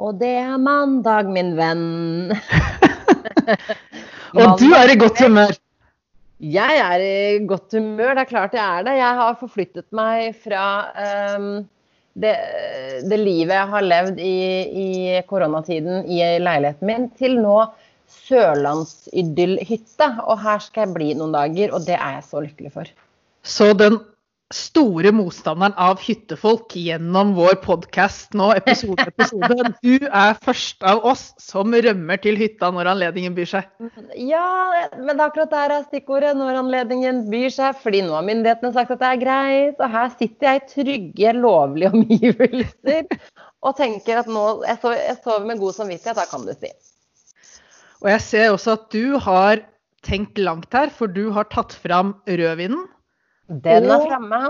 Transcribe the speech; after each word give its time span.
og 0.00 0.20
det 0.20 0.32
er 0.40 0.60
mandag, 0.60 1.28
min 1.32 1.52
venn. 1.58 2.32
og 4.38 4.54
du 4.60 4.70
er 4.76 4.92
i 4.92 4.96
godt 5.00 5.20
humør? 5.20 5.52
Jeg 6.40 6.78
er 6.80 7.02
i 7.04 7.42
godt 7.44 7.76
humør, 7.76 8.14
det 8.16 8.22
er 8.24 8.30
klart 8.30 8.56
jeg 8.56 8.64
er 8.64 8.86
det. 8.86 8.96
Jeg 8.96 9.18
har 9.18 9.36
forflyttet 9.40 9.86
meg 9.96 10.38
fra 10.40 10.64
um, 11.36 11.50
det, 12.16 12.32
det, 13.04 13.18
livet 13.20 13.52
jeg 13.52 13.68
har 13.74 13.84
levd 13.84 14.22
i, 14.24 14.38
i 14.84 14.88
koronatiden 15.28 16.08
i 16.08 16.22
leiligheten 16.40 16.88
min, 16.88 17.10
til 17.20 17.36
nå 17.42 17.58
sørlandsidyllhytte. 18.10 20.08
Og 20.24 20.40
her 20.40 20.64
skal 20.64 20.86
jeg 20.86 20.96
bli 20.96 21.10
noen 21.18 21.36
dager, 21.36 21.76
og 21.76 21.84
det 21.84 21.98
er 21.98 22.16
jeg 22.16 22.26
så 22.30 22.40
lykkelig 22.46 22.72
for. 22.78 22.88
Så 23.44 23.72
den 23.76 24.00
store 24.50 25.12
motstanderen 25.14 25.76
av 25.78 26.00
hyttefolk 26.02 26.74
gjennom 26.74 27.36
vår 27.36 27.60
podkast 27.62 28.34
nå, 28.34 28.48
episode 28.58 29.04
episode. 29.06 29.70
Du 29.78 30.08
er 30.08 30.34
først 30.42 30.82
av 30.86 31.04
oss 31.06 31.28
som 31.38 31.70
rømmer 31.70 32.18
til 32.24 32.38
hytta 32.40 32.72
når 32.74 32.90
anledningen 32.96 33.36
byr 33.36 33.50
seg. 33.52 33.70
Ja, 34.18 34.42
men 34.98 35.12
det 35.14 35.20
er 35.20 35.26
akkurat 35.28 35.54
der 35.54 35.76
er 35.76 35.86
stikkordet. 35.86 36.34
Når 36.40 36.60
anledningen 36.64 37.22
byr 37.30 37.54
seg. 37.54 37.78
Fordi 37.78 38.02
nå 38.06 38.16
har 38.16 38.26
myndighetene 38.26 38.74
sagt 38.74 38.94
at 38.96 39.02
det 39.02 39.12
er 39.12 39.22
greit. 39.22 39.78
Og 39.78 39.94
her 39.94 40.12
sitter 40.16 40.50
jeg 40.50 40.60
i 40.60 40.68
trygge, 40.74 41.34
lovlige 41.38 41.94
omgivelser 41.94 43.18
og 43.60 43.76
tenker 43.76 44.22
at 44.22 44.30
nå 44.30 44.44
jeg 44.66 44.80
sover 45.22 45.46
med 45.46 45.60
god 45.62 45.76
samvittighet. 45.78 46.18
Da 46.18 46.26
kan 46.30 46.46
du 46.48 46.54
si. 46.56 46.72
Og 48.00 48.08
jeg 48.16 48.24
ser 48.24 48.54
også 48.54 48.78
at 48.78 48.88
du 48.94 49.18
har 49.20 49.62
tenkt 50.06 50.40
langt 50.40 50.72
her, 50.72 50.88
for 50.88 51.12
du 51.12 51.28
har 51.36 51.46
tatt 51.52 51.76
fram 51.76 52.16
rødvinen. 52.26 52.88
Den 53.50 53.90
er 53.90 54.04
framme. 54.06 54.40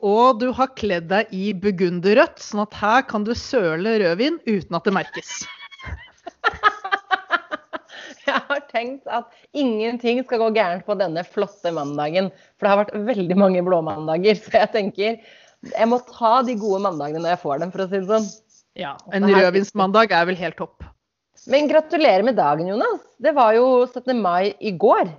Og 0.00 0.40
du 0.40 0.48
har 0.56 0.70
kledd 0.80 1.10
deg 1.10 1.28
i 1.36 1.50
burgunderrødt, 1.60 2.40
sånn 2.42 2.64
at 2.64 2.76
her 2.80 3.02
kan 3.06 3.24
du 3.26 3.34
søle 3.36 3.98
rødvin 4.00 4.40
uten 4.48 4.78
at 4.78 4.86
det 4.88 4.94
merkes. 4.96 5.34
Jeg 8.26 8.40
har 8.46 8.60
tenkt 8.70 9.08
at 9.10 9.30
ingenting 9.56 10.20
skal 10.24 10.42
gå 10.42 10.48
gærent 10.54 10.84
på 10.86 10.94
denne 10.98 11.22
flotte 11.26 11.72
mandagen. 11.74 12.28
For 12.58 12.66
det 12.66 12.70
har 12.72 12.80
vært 12.84 12.98
veldig 13.08 13.36
mange 13.38 13.62
blåmandager. 13.66 14.38
Så 14.38 14.52
jeg 14.54 14.70
tenker 14.74 15.16
jeg 15.66 15.88
må 15.90 15.98
ta 16.08 16.40
de 16.46 16.54
gode 16.58 16.80
mandagene 16.84 17.20
når 17.24 17.34
jeg 17.34 17.42
får 17.42 17.62
dem, 17.62 17.72
for 17.72 17.84
å 17.84 17.88
si 17.88 17.98
det 17.98 18.06
sånn. 18.08 18.28
Ja, 18.78 18.94
En 19.12 19.26
rødvinsmandag 19.26 20.14
er 20.14 20.28
vel 20.28 20.38
helt 20.38 20.56
topp. 20.60 20.86
Men 21.50 21.68
gratulerer 21.70 22.24
med 22.24 22.38
dagen, 22.38 22.68
Jonas. 22.70 23.02
Det 23.20 23.34
var 23.36 23.56
jo 23.56 23.66
17. 23.88 24.14
mai 24.20 24.54
i 24.60 24.72
går. 24.72 25.10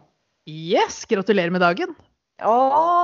Yes, 0.49 1.03
gratulerer 1.09 1.53
med 1.53 1.61
dagen. 1.65 1.93
Å, 2.41 2.55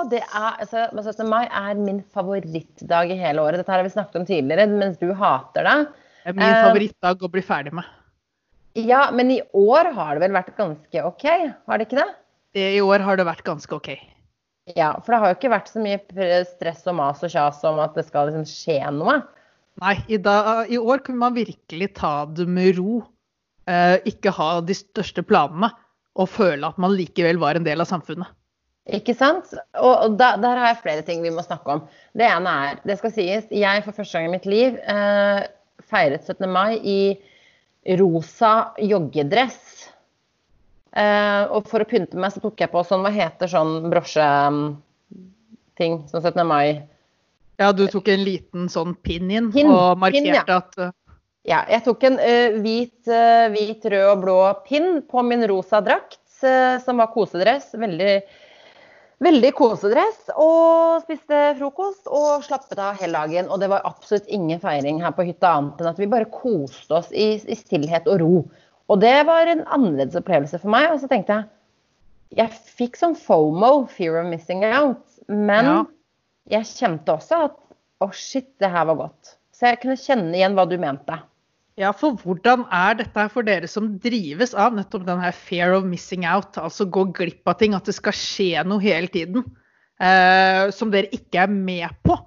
det 0.09 0.23
er, 0.23 0.57
altså, 0.63 0.87
17. 0.91 1.27
mai 1.29 1.45
er 1.45 1.77
min 1.77 2.01
favorittdag 2.15 3.13
i 3.13 3.19
hele 3.19 3.43
året. 3.43 3.61
Dette 3.61 3.73
har 3.73 3.85
vi 3.85 3.93
snakket 3.93 4.19
om 4.21 4.25
tidligere, 4.27 4.65
mens 4.71 4.97
du 5.01 5.11
hater 5.17 5.67
det. 5.67 5.77
Det 6.23 6.33
er 6.33 6.37
min 6.39 6.49
uh, 6.49 6.63
favorittdag 6.67 7.23
å 7.23 7.31
bli 7.31 7.43
ferdig 7.45 7.75
med. 7.77 7.87
Ja, 8.77 9.07
men 9.13 9.31
i 9.33 9.39
år 9.57 9.91
har 9.95 10.15
det 10.15 10.25
vel 10.25 10.35
vært 10.35 10.57
ganske 10.57 11.03
OK? 11.09 11.25
Har 11.69 11.79
det 11.79 11.87
ikke 11.87 12.01
det? 12.01 12.09
I 12.57 12.81
år 12.81 13.03
har 13.05 13.19
det 13.19 13.25
vært 13.27 13.45
ganske 13.45 13.77
OK. 13.77 13.91
Ja, 14.75 14.91
for 14.99 15.13
det 15.13 15.21
har 15.21 15.31
jo 15.31 15.37
ikke 15.37 15.53
vært 15.53 15.69
så 15.71 15.81
mye 15.81 16.41
stress 16.49 16.83
og 16.89 16.97
mas 16.97 17.23
og 17.23 17.31
kjas 17.31 17.61
om 17.67 17.79
at 17.79 17.95
det 17.95 18.07
skal 18.09 18.29
liksom 18.29 18.47
skje 18.49 18.79
noe. 18.95 19.21
Nei, 19.81 19.93
i, 20.09 20.17
da, 20.19 20.65
i 20.65 20.79
år 20.81 21.03
kunne 21.05 21.21
man 21.21 21.37
virkelig 21.37 21.91
ta 21.99 22.25
det 22.25 22.47
med 22.49 22.79
ro. 22.79 23.03
Eh, 23.69 23.97
ikke 24.09 24.33
ha 24.33 24.57
de 24.65 24.75
største 24.75 25.23
planene 25.27 25.69
og 26.17 26.29
føle 26.33 26.67
at 26.67 26.79
man 26.81 26.95
likevel 26.97 27.39
var 27.39 27.59
en 27.59 27.67
del 27.67 27.83
av 27.83 27.89
samfunnet. 27.89 28.29
Ikke 28.95 29.11
sant? 29.17 29.49
Og 29.83 30.15
da, 30.15 30.35
der 30.39 30.61
har 30.61 30.69
jeg 30.71 30.83
flere 30.83 31.03
ting 31.07 31.23
vi 31.23 31.31
må 31.33 31.43
snakke 31.43 31.73
om. 31.75 31.81
Det 32.15 32.23
ene 32.27 32.51
er, 32.69 32.77
det 32.87 32.95
skal 33.01 33.11
sies, 33.11 33.47
jeg 33.51 33.83
for 33.83 33.95
første 33.97 34.17
gang 34.17 34.29
i 34.29 34.35
mitt 34.37 34.47
liv 34.47 34.77
eh, 34.79 35.41
feiret 35.87 36.23
17. 36.23 36.47
mai 36.51 36.77
i 36.79 36.99
rosa 37.99 38.71
joggedress. 38.79 39.91
Eh, 40.95 41.43
og 41.51 41.67
for 41.67 41.83
å 41.83 41.89
pynte 41.89 42.17
meg 42.19 42.31
så 42.33 42.39
tok 42.43 42.63
jeg 42.63 42.71
på 42.71 42.83
sånn, 42.87 43.03
hva 43.03 43.11
heter 43.13 43.47
sånn 43.51 43.89
brosjeting 43.91 44.81
som 46.07 46.23
17. 46.23 46.47
mai? 46.47 46.67
Ja, 47.59 47.73
du 47.75 47.87
tok 47.91 48.07
en 48.13 48.23
liten 48.23 48.69
sånn 48.71 48.95
pin 49.03 49.27
inn 49.33 49.51
og 49.65 49.97
markerte 49.99 50.23
pin, 50.23 50.35
ja. 50.37 50.43
at 50.61 50.79
uh... 50.79 50.93
Ja, 51.47 51.61
jeg 51.71 51.83
tok 51.85 52.03
en 52.07 52.17
uh, 52.19 52.55
hvit, 52.63 53.07
uh, 53.07 53.47
hvit, 53.51 53.83
rød 53.83 54.07
og 54.13 54.23
blå 54.23 54.39
pinn 54.67 55.01
på 55.07 55.23
min 55.27 55.43
rosa 55.49 55.79
drakt, 55.83 56.23
som 56.37 56.99
var 57.01 57.09
kosedress. 57.09 57.71
Veldig 57.81 58.21
Veldig 59.23 59.49
kosedress 59.57 60.27
og 60.37 61.01
spiste 61.01 61.37
frokost 61.57 62.05
og 62.13 62.43
slappet 62.45 62.77
av 62.77 62.99
hele 62.99 63.17
dagen. 63.17 63.47
Og 63.49 63.61
det 63.63 63.69
var 63.71 63.85
absolutt 63.89 64.27
ingen 64.29 64.61
feiring 64.61 65.01
her 65.01 65.15
på 65.17 65.25
hytta 65.25 65.55
annet 65.57 65.81
enn 65.81 65.89
at 65.89 66.01
vi 66.01 66.09
bare 66.11 66.29
koste 66.29 66.99
oss 66.99 67.09
i, 67.09 67.31
i 67.41 67.57
stillhet 67.57 68.09
og 68.11 68.21
ro. 68.21 68.41
Og 68.87 69.01
det 69.01 69.15
var 69.27 69.49
en 69.49 69.65
annerledes 69.65 70.19
opplevelse 70.19 70.61
for 70.61 70.73
meg. 70.73 70.91
Og 70.93 71.01
så 71.01 71.09
tenkte 71.11 71.39
jeg 71.39 71.53
Jeg 72.37 72.53
fikk 72.77 72.99
sånn 72.99 73.15
FOMO, 73.17 73.87
fear 73.89 74.19
of 74.21 74.29
missing 74.29 74.61
out. 74.67 75.01
Men 75.27 75.71
ja. 75.71 75.79
jeg 76.59 76.69
kjente 76.75 77.17
også 77.17 77.41
at 77.47 77.57
å, 77.57 78.05
oh 78.05 78.13
shit, 78.13 78.51
det 78.61 78.69
her 78.69 78.85
var 78.91 79.01
godt. 79.07 79.33
Så 79.49 79.71
jeg 79.71 79.81
kunne 79.81 79.97
kjenne 79.97 80.35
igjen 80.37 80.53
hva 80.53 80.67
du 80.69 80.77
mente. 80.77 81.17
Ja, 81.77 81.91
for 81.93 82.17
hvordan 82.17 82.63
er 82.73 82.95
dette 82.97 83.27
for 83.29 83.45
dere 83.45 83.67
som 83.69 83.91
drives 84.01 84.55
av 84.57 84.73
nettopp 84.73 85.03
den 85.05 85.21
her 85.21 85.35
fear 85.35 85.75
of 85.77 85.85
missing 85.85 86.25
out? 86.25 86.57
Altså 86.57 86.87
gå 86.89 87.03
glipp 87.13 87.45
av 87.45 87.59
ting, 87.59 87.75
at 87.77 87.85
det 87.85 87.93
skal 87.93 88.15
skje 88.17 88.63
noe 88.65 88.81
hele 88.81 89.09
tiden. 89.13 89.45
Eh, 90.01 90.69
som 90.73 90.89
dere 90.93 91.11
ikke 91.13 91.43
er 91.45 91.53
med 91.53 91.99
på. 92.05 92.17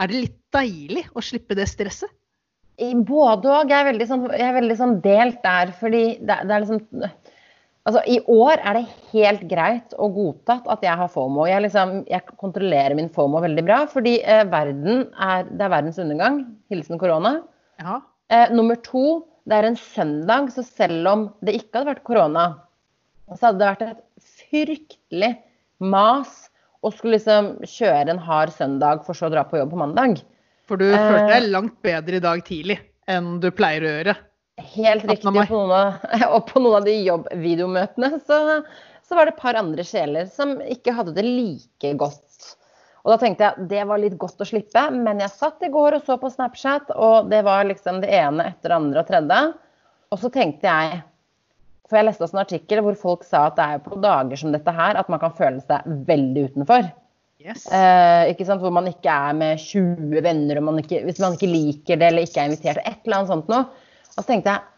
Er 0.00 0.10
det 0.10 0.20
litt 0.26 0.36
deilig 0.52 1.06
å 1.16 1.24
slippe 1.24 1.56
det 1.56 1.68
stresset? 1.72 2.12
Både 3.08 3.48
òg. 3.52 3.72
Jeg, 3.72 4.06
sånn, 4.08 4.28
jeg, 4.32 4.46
er 4.46 4.56
veldig 4.56 4.76
sånn 4.76 4.94
delt 5.04 5.40
der. 5.44 5.72
Fordi 5.80 6.04
det, 6.20 6.38
det, 6.44 6.54
er 6.54 6.64
liksom 6.66 6.84
Altså, 7.88 8.02
I 8.04 8.18
år 8.28 8.60
er 8.60 8.76
det 8.76 9.12
helt 9.14 9.46
greit 9.48 9.94
og 9.96 10.16
godtatt 10.18 10.68
at 10.68 10.84
jeg 10.84 11.00
har 11.00 11.08
FOMO. 11.12 11.46
Jeg, 11.48 11.64
liksom, 11.64 12.02
jeg 12.08 12.36
kontrollerer 12.40 12.92
min 12.96 13.08
FOMO 13.12 13.40
veldig 13.40 13.64
bra. 13.64 13.82
Fordi 13.88 14.18
eh, 14.20 14.44
verden 14.52 15.06
er, 15.16 15.48
det 15.48 15.64
er 15.64 15.72
verdens 15.72 16.00
undergang. 16.00 16.42
Hilsen 16.72 17.00
korona. 17.00 17.38
Ja. 17.80 18.02
Eh, 18.30 18.52
nummer 18.54 18.78
to, 18.78 19.04
det 19.48 19.58
er 19.58 19.66
en 19.66 19.78
søndag, 19.78 20.52
så 20.54 20.62
selv 20.62 21.08
om 21.10 21.24
det 21.42 21.56
ikke 21.58 21.80
hadde 21.80 21.90
vært 21.94 22.06
korona, 22.06 22.44
så 23.34 23.48
hadde 23.48 23.58
det 23.58 23.70
vært 23.72 23.86
et 23.88 24.30
fryktelig 24.50 25.30
mas 25.82 26.36
å 26.80 26.92
skulle 26.94 27.18
liksom 27.18 27.56
kjøre 27.66 28.14
en 28.14 28.22
hard 28.22 28.52
søndag 28.54 29.02
for 29.06 29.18
så 29.18 29.28
å 29.28 29.34
dra 29.34 29.42
på 29.48 29.58
jobb 29.58 29.74
på 29.74 29.80
mandag. 29.82 30.22
For 30.70 30.80
du 30.80 30.86
eh, 30.88 30.96
følte 30.96 31.34
deg 31.34 31.50
langt 31.50 31.76
bedre 31.84 32.20
i 32.20 32.24
dag 32.24 32.42
tidlig 32.46 32.78
enn 33.10 33.38
du 33.42 33.50
pleier 33.50 33.82
å 33.84 33.94
gjøre? 33.96 34.16
Helt 34.76 35.06
riktig. 35.08 35.26
På 35.26 35.64
noen 35.64 35.74
av, 35.74 36.06
og 36.36 36.46
på 36.52 36.62
noen 36.62 36.78
av 36.78 36.86
de 36.86 36.96
jobbvideomøtene 37.08 38.12
så, 38.22 38.40
så 39.02 39.18
var 39.18 39.26
det 39.26 39.34
et 39.34 39.42
par 39.42 39.58
andre 39.58 39.86
sjeler 39.86 40.30
som 40.30 40.58
ikke 40.62 40.94
hadde 40.94 41.16
det 41.18 41.26
like 41.26 41.94
godt 41.98 42.29
og 43.00 43.12
da 43.14 43.16
tenkte 43.20 43.46
jeg 43.46 43.68
det 43.70 43.84
var 43.88 44.00
litt 44.02 44.16
godt 44.20 44.42
å 44.42 44.48
slippe, 44.48 44.82
men 44.92 45.22
jeg 45.22 45.32
satt 45.32 45.62
i 45.64 45.70
går 45.72 45.96
og 45.96 46.06
så 46.06 46.18
på 46.20 46.30
Snapchat, 46.32 46.92
og 46.92 47.30
det 47.32 47.40
var 47.46 47.64
liksom 47.68 48.02
det 48.02 48.10
ene 48.12 48.50
etter 48.50 48.72
det 48.72 48.76
andre 48.76 49.02
og 49.02 49.08
tredje. 49.08 49.38
Og 50.10 50.20
så 50.20 50.32
tenkte 50.34 50.66
jeg 50.66 51.00
For 51.90 51.98
jeg 51.98 52.06
leste 52.06 52.22
også 52.22 52.36
en 52.36 52.44
artikkel 52.44 52.80
hvor 52.86 52.96
folk 52.98 53.24
sa 53.26 53.48
at 53.48 53.56
det 53.58 53.64
er 53.66 53.80
på 53.82 53.96
dager 53.98 54.38
som 54.38 54.52
dette 54.54 54.72
her 54.74 54.94
at 55.00 55.08
man 55.10 55.18
kan 55.18 55.32
føle 55.34 55.58
seg 55.64 55.86
veldig 56.06 56.44
utenfor. 56.52 56.84
Yes. 57.40 57.64
Eh, 57.72 58.28
ikke 58.30 58.46
sant? 58.46 58.62
Hvor 58.62 58.70
man 58.74 58.86
ikke 58.86 59.10
er 59.10 59.34
med 59.34 59.58
20 59.58 60.22
venner, 60.22 60.60
og 60.60 60.68
man 60.68 60.78
ikke, 60.82 61.00
hvis 61.06 61.18
man 61.18 61.34
ikke 61.34 61.50
liker 61.50 61.98
det 61.98 62.12
eller 62.12 62.28
ikke 62.28 62.44
er 62.44 62.52
invitert. 62.52 62.82
Et 62.84 63.00
eller 63.02 63.18
annet 63.18 63.32
sånt 63.32 63.50
noe. 63.50 63.64
Og 64.12 64.20
så 64.20 64.26
tenkte 64.28 64.54
jeg 64.54 64.68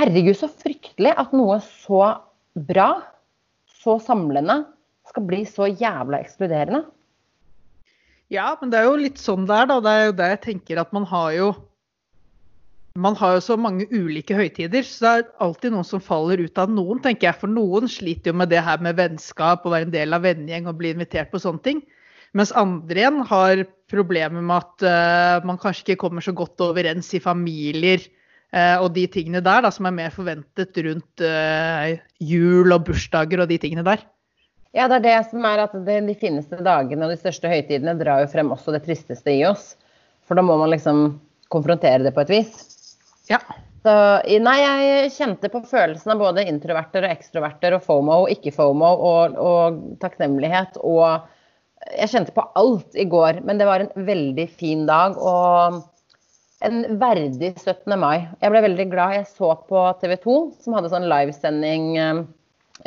herregud, 0.00 0.34
så 0.40 0.50
fryktelig 0.50 1.14
at 1.20 1.36
noe 1.36 1.60
så 1.62 2.02
bra, 2.72 2.88
så 3.78 3.98
samlende, 4.02 4.64
skal 5.08 5.28
bli 5.28 5.44
så 5.48 5.68
jævla 5.70 6.24
ekskluderende. 6.24 6.82
Ja, 8.32 8.50
men 8.60 8.72
det 8.72 8.80
er 8.80 8.88
jo 8.90 8.98
litt 9.00 9.20
sånn 9.20 9.46
det 9.48 9.56
er, 9.56 9.70
da. 9.70 9.78
Det 9.80 9.92
er 9.92 10.06
jo 10.08 10.16
det 10.18 10.28
jeg 10.34 10.44
tenker 10.44 10.82
at 10.82 10.92
man 10.96 11.08
har 11.08 11.32
jo 11.36 11.48
man 12.98 13.14
har 13.14 13.36
jo 13.36 13.42
så 13.44 13.54
mange 13.60 13.86
ulike 13.94 14.34
høytider, 14.34 14.82
så 14.82 15.04
det 15.04 15.10
er 15.12 15.28
alltid 15.44 15.70
noen 15.70 15.86
som 15.86 16.02
faller 16.02 16.40
ut 16.42 16.58
av 16.58 16.72
noen, 16.72 16.98
tenker 17.04 17.28
jeg. 17.28 17.38
For 17.38 17.52
noen 17.52 17.86
sliter 17.90 18.32
jo 18.32 18.38
med 18.40 18.50
det 18.50 18.64
her 18.66 18.82
med 18.82 18.98
vennskap 18.98 19.62
og 19.62 19.74
være 19.74 19.86
en 19.86 19.94
del 19.94 20.16
av 20.16 20.24
vennegjeng 20.26 20.66
og 20.66 20.80
bli 20.80 20.90
invitert 20.96 21.30
på 21.30 21.38
sånne 21.42 21.62
ting. 21.62 21.82
Mens 22.36 22.50
andre 22.58 23.04
igjen 23.04 23.22
har 23.28 23.62
problemer 23.88 24.42
med 24.42 24.56
at 24.56 24.84
uh, 24.84 25.46
man 25.46 25.60
kanskje 25.62 25.86
ikke 25.86 26.02
kommer 26.02 26.24
så 26.24 26.34
godt 26.36 26.60
overens 26.66 27.12
i 27.16 27.22
familier 27.22 28.02
uh, 28.02 28.82
og 28.82 28.90
de 28.98 29.06
tingene 29.14 29.44
der 29.46 29.62
da, 29.64 29.70
som 29.72 29.88
er 29.88 29.96
mer 29.96 30.12
forventet 30.12 30.82
rundt 30.84 31.24
uh, 31.24 31.94
jul 32.18 32.74
og 32.74 32.84
bursdager 32.90 33.44
og 33.44 33.52
de 33.52 33.60
tingene 33.62 33.86
der. 33.86 34.02
Ja, 34.76 34.88
det 34.90 34.98
er 34.98 35.04
det 35.06 35.18
som 35.30 35.44
er 35.48 35.62
at 35.64 35.76
det, 35.86 36.00
de 36.06 36.16
fineste 36.18 36.58
dagene 36.64 37.06
og 37.06 37.14
de 37.14 37.20
største 37.20 37.48
høytidene 37.48 37.96
drar 38.00 38.24
jo 38.24 38.32
frem 38.32 38.52
også 38.52 38.74
det 38.74 38.82
tristeste 38.84 39.32
i 39.32 39.46
oss. 39.48 39.72
For 40.28 40.36
da 40.36 40.44
må 40.44 40.58
man 40.60 40.72
liksom 40.74 41.18
konfrontere 41.52 42.04
det 42.04 42.12
på 42.16 42.26
et 42.26 42.34
vis. 42.34 42.52
Ja. 43.30 43.40
Så 43.86 43.94
nei, 44.42 44.56
jeg 44.60 45.12
kjente 45.14 45.48
på 45.52 45.62
følelsen 45.64 46.12
av 46.12 46.20
både 46.20 46.44
introverter 46.50 47.06
og 47.06 47.14
ekstroverter 47.14 47.76
og 47.76 47.84
FOMO 47.86 48.24
og 48.24 48.32
ikke-FOMO 48.34 48.88
og, 49.08 49.36
og, 49.38 49.82
takknemlighet 50.02 50.80
og 50.82 51.34
Jeg 51.94 52.10
kjente 52.10 52.34
på 52.34 52.42
alt 52.58 52.96
i 52.98 53.04
går, 53.08 53.38
men 53.46 53.60
det 53.60 53.68
var 53.68 53.80
en 53.80 54.04
veldig 54.04 54.44
fin 54.50 54.82
dag. 54.84 55.14
Og 55.16 55.78
en 56.66 56.98
verdig 57.00 57.52
17. 57.54 57.94
mai. 57.96 58.26
Jeg 58.42 58.50
ble 58.52 58.64
veldig 58.64 58.86
glad. 58.90 59.14
Jeg 59.14 59.28
så 59.30 59.52
på 59.70 59.84
TV 60.02 60.16
2, 60.24 60.34
som 60.64 60.74
hadde 60.76 60.90
sånn 60.92 61.06
livesending 61.08 61.86
eh, 62.02 62.24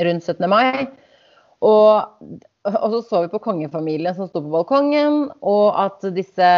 rundt 0.05 0.27
17. 0.27 0.43
mai. 0.51 0.91
Og, 1.61 2.37
og, 2.65 2.87
så 2.93 3.01
så 3.05 3.21
vi 3.25 3.31
på 3.33 3.41
kongefamilien 3.43 4.17
som 4.17 4.29
sto 4.29 4.41
på 4.41 4.53
balkongen, 4.53 5.27
og 5.45 5.67
at 5.77 6.05
disse 6.15 6.51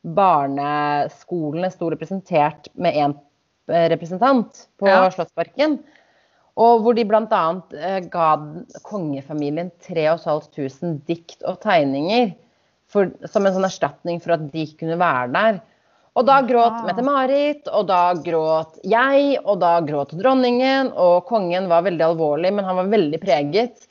barneskolene 0.00 1.68
sto 1.72 1.90
representert 1.92 2.70
med 2.80 2.96
én 2.96 3.16
representant 3.70 4.66
på 4.80 4.88
ja. 4.88 5.04
Slottsparken. 5.12 5.78
Og 6.60 6.84
hvor 6.84 6.96
de 6.96 7.04
bl.a. 7.08 7.42
Eh, 7.78 8.00
ga 8.10 8.28
kongefamilien 8.86 9.70
3500 9.86 10.98
dikt 11.08 11.44
og 11.46 11.60
tegninger 11.62 12.32
for, 12.90 13.12
som 13.30 13.46
en 13.46 13.54
sånn 13.54 13.68
erstatning 13.68 14.18
for 14.22 14.34
at 14.36 14.48
de 14.52 14.66
kunne 14.80 14.98
være 15.00 15.28
der. 15.36 15.60
Og 16.18 16.26
da 16.26 16.40
gråt 16.42 16.80
Mette-Marit, 16.88 17.68
og 17.70 17.86
da 17.86 18.00
gråt 18.18 18.80
jeg, 18.82 19.36
og 19.44 19.60
da 19.62 19.76
gråt 19.86 20.16
dronningen. 20.18 20.90
Og 20.98 21.22
kongen 21.28 21.70
var 21.70 21.86
veldig 21.86 22.08
alvorlig, 22.08 22.50
men 22.56 22.66
han 22.66 22.80
var 22.80 22.90
veldig 22.90 23.20
preget. 23.22 23.86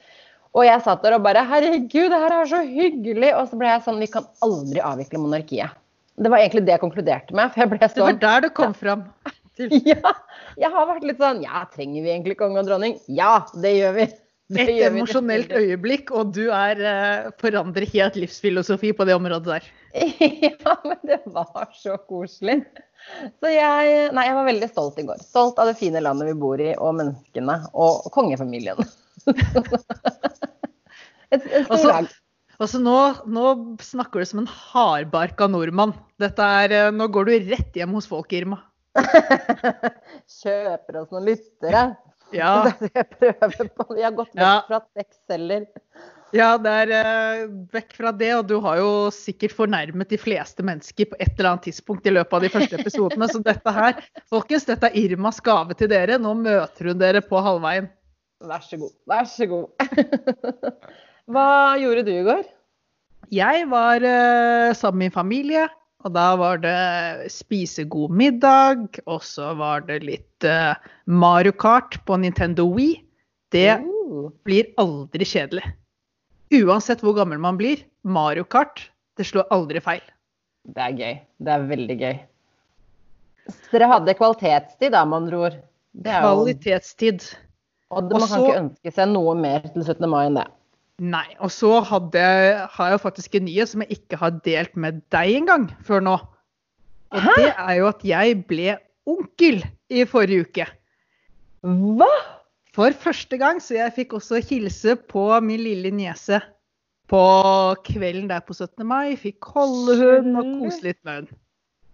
Og 0.58 0.66
jeg 0.66 0.82
satt 0.86 1.04
der 1.06 1.18
og 1.18 1.26
bare 1.26 1.44
Herregud, 1.46 2.10
det 2.10 2.22
her 2.24 2.36
er 2.40 2.48
så 2.50 2.62
hyggelig! 2.66 3.34
Og 3.38 3.52
så 3.52 3.60
ble 3.60 3.70
jeg 3.70 3.84
sånn 3.86 4.00
Vi 4.02 4.10
kan 4.12 4.26
aldri 4.46 4.82
avvikle 4.82 5.22
monarkiet. 5.22 5.76
Det 6.20 6.32
var 6.32 6.42
egentlig 6.42 6.66
det 6.68 6.74
jeg 6.76 6.84
konkluderte 6.84 7.36
med. 7.38 7.54
For 7.54 7.64
jeg 7.64 7.72
ble 7.74 7.82
sånn 7.84 7.94
Det 7.94 8.06
var 8.06 8.16
sånn 8.16 8.24
der 8.26 8.48
det 8.48 8.56
kom 8.58 8.74
fram. 8.78 9.06
Ja. 9.60 10.14
Jeg 10.56 10.72
har 10.72 10.86
vært 10.88 11.04
litt 11.04 11.18
sånn 11.20 11.42
Ja, 11.44 11.66
trenger 11.68 12.06
vi 12.06 12.12
egentlig 12.14 12.38
konge 12.40 12.62
og 12.62 12.70
dronning? 12.70 12.94
Ja, 13.12 13.42
det 13.60 13.74
gjør 13.76 13.98
vi. 13.98 14.06
Det 14.50 14.64
Et 14.64 14.80
emosjonelt 14.88 15.52
øyeblikk, 15.54 16.10
og 16.16 16.32
du 16.34 16.48
er 16.48 16.80
uh, 16.80 17.28
forandrer 17.38 17.86
helt 17.92 18.16
livsfilosofi 18.18 18.94
på 18.98 19.06
det 19.06 19.14
området 19.14 19.60
der. 19.60 19.68
ja, 20.48 20.78
men 20.88 20.98
det 21.06 21.20
var 21.30 21.68
så 21.76 22.00
koselig. 22.08 22.64
Så 23.44 23.52
jeg 23.52 24.08
Nei, 24.16 24.26
jeg 24.26 24.38
var 24.40 24.48
veldig 24.48 24.72
stolt 24.72 24.98
i 25.04 25.06
går. 25.12 25.22
Stolt 25.22 25.62
av 25.62 25.70
det 25.70 25.76
fine 25.78 26.02
landet 26.02 26.32
vi 26.32 26.40
bor 26.42 26.64
i, 26.64 26.72
og 26.80 26.98
menneskene. 26.98 27.60
Og 27.78 28.10
kongefamilien. 28.16 28.80
Et, 31.30 31.44
et 31.46 31.68
stort 31.68 31.86
lag. 31.86 32.08
Altså 32.60 32.80
nå, 32.84 32.96
nå, 33.32 33.44
snakker 33.86 34.20
du 34.20 34.28
som 34.28 34.42
en 34.42 34.50
hardbarka 34.50 35.48
nordmann. 35.48 35.94
Er, 36.20 36.74
eh, 36.76 36.90
nå 36.92 37.08
går 37.14 37.30
du 37.30 37.52
rett 37.54 37.80
hjem 37.80 37.94
hos 37.96 38.10
folk, 38.10 38.34
Irma. 38.36 38.60
Kjøper 40.42 41.04
oss 41.04 41.12
noen 41.14 41.30
lyttere. 41.32 41.90
Ja. 42.30 42.70
Det 42.78 42.92
jeg 42.94 43.08
prøver 43.10 43.70
på. 43.74 43.84
Vi 43.98 44.04
har 44.06 44.12
gått 44.14 44.36
vekk 44.36 44.44
ja. 44.44 44.58
fra 44.68 44.78
tekstceller. 44.94 45.64
Ja, 46.30 46.50
det 46.62 46.74
er 46.84 46.92
uh, 46.94 47.40
vekk 47.74 47.96
fra 47.98 48.12
det. 48.14 48.30
Og 48.36 48.44
du 48.52 48.60
har 48.62 48.78
jo 48.78 48.92
sikkert 49.10 49.56
fornærmet 49.58 50.14
de 50.14 50.20
fleste 50.22 50.62
mennesker 50.62 51.10
på 51.10 51.18
et 51.18 51.32
eller 51.32 51.56
annet 51.56 51.66
tidspunkt 51.72 52.06
i 52.06 52.14
løpet 52.14 52.38
av 52.38 52.46
de 52.46 52.52
første 52.54 52.78
episodene. 52.78 53.32
Så 53.34 53.42
dette 53.42 53.74
her, 53.74 53.98
folkens, 54.30 54.68
dette 54.70 54.92
er 54.92 55.00
Irmas 55.02 55.42
gave 55.42 55.74
til 55.80 55.90
dere. 55.90 56.20
Nå 56.22 56.36
møter 56.38 56.92
hun 56.92 57.02
dere 57.02 57.26
på 57.26 57.42
halvveien. 57.42 57.90
Vær 58.40 58.64
så 58.64 58.80
god. 58.80 58.94
Vær 59.10 59.28
så 59.28 59.48
god. 59.50 59.68
Hva 61.34 61.50
gjorde 61.82 62.06
du 62.08 62.14
i 62.14 62.24
går? 62.24 62.46
Jeg 63.36 63.66
var 63.70 64.02
uh, 64.02 64.72
sammen 64.74 65.04
med 65.04 65.10
min 65.10 65.18
familie. 65.18 65.68
Og 66.08 66.14
da 66.16 66.30
var 66.40 66.62
det 66.64 67.28
spise 67.34 67.84
god 67.92 68.14
middag, 68.16 69.02
og 69.04 69.20
så 69.28 69.52
var 69.60 69.84
det 69.84 69.98
litt 70.08 70.48
uh, 70.48 70.72
Mario 71.12 71.52
Kart 71.52 71.98
på 72.08 72.16
Nintendo 72.24 72.70
Wii. 72.72 73.02
Det 73.52 73.82
uh. 73.84 74.30
blir 74.48 74.72
aldri 74.80 75.28
kjedelig. 75.28 75.66
Uansett 76.56 77.04
hvor 77.04 77.18
gammel 77.18 77.42
man 77.44 77.60
blir, 77.60 77.84
Mario 78.08 78.48
Kart, 78.48 78.88
det 79.20 79.28
slår 79.28 79.52
aldri 79.52 79.84
feil. 79.84 80.06
Det 80.72 80.86
er 80.86 80.96
gøy. 80.96 81.20
Det 81.44 81.54
er 81.54 81.68
veldig 81.68 82.00
gøy. 82.00 82.16
Så 83.50 83.76
dere 83.76 83.92
hadde 83.92 84.16
kvalitetstid 84.16 84.96
da, 84.96 85.04
med 85.04 85.26
andre 85.26 85.44
ord? 85.50 85.62
Kvalitetstid. 86.06 87.28
Og 87.90 88.06
man 88.06 88.22
Også, 88.22 88.36
kan 88.36 88.46
ikke 88.46 88.62
ønske 88.64 88.94
seg 88.94 89.12
noe 89.14 89.36
mer 89.38 89.64
til 89.66 89.84
17. 89.84 90.10
mai 90.10 90.24
enn 90.28 90.38
det. 90.38 90.48
Nei. 91.00 91.26
Og 91.40 91.52
så 91.54 91.80
hadde, 91.88 92.22
har 92.70 92.90
jeg 92.90 92.98
jo 92.98 93.02
faktisk 93.02 93.38
en 93.40 93.48
nyhet 93.48 93.72
som 93.72 93.86
jeg 93.86 93.98
ikke 94.00 94.20
har 94.20 94.36
delt 94.46 94.76
med 94.78 95.00
deg 95.16 95.40
engang 95.40 95.70
før 95.88 96.04
nå. 96.06 96.18
Og 97.10 97.24
Hæ? 97.26 97.34
det 97.40 97.54
er 97.56 97.74
jo 97.80 97.88
at 97.90 98.04
jeg 98.06 98.36
ble 98.50 98.76
onkel 99.10 99.64
i 99.90 100.06
forrige 100.06 100.46
uke. 100.46 100.68
Hva? 101.66 102.12
For 102.76 102.94
første 102.94 103.40
gang. 103.42 103.62
Så 103.64 103.80
jeg 103.80 103.96
fikk 103.96 104.14
også 104.20 104.44
hilse 104.46 104.96
på 105.10 105.26
min 105.44 105.64
lille 105.64 105.92
niese 105.96 106.42
på 107.10 107.22
kvelden 107.88 108.30
der 108.30 108.44
på 108.46 108.54
17. 108.54 108.86
mai. 108.86 109.16
Fikk 109.18 109.50
holde 109.56 109.98
hun 109.98 110.36
og 110.38 110.52
kose 110.62 110.86
litt 110.86 111.00
med 111.08 111.24
hun. 111.24 111.40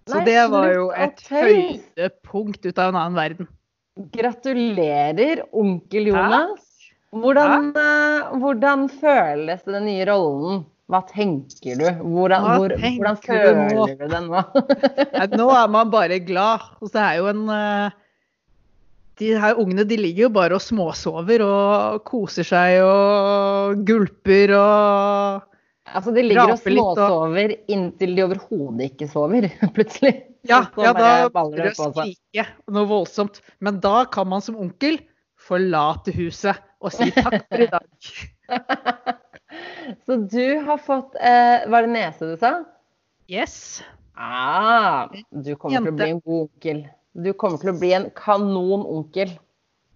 Så 0.06 0.21
det 0.25 0.41
var 0.51 0.68
jo 0.69 0.89
et 0.94 1.21
høydepunkt 1.31 2.65
ut 2.68 2.77
av 2.77 2.91
en 2.91 3.00
annen 3.00 3.18
verden. 3.18 3.48
Gratulerer, 3.95 5.45
onkel 5.56 6.09
Jonas. 6.12 6.63
Hvordan, 7.15 7.69
uh, 7.80 8.33
hvordan, 8.42 8.89
føles 8.92 9.62
den 9.63 9.86
nye 9.88 10.03
rollen? 10.09 10.65
Hva 10.92 11.00
tenker 11.07 11.80
du? 11.80 11.86
Hvordan, 12.03 12.44
hvor, 12.44 12.74
tenker 12.75 12.97
hvordan 13.00 13.21
føler 13.24 13.69
du, 13.71 13.94
du 13.95 14.09
det 14.12 14.19
nå? 14.25 14.42
nå 15.39 15.47
er 15.47 15.71
man 15.71 15.94
bare 15.94 16.19
glad. 16.19 16.68
Og 16.83 16.92
så 16.92 17.06
er 17.06 17.21
jo 17.21 17.30
en 17.31 17.47
uh, 17.47 17.95
De 19.15 19.31
her 19.39 19.56
ungene 19.63 19.88
de 19.88 19.95
ligger 19.95 20.27
jo 20.27 20.33
bare 20.41 20.59
og 20.59 20.65
småsover 20.65 21.45
og 21.48 22.03
koser 22.03 22.44
seg 22.44 22.81
og 22.83 23.80
gulper 23.88 24.51
og 24.59 25.55
Altså 25.86 26.14
de 26.16 26.24
ligger 26.26 26.56
og 26.56 26.62
småsover 26.62 27.52
og... 27.54 27.58
inntil 27.70 28.16
de 28.18 28.24
overhodet 28.26 28.88
ikke 28.90 29.08
sover, 29.12 29.50
plutselig. 29.76 30.16
Ja, 30.46 30.64
ja 30.82 30.94
da 30.98 31.10
begynner 31.34 31.70
det 31.70 31.76
skrike 31.78 32.48
noe 32.74 32.90
voldsomt. 32.90 33.42
Men 33.62 33.78
da 33.84 34.06
kan 34.10 34.30
man 34.30 34.44
som 34.46 34.58
onkel 34.62 34.98
forlate 35.46 36.14
huset 36.16 36.58
og 36.82 36.94
si 36.94 37.12
takk 37.14 37.44
for 37.46 37.66
i 37.66 37.70
dag. 37.70 38.10
Så 40.06 40.18
du 40.26 40.46
har 40.66 40.80
fått 40.82 41.14
eh, 41.22 41.64
Var 41.72 41.86
det 41.86 41.92
nese 41.94 42.28
du 42.28 42.34
sa? 42.42 42.58
Yes. 43.32 43.84
Ah, 44.18 45.08
du 45.32 45.54
kommer 45.56 45.78
Jente. 45.78 45.88
til 45.88 45.94
å 45.94 45.98
bli 46.00 46.10
en 46.10 46.22
god 46.22 46.42
onkel. 46.48 46.82
Du 47.16 47.32
kommer 47.40 47.62
til 47.62 47.72
å 47.72 47.78
bli 47.80 47.92
en 47.96 48.10
kanononkel. 48.16 49.34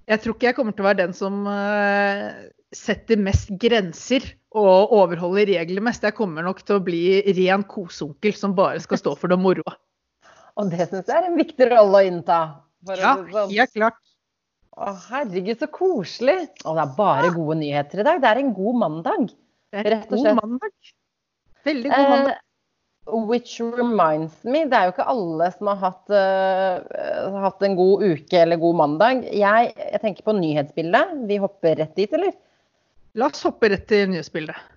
Jeg 0.09 0.23
tror 0.23 0.35
ikke 0.35 0.49
jeg 0.49 0.57
kommer 0.57 0.75
til 0.75 0.85
å 0.85 0.89
være 0.89 1.01
den 1.03 1.15
som 1.17 1.43
uh, 1.45 2.31
setter 2.73 3.19
mest 3.21 3.51
grenser 3.61 4.25
og 4.57 4.93
overholder 4.97 5.51
regler 5.51 5.83
mest. 5.85 6.05
Jeg 6.05 6.17
kommer 6.17 6.45
nok 6.45 6.63
til 6.65 6.79
å 6.79 6.83
bli 6.83 7.21
ren 7.37 7.65
koseonkel 7.69 8.35
som 8.37 8.55
bare 8.57 8.81
skal 8.81 9.01
stå 9.01 9.15
for 9.19 9.31
det 9.31 9.39
moroa. 9.41 9.75
og 10.59 10.71
det 10.71 10.89
syns 10.89 11.07
jeg 11.07 11.15
er 11.15 11.27
en 11.29 11.37
viktig 11.37 11.69
rolle 11.71 12.01
å 12.01 12.07
innta. 12.07 12.39
ja, 12.89 13.15
sånn. 13.29 13.51
helt 13.53 13.75
klart. 13.75 13.99
Å, 14.79 14.93
herregud, 15.09 15.59
så 15.59 15.67
koselig. 15.71 16.39
Og 16.65 16.77
det 16.77 16.85
er 16.85 16.97
bare 16.97 17.31
gode 17.35 17.59
nyheter 17.61 18.01
i 18.01 18.07
dag. 18.07 18.21
Det 18.23 18.29
er 18.29 18.41
en 18.41 18.53
god 18.55 18.79
mandag. 18.83 19.31
Det 19.69 19.83
er 19.85 19.97
en 19.99 20.05
god 20.09 20.29
mandag. 20.41 20.93
Veldig 21.67 21.91
god 21.91 22.09
mandag. 22.13 22.37
Eh, 22.37 22.45
which 23.29 23.59
reminds 23.59 24.43
me, 24.43 24.65
det 24.69 24.77
er 24.77 24.87
jo 24.87 24.93
ikke 24.93 25.07
alle 25.11 25.47
som 25.55 25.69
har 25.71 25.79
hatt, 25.81 26.11
uh, 26.13 27.39
hatt 27.45 27.63
en 27.65 27.77
god 27.77 28.03
uke 28.05 28.37
eller 28.37 28.59
god 28.61 28.77
mandag. 28.83 29.23
Jeg, 29.33 29.71
jeg, 29.73 30.01
tenker 30.03 30.27
på 30.27 30.35
nyhetsbildet. 30.37 31.15
Vi 31.29 31.39
hopper 31.41 31.79
rett 31.81 31.95
dit, 31.97 32.13
eller? 32.13 32.35
La 33.17 33.29
oss 33.29 33.41
hoppe 33.47 33.71
rett 33.71 33.87
til 33.89 34.11
nyhetsbildet. 34.11 34.69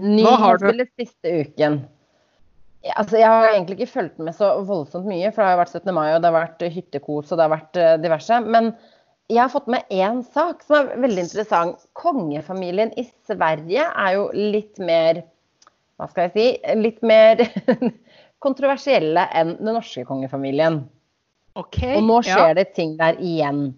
Nyhetsbildet 0.00 0.92
siste 0.96 1.32
uken. 1.42 1.78
Altså, 2.94 3.18
jeg 3.18 3.26
har 3.26 3.48
egentlig 3.50 3.80
ikke 3.80 3.94
fulgt 3.96 4.20
med 4.22 4.36
så 4.36 4.52
voldsomt 4.66 5.08
mye, 5.10 5.32
for 5.32 5.42
det 5.42 5.48
har 5.48 5.56
jo 5.56 5.62
vært 5.64 5.74
17. 5.74 5.94
mai 5.96 6.08
og 6.12 6.20
det 6.22 6.30
har 6.30 6.36
vært 6.36 6.66
hyttekos 6.76 7.32
og 7.32 7.38
det 7.38 7.46
har 7.46 7.54
vært 7.56 7.80
uh, 7.80 7.94
diverse. 8.02 8.40
Men 8.46 8.70
jeg 9.26 9.40
har 9.42 9.50
fått 9.50 9.70
med 9.72 9.88
én 9.90 10.20
sak 10.22 10.62
som 10.62 10.92
er 10.92 11.02
veldig 11.02 11.24
interessant. 11.26 11.86
Kongefamilien 11.98 12.92
i 13.00 13.06
Sverige 13.26 13.88
er 13.90 14.12
jo 14.14 14.28
litt 14.34 14.78
mer 14.78 15.24
Hva 15.96 16.06
skal 16.10 16.28
jeg 16.28 16.34
si? 16.36 16.74
Litt 16.78 17.00
mer 17.06 17.40
kontroversielle 18.44 19.24
enn 19.34 19.56
den 19.56 19.72
norske 19.72 20.04
kongefamilien. 20.06 20.82
Okay, 21.56 21.96
og 21.96 22.04
nå 22.04 22.20
skjer 22.26 22.52
ja. 22.52 22.56
det 22.58 22.66
ting 22.76 22.98
der 23.00 23.16
igjen. 23.16 23.70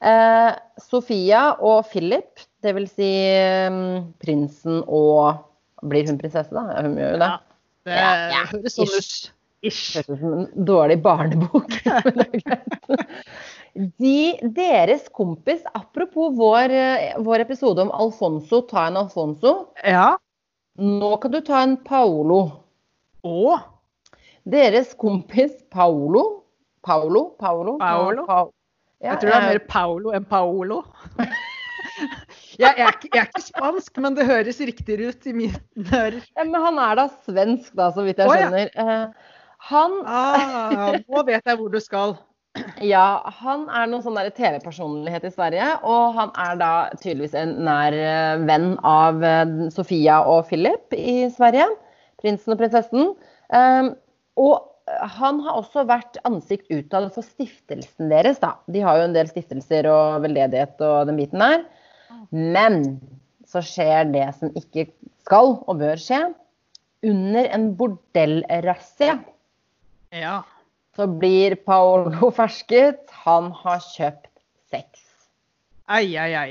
Eh, 0.00 0.50
Sofia 0.80 1.50
og 1.60 1.84
Philip, 1.90 2.40
dvs. 2.64 2.94
Si, 2.96 3.10
um, 3.68 4.10
prinsen 4.22 4.82
og 4.86 5.46
Blir 5.80 6.04
hun 6.10 6.18
prinsesse, 6.20 6.52
da? 6.52 6.82
Hun 6.84 6.98
gjør 7.00 7.14
jo 7.14 7.18
det. 7.22 7.26
Ja, 7.26 7.36
det 7.88 7.94
ja, 7.96 8.08
ja. 8.34 8.40
høres 8.50 8.74
sånn 8.76 8.90
ut. 8.92 9.28
Ish. 9.64 9.84
Høres 9.96 10.10
ut 10.10 10.18
som 10.20 10.34
en 10.36 10.66
dårlig 10.68 10.98
barnebok. 11.00 11.72
De, 14.02 14.18
deres 14.58 15.06
kompis, 15.16 15.62
apropos 15.72 16.34
vår, 16.36 16.74
eh, 16.74 17.14
vår, 17.24 17.46
episode 17.46 17.80
om 17.86 17.92
Alfonso, 17.96 18.60
ta 18.68 18.90
en 18.90 18.98
Alfonso. 19.00 19.54
Ja. 19.80 20.18
Nå 20.76 21.14
kan 21.22 21.32
du 21.32 21.40
ta 21.46 21.62
en 21.64 21.78
Paolo. 21.86 22.42
Å? 23.24 23.56
Deres 24.44 24.92
kompis 25.00 25.56
Paolo 25.72 26.40
Paolo? 26.82 27.36
Paolo? 27.38 27.78
Paolo? 27.78 28.26
Pa 28.26 28.48
ja, 29.00 29.14
jeg 29.14 29.20
tror 29.20 29.30
det 29.30 29.36
er 29.36 29.46
mer 29.48 29.62
Paolo 29.68 30.12
enn 30.16 30.26
Paolo. 30.28 30.82
jeg, 32.60 32.76
er 32.76 32.94
ikke, 32.94 33.10
jeg, 33.14 33.24
er 33.24 33.28
ikke, 33.30 33.44
spansk, 33.48 34.00
men 34.04 34.16
det 34.16 34.26
høres 34.28 34.60
riktigere 34.60 35.10
ut 35.10 35.28
i 35.28 35.36
mine 35.36 35.60
ører. 35.96 36.18
Ja, 36.36 36.46
men 36.46 36.56
han 36.60 36.80
er 36.82 36.98
da 37.00 37.06
svensk, 37.26 37.72
da, 37.78 37.90
så 37.94 38.06
vidt 38.06 38.20
jeg 38.22 38.30
skjønner. 38.30 38.72
Oh, 38.74 38.90
ja. 38.94 39.36
Han 39.70 39.96
Ah, 40.08 40.96
nå 41.04 41.22
vet 41.28 41.44
jeg 41.44 41.60
hvor 41.60 41.72
du 41.72 41.80
skal. 41.82 42.16
Ja, 42.82 43.22
han 43.38 43.68
er 43.70 43.86
noen 43.86 44.02
sånn 44.02 44.18
TV-personlighet 44.34 45.28
i 45.28 45.30
Sverige, 45.30 45.68
og 45.86 46.16
han 46.16 46.32
er 46.34 46.56
da 46.58 46.70
tydeligvis 46.96 47.36
en 47.38 47.52
nær 47.66 47.94
eh, 47.94 48.40
venn 48.48 48.72
av 48.86 49.22
eh, 49.22 49.52
Sofia 49.70 50.18
og 50.26 50.48
Philip 50.48 50.96
i 50.98 51.28
Sverige. 51.30 51.68
Prinsen 52.20 52.56
og 52.56 52.58
prinsessen. 52.60 53.12
Um, 53.54 53.92
og 54.40 54.66
han 55.14 55.40
har 55.44 55.58
også 55.60 55.84
vært 55.88 56.18
ansikt 56.28 56.70
utad 56.72 57.08
for 57.14 57.24
stiftelsen 57.24 58.10
deres, 58.10 58.40
da. 58.42 58.56
De 58.70 58.82
har 58.84 58.98
jo 58.98 59.06
en 59.08 59.14
del 59.14 59.30
stiftelser 59.30 59.88
og 59.90 60.24
veldedighet 60.24 60.82
og 60.84 61.06
den 61.08 61.20
biten 61.20 61.42
der. 61.42 61.64
Men 62.30 63.00
så 63.50 63.62
skjer 63.64 64.10
det 64.14 64.28
som 64.38 64.52
ikke 64.58 64.86
skal 65.24 65.56
og 65.66 65.80
bør 65.82 66.00
skje. 66.00 66.22
Under 67.06 67.46
en 67.54 67.70
bordellrazzia 67.78 69.18
Ja. 70.12 70.40
så 70.96 71.06
blir 71.08 71.56
Paolo 71.64 72.30
fersket. 72.36 73.06
Han 73.24 73.52
har 73.62 73.80
kjøpt 73.94 74.28
sex. 74.70 75.06
Ei, 75.90 76.12
ei, 76.16 76.34
ei. 76.34 76.50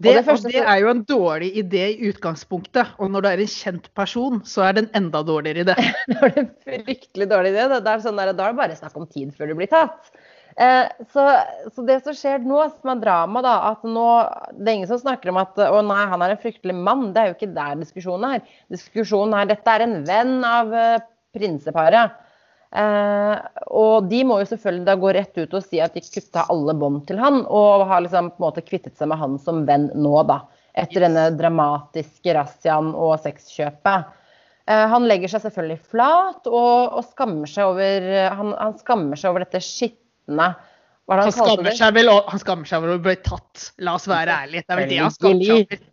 Det, 0.00 0.14
det 0.16 0.24
første 0.24 0.48
det 0.48 0.62
er 0.64 0.78
jo 0.80 0.88
en 0.94 1.02
dårlig 1.04 1.50
idé 1.60 1.82
i 1.92 2.08
utgangspunktet. 2.08 2.94
Og 2.98 3.10
når 3.12 3.24
du 3.24 3.28
er 3.28 3.42
en 3.44 3.50
kjent 3.52 3.88
person, 3.96 4.38
så 4.48 4.64
er 4.64 4.76
det 4.76 4.84
en 4.86 4.94
enda 5.02 5.20
dårligere 5.26 5.66
idé. 5.66 5.74
Det 6.08 6.20
er 6.24 6.38
en 6.40 6.52
fryktelig 6.64 7.28
dårlig 7.28 7.52
idé. 7.52 7.66
Det 7.74 7.92
er 7.92 8.04
sånn 8.04 8.20
der, 8.20 8.32
da 8.32 8.46
er 8.46 8.54
det 8.54 8.60
bare 8.62 8.78
snakk 8.78 8.96
om 8.96 9.08
tid 9.10 9.34
før 9.36 9.52
du 9.52 9.58
blir 9.58 9.68
tatt. 9.68 10.12
Eh, 10.56 10.86
så, 11.12 11.26
så 11.74 11.84
det 11.86 12.00
som 12.04 12.16
skjer 12.16 12.42
nå, 12.44 12.62
som 12.80 12.92
er 12.92 13.02
drama, 13.02 13.42
da, 13.44 13.54
at 13.70 13.84
nå 13.86 14.06
Det 14.56 14.66
er 14.66 14.74
ingen 14.80 14.90
som 14.90 15.00
snakker 15.00 15.30
om 15.32 15.38
at 15.40 15.60
å 15.68 15.82
nei, 15.86 16.02
han 16.10 16.24
er 16.24 16.34
en 16.34 16.42
fryktelig 16.42 16.76
mann. 16.76 17.10
Det 17.14 17.22
er 17.22 17.30
jo 17.30 17.36
ikke 17.38 17.52
der 17.56 17.78
diskusjonen 17.80 18.36
er. 18.36 18.56
Diskusjonen 18.72 19.36
er 19.38 19.52
dette 19.52 19.76
er 19.76 19.86
en 19.86 20.00
venn 20.08 20.36
av 20.46 20.74
eh, 20.74 21.06
prinseparet. 21.36 22.18
Eh, 22.70 23.36
og 23.74 24.06
de 24.10 24.20
må 24.26 24.38
jo 24.42 24.50
selvfølgelig 24.52 24.86
da 24.86 24.94
gå 25.00 25.12
rett 25.16 25.40
ut 25.40 25.56
og 25.58 25.64
si 25.64 25.80
at 25.82 25.96
de 25.96 26.04
kutta 26.06 26.46
alle 26.52 26.74
bånd 26.78 27.02
til 27.08 27.18
han, 27.18 27.42
og 27.46 27.86
har 27.90 28.04
liksom 28.04 28.30
på 28.34 28.38
en 28.38 28.46
måte 28.46 28.66
kvittet 28.66 28.98
seg 28.98 29.10
med 29.10 29.18
han 29.22 29.38
som 29.42 29.64
venn 29.68 29.90
nå, 29.98 30.14
da. 30.28 30.42
Etter 30.78 31.02
denne 31.02 31.32
dramatiske 31.34 32.34
razziaen 32.36 32.92
og 32.94 33.16
sexkjøpet. 33.24 34.12
Eh, 34.70 34.84
han 34.92 35.08
legger 35.10 35.32
seg 35.32 35.42
selvfølgelig 35.46 35.80
flat 35.90 36.46
og, 36.46 37.00
og 37.00 37.02
skammer 37.08 37.50
seg 37.50 37.72
over 37.72 38.06
han, 38.38 38.54
han 38.54 38.78
skammer 38.78 39.18
seg 39.18 39.32
over 39.32 39.46
dette 39.46 39.62
skitne 39.64 39.99
Hva 40.28 40.50
Han 41.10 41.24
han 41.26 41.32
skammer 41.34 41.74
seg 41.74 41.94
vel 41.96 42.10
han 42.12 42.42
skammer 42.42 42.68
seg 42.70 42.82
over 42.82 42.98
å 42.98 43.02
bli 43.02 43.16
tatt. 43.24 43.70
La 43.82 43.96
oss 43.98 44.06
være 44.10 44.36
ærlige. 44.44 44.66
Det 44.66 44.74
er 44.74 44.78
vel 44.82 44.92
det 44.92 45.00
han 45.00 45.14
skammer 45.14 45.46
seg 45.46 45.64
over. 45.64 45.86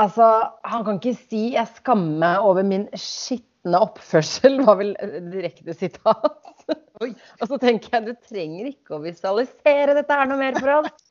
Altså, 0.00 0.26
han 0.70 0.84
kan 0.86 0.98
ikke 1.00 1.16
si 1.18 1.44
'jeg 1.54 1.66
skammer 1.80 2.18
meg 2.22 2.44
over 2.46 2.62
min 2.62 2.84
skitne 2.94 3.80
oppførsel', 3.82 4.60
var 4.66 4.76
vel 4.78 4.92
direkte 5.32 5.74
sitat. 5.74 6.66
Og 7.00 7.46
så 7.48 7.56
tenker 7.58 7.96
jeg 7.96 8.06
du 8.06 8.12
trenger 8.28 8.68
ikke 8.70 8.98
å 8.98 9.02
visualisere 9.02 9.96
dette 9.96 10.12
her 10.12 10.28
noe 10.30 10.38
mer 10.38 10.58
for 10.60 10.74
oss. 10.76 11.08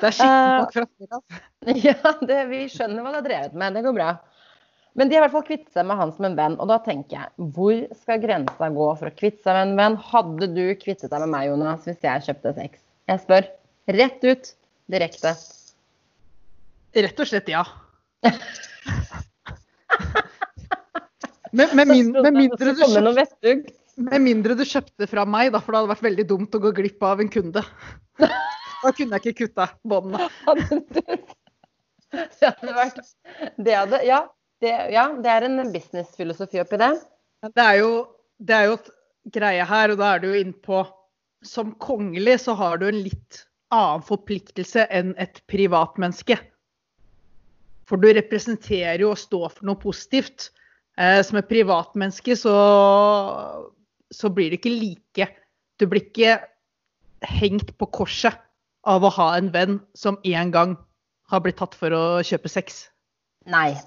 Det 0.00 0.10
er 0.10 0.16
skikkelig 0.16 0.58
nok 0.58 0.74
fra 0.74 0.86
før. 0.98 1.46
Ja, 1.86 2.12
det, 2.24 2.40
vi 2.50 2.64
skjønner 2.72 3.04
hva 3.04 3.14
du 3.14 3.18
har 3.20 3.26
drevet 3.26 3.54
med. 3.54 3.76
Det 3.76 3.84
går 3.86 3.96
bra. 3.96 4.10
Men 4.98 5.08
de 5.08 5.16
har 5.16 5.22
i 5.22 5.26
hvert 5.26 5.36
fall 5.36 5.46
kvittet 5.46 5.76
seg 5.76 5.86
med 5.86 6.00
han 6.00 6.12
som 6.16 6.26
en 6.26 6.36
venn. 6.38 6.56
Og 6.58 6.70
da 6.70 6.80
tenker 6.82 7.16
jeg, 7.16 7.48
hvor 7.54 7.76
skal 8.00 8.22
grensa 8.22 8.70
gå 8.74 8.88
for 8.98 9.10
å 9.10 9.14
kvitte 9.14 9.44
seg 9.44 9.54
med 9.56 9.68
en 9.68 9.76
venn? 9.78 9.98
Hadde 10.10 10.50
du 10.50 10.64
kvittet 10.80 11.12
deg 11.12 11.22
med 11.24 11.32
meg, 11.34 11.48
Jonas, 11.52 11.86
hvis 11.86 12.02
jeg 12.06 12.26
kjøpte 12.26 12.54
sex? 12.58 12.82
Jeg 13.10 13.22
spør. 13.22 13.50
Rett 14.00 14.26
ut. 14.26 14.52
Direkte. 14.90 15.34
Rett 16.98 17.22
og 17.22 17.30
slett 17.30 17.50
ja. 17.52 17.64
Med, 21.50 21.72
med, 21.74 21.88
min, 21.88 22.12
med, 22.14 22.30
mindre 22.30 22.76
kjøpte, 22.78 23.72
med 24.06 24.22
mindre 24.22 24.54
du 24.54 24.62
kjøpte 24.62 25.08
fra 25.10 25.24
meg, 25.26 25.48
da, 25.50 25.58
for 25.58 25.74
det 25.74 25.80
hadde 25.80 25.90
vært 25.90 26.04
veldig 26.06 26.26
dumt 26.30 26.54
å 26.54 26.60
gå 26.62 26.70
glipp 26.76 27.02
av 27.02 27.22
en 27.22 27.32
kunde. 27.32 27.64
Da 28.80 28.94
kunne 28.96 29.18
jeg 29.18 29.34
ikke 29.34 29.44
kutta 29.44 29.66
båndene. 29.84 30.30
Det 32.08 32.46
hadde 32.46 32.72
vært 32.72 33.00
Det 33.60 33.74
hadde 33.76 33.98
Ja, 34.08 34.22
det, 34.60 34.72
ja, 34.92 35.06
det 35.16 35.32
er 35.32 35.46
en 35.46 35.60
businessfilosofi 35.72 36.60
oppi 36.62 36.78
det. 36.80 36.92
Det 37.48 37.64
er 37.64 37.78
jo, 37.80 37.92
det 38.36 38.56
er 38.56 38.66
jo 38.68 38.76
et 38.76 38.90
greie 39.36 39.66
her, 39.66 39.92
og 39.92 40.00
da 40.00 40.14
er 40.14 40.22
du 40.22 40.30
jo 40.32 40.40
innpå 40.40 40.82
Som 41.40 41.72
kongelig 41.80 42.42
så 42.42 42.52
har 42.52 42.76
du 42.76 42.84
en 42.90 42.98
litt 43.00 43.38
annen 43.72 44.02
forpliktelse 44.04 44.84
enn 44.92 45.14
et 45.16 45.38
privatmenneske. 45.48 46.36
For 47.88 47.96
du 47.96 48.10
representerer 48.12 49.00
jo 49.00 49.14
og 49.14 49.22
står 49.22 49.46
for 49.54 49.68
noe 49.70 49.80
positivt. 49.80 50.50
Eh, 51.00 51.22
som 51.24 51.38
et 51.40 51.48
privatmenneske 51.48 52.36
så, 52.36 52.52
så 54.12 54.30
blir 54.34 54.52
du 54.52 54.58
ikke 54.58 54.74
like 54.74 55.28
Du 55.80 55.86
blir 55.88 56.02
ikke 56.02 56.36
hengt 57.24 57.72
på 57.80 57.88
korset 57.88 58.36
av 58.84 59.04
å 59.04 59.12
ha 59.16 59.30
en 59.38 59.48
venn 59.54 59.78
som 59.96 60.18
en 60.28 60.52
gang 60.52 60.76
har 61.32 61.40
blitt 61.40 61.56
tatt 61.60 61.76
for 61.78 61.94
å 61.96 62.04
kjøpe 62.26 62.52
sex. 62.52 62.82
Nei. 63.48 63.78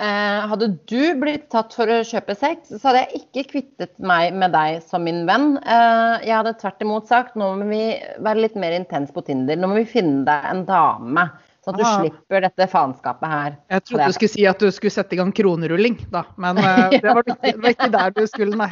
Eh, 0.00 0.40
hadde 0.48 0.68
du 0.88 1.00
blitt 1.20 1.50
tatt 1.52 1.74
for 1.76 1.90
å 1.90 1.98
kjøpe 2.06 2.34
sex, 2.38 2.70
så 2.70 2.80
hadde 2.88 3.02
jeg 3.02 3.22
ikke 3.22 3.44
kvittet 3.50 3.92
meg 4.00 4.32
med 4.40 4.54
deg 4.54 4.78
som 4.88 5.04
min 5.04 5.26
venn. 5.28 5.58
Eh, 5.60 6.24
jeg 6.24 6.32
hadde 6.38 6.54
tvert 6.62 6.84
imot 6.84 7.10
sagt 7.10 7.36
nå 7.36 7.50
må 7.60 7.66
vi 7.68 7.82
være 8.24 8.46
litt 8.46 8.56
mer 8.60 8.72
intens 8.78 9.12
på 9.12 9.24
Tinder. 9.26 9.58
Nå 9.60 9.68
må 9.68 9.76
vi 9.82 9.88
finne 9.90 10.24
deg 10.28 10.46
en 10.48 10.62
dame, 10.68 11.26
sånn 11.60 11.74
at 11.76 11.82
du 11.82 11.84
Ah. 11.84 11.98
slipper 12.00 12.46
dette 12.46 12.68
faenskapet 12.72 13.34
her. 13.34 13.58
Jeg 13.68 13.84
trodde 13.84 14.06
du 14.08 14.16
skulle 14.16 14.36
si 14.36 14.46
at 14.48 14.58
du 14.64 14.70
skulle 14.72 14.94
sette 14.94 15.12
i 15.12 15.20
gang 15.20 15.32
kronerulling, 15.32 15.98
da. 16.10 16.24
Men 16.40 16.56
eh, 16.64 16.96
det, 16.96 17.02
var 17.04 17.22
ikke, 17.26 17.36
det 17.42 17.58
var 17.60 17.76
ikke 17.76 17.90
der 17.98 18.16
du 18.16 18.26
skulle, 18.26 18.56
nei. 18.56 18.70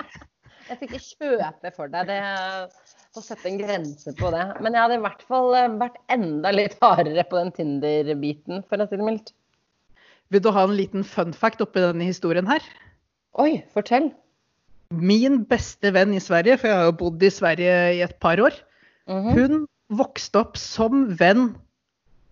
Jeg 0.70 0.78
skal 0.78 0.88
ikke 0.88 1.04
kjøpe 1.04 1.74
for 1.76 1.92
deg. 1.92 2.06
Det 2.06 2.22
å 3.18 3.20
sette 3.26 3.48
en 3.50 3.58
grense 3.58 4.12
på 4.16 4.30
det. 4.30 4.46
Men 4.62 4.72
jeg 4.72 4.84
hadde 4.86 4.96
i 5.00 5.02
hvert 5.02 5.22
fall 5.26 5.52
vært 5.80 5.96
enda 6.14 6.52
litt 6.54 6.76
hardere 6.80 7.24
på 7.26 7.40
den 7.40 7.50
Tinder-biten, 7.56 8.64
for 8.70 8.78
å 8.78 8.86
si 8.88 8.96
det 8.96 9.04
mildt. 9.04 9.32
Vil 10.30 10.42
du 10.44 10.50
ha 10.54 10.62
en 10.64 10.76
liten 10.78 11.02
fun 11.06 11.32
fact 11.34 11.62
oppi 11.64 11.82
denne 11.82 12.06
historien 12.06 12.46
her? 12.46 12.62
Oi, 13.42 13.62
fortell. 13.74 14.10
Min 14.90 15.44
beste 15.50 15.92
venn 15.94 16.14
i 16.14 16.22
Sverige, 16.22 16.56
for 16.58 16.70
jeg 16.70 16.76
har 16.80 16.88
jo 16.90 16.96
bodd 17.04 17.22
i 17.22 17.30
Sverige 17.30 17.74
i 17.98 18.02
et 18.06 18.16
par 18.22 18.38
år, 18.42 18.54
Mhm. 19.08 19.32
hun 19.34 19.66
vokste 19.90 20.38
opp 20.38 20.56
som 20.56 21.08
venn 21.18 21.56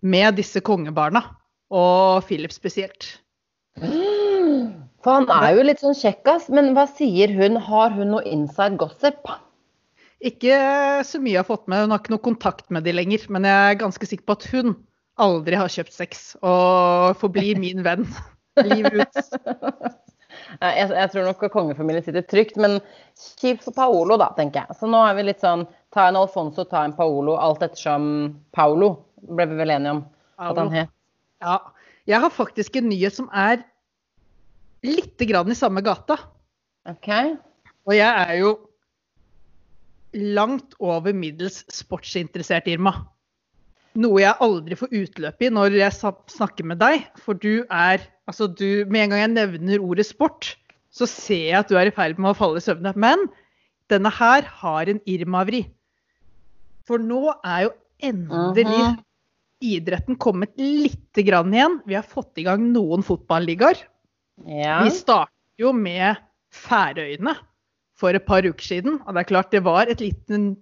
med 0.03 0.37
disse 0.37 0.61
kongebarna. 0.61 1.25
Og 1.71 2.23
Philip 2.25 2.53
spesielt. 2.53 3.19
For 3.79 5.11
han 5.13 5.29
er 5.31 5.55
jo 5.57 5.63
litt 5.67 5.81
sånn 5.83 5.95
kjekkas, 5.95 6.49
men 6.49 6.73
hva 6.75 6.87
sier 6.91 7.29
hun? 7.35 7.57
Har 7.57 7.91
hun 7.91 8.11
noe 8.11 8.23
inside 8.25 8.79
gossip? 8.79 9.29
Ikke 10.25 11.05
så 11.07 11.21
mye 11.21 11.33
jeg 11.37 11.45
har 11.45 11.57
fått 11.57 11.69
med, 11.69 11.83
hun 11.85 11.91
har 11.91 12.01
ikke 12.01 12.11
noe 12.17 12.25
kontakt 12.25 12.71
med 12.71 12.85
de 12.85 12.93
lenger. 12.93 13.29
Men 13.31 13.45
jeg 13.45 13.75
er 13.77 13.79
ganske 13.85 14.07
sikker 14.07 14.25
på 14.27 14.33
at 14.39 14.47
hun 14.51 14.77
aldri 15.23 15.59
har 15.59 15.71
kjøpt 15.73 15.95
sex 15.95 16.29
og 16.43 17.17
forblir 17.21 17.61
min 17.65 17.85
venn 17.87 18.07
livet 18.67 18.99
ut. 19.03 19.97
Jeg, 20.59 20.89
jeg 20.91 21.11
tror 21.13 21.27
nok 21.29 21.43
kongefamilien 21.53 22.05
sitter 22.05 22.25
trygt, 22.27 22.57
men 22.61 22.79
kjipt 23.41 23.67
for 23.67 23.77
Paolo, 23.77 24.17
da, 24.21 24.31
tenker 24.37 24.65
jeg. 24.65 24.79
Så 24.81 24.89
nå 24.91 25.01
er 25.05 25.17
vi 25.19 25.27
litt 25.29 25.43
sånn 25.45 25.67
ta 25.95 26.09
en 26.09 26.19
Alfonso, 26.21 26.65
ta 26.69 26.85
en 26.87 26.95
Paolo, 26.97 27.37
alt 27.41 27.65
ettersom 27.65 28.07
Paolo, 28.57 28.95
ble 29.29 29.49
vi 29.51 29.59
vel 29.59 29.75
enige 29.75 29.99
om 29.99 30.05
at 30.39 30.61
han 30.61 30.73
het. 30.75 30.95
Ja. 31.45 31.59
Jeg 32.09 32.23
har 32.25 32.33
faktisk 32.33 32.79
en 32.81 32.89
nyhet 32.89 33.15
som 33.19 33.29
er 33.37 33.61
lite 34.87 35.27
grann 35.29 35.51
i 35.53 35.59
samme 35.59 35.83
gata. 35.85 36.17
OK? 36.89 37.11
Og 37.89 37.95
jeg 37.97 38.09
er 38.09 38.35
jo 38.41 38.55
langt 40.39 40.77
over 40.81 41.13
middels 41.13 41.61
sportsinteressert, 41.73 42.69
Irma. 42.71 42.95
Noe 43.97 44.21
jeg 44.21 44.35
aldri 44.45 44.77
får 44.77 44.93
utløp 44.93 45.43
i 45.43 45.49
når 45.51 45.73
jeg 45.79 45.93
snakker 46.29 46.65
med 46.65 46.79
deg. 46.79 47.07
For 47.25 47.35
du 47.35 47.65
er 47.71 48.01
Altså, 48.29 48.45
du 48.47 48.85
Med 48.93 49.07
en 49.07 49.11
gang 49.11 49.21
jeg 49.23 49.31
nevner 49.33 49.81
ordet 49.81 50.05
sport, 50.05 50.57
så 50.93 51.07
ser 51.09 51.47
jeg 51.49 51.59
at 51.59 51.69
du 51.71 51.77
er 51.81 51.87
i 51.89 51.91
ferd 51.97 52.19
med 52.19 52.35
å 52.35 52.37
falle 52.37 52.61
i 52.61 52.61
søvne. 52.61 52.93
Men 52.95 53.23
denne 53.89 54.11
her 54.13 54.43
har 54.43 54.89
en 54.93 55.01
Irma-vri. 55.09 55.63
For 56.85 56.99
nå 57.01 57.33
er 57.45 57.63
jo 57.69 57.71
endelig 58.03 58.67
Mhm. 58.67 58.99
idretten 59.65 60.19
kommet 60.19 60.53
lite 60.61 61.25
grann 61.25 61.53
igjen. 61.55 61.81
Vi 61.87 61.95
har 61.95 62.03
fått 62.05 62.37
i 62.37 62.45
gang 62.45 62.71
noen 62.73 63.03
fotballigaer. 63.03 63.81
Ja. 64.47 64.83
Vi 64.85 64.91
startet 64.91 65.33
jo 65.59 65.73
med 65.73 66.17
Færøyene 66.53 67.35
for 67.97 68.11
et 68.11 68.27
par 68.27 68.43
uker 68.43 68.63
siden. 68.63 69.01
Og 69.07 69.15
det 69.15 69.21
er 69.25 69.29
klart 69.35 69.51
det 69.51 69.65
var 69.65 69.87
et 69.89 70.01
liten, 70.01 70.57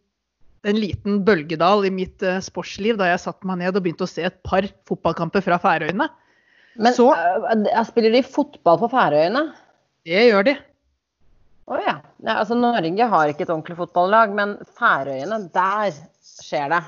en 0.67 0.79
liten 0.81 1.21
bølgedal 1.27 1.87
i 1.87 1.93
mitt 1.95 2.23
eh, 2.27 2.41
sportsliv 2.45 2.99
da 3.01 3.11
jeg 3.13 3.23
satte 3.23 3.49
meg 3.49 3.61
ned 3.63 3.77
og 3.77 3.85
begynte 3.85 4.07
å 4.07 4.11
se 4.11 4.25
et 4.27 4.39
par 4.47 4.67
fotballkamper 4.89 5.45
fra 5.45 5.59
Færøyene. 5.63 6.09
Men 6.77 6.93
Så- 6.93 7.13
øh, 7.15 7.85
spiller 7.89 8.13
de 8.13 8.23
fotball 8.23 8.79
på 8.79 8.91
Færøyene? 8.93 9.53
Det 10.07 10.27
gjør 10.31 10.45
de. 10.51 10.57
Å 11.67 11.79
ja. 11.83 11.97
ja. 12.23 12.35
Altså, 12.39 12.55
Norge 12.55 13.09
har 13.11 13.31
ikke 13.31 13.43
et 13.47 13.51
ordentlig 13.51 13.79
fotballag, 13.79 14.35
men 14.35 14.57
Færøyene, 14.79 15.41
der 15.55 15.95
skjer 16.23 16.71
det. 16.75 16.83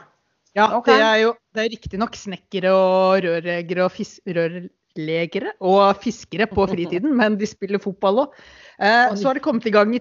Ja, 0.56 0.72
okay. 0.76 0.96
det 0.96 1.04
er 1.06 1.18
jo 1.22 1.32
det 1.54 1.64
er 1.64 1.72
riktignok 1.74 2.16
snekkere 2.18 2.70
og 2.74 3.22
rørleggere 3.22 3.84
og 3.84 3.92
fis, 3.94 4.16
rørleggere 4.26 5.52
og 5.60 6.00
fiskere 6.02 6.48
på 6.50 6.66
fritiden, 6.70 7.14
men 7.20 7.38
de 7.38 7.46
spiller 7.46 7.82
fotball 7.82 8.24
òg. 8.26 8.40
Eh, 8.78 9.14
så 9.18 9.28
har 9.28 9.34
det 9.34 9.42
kommet 9.42 9.66
i 9.66 9.74
gang 9.74 9.94
i, 9.96 10.00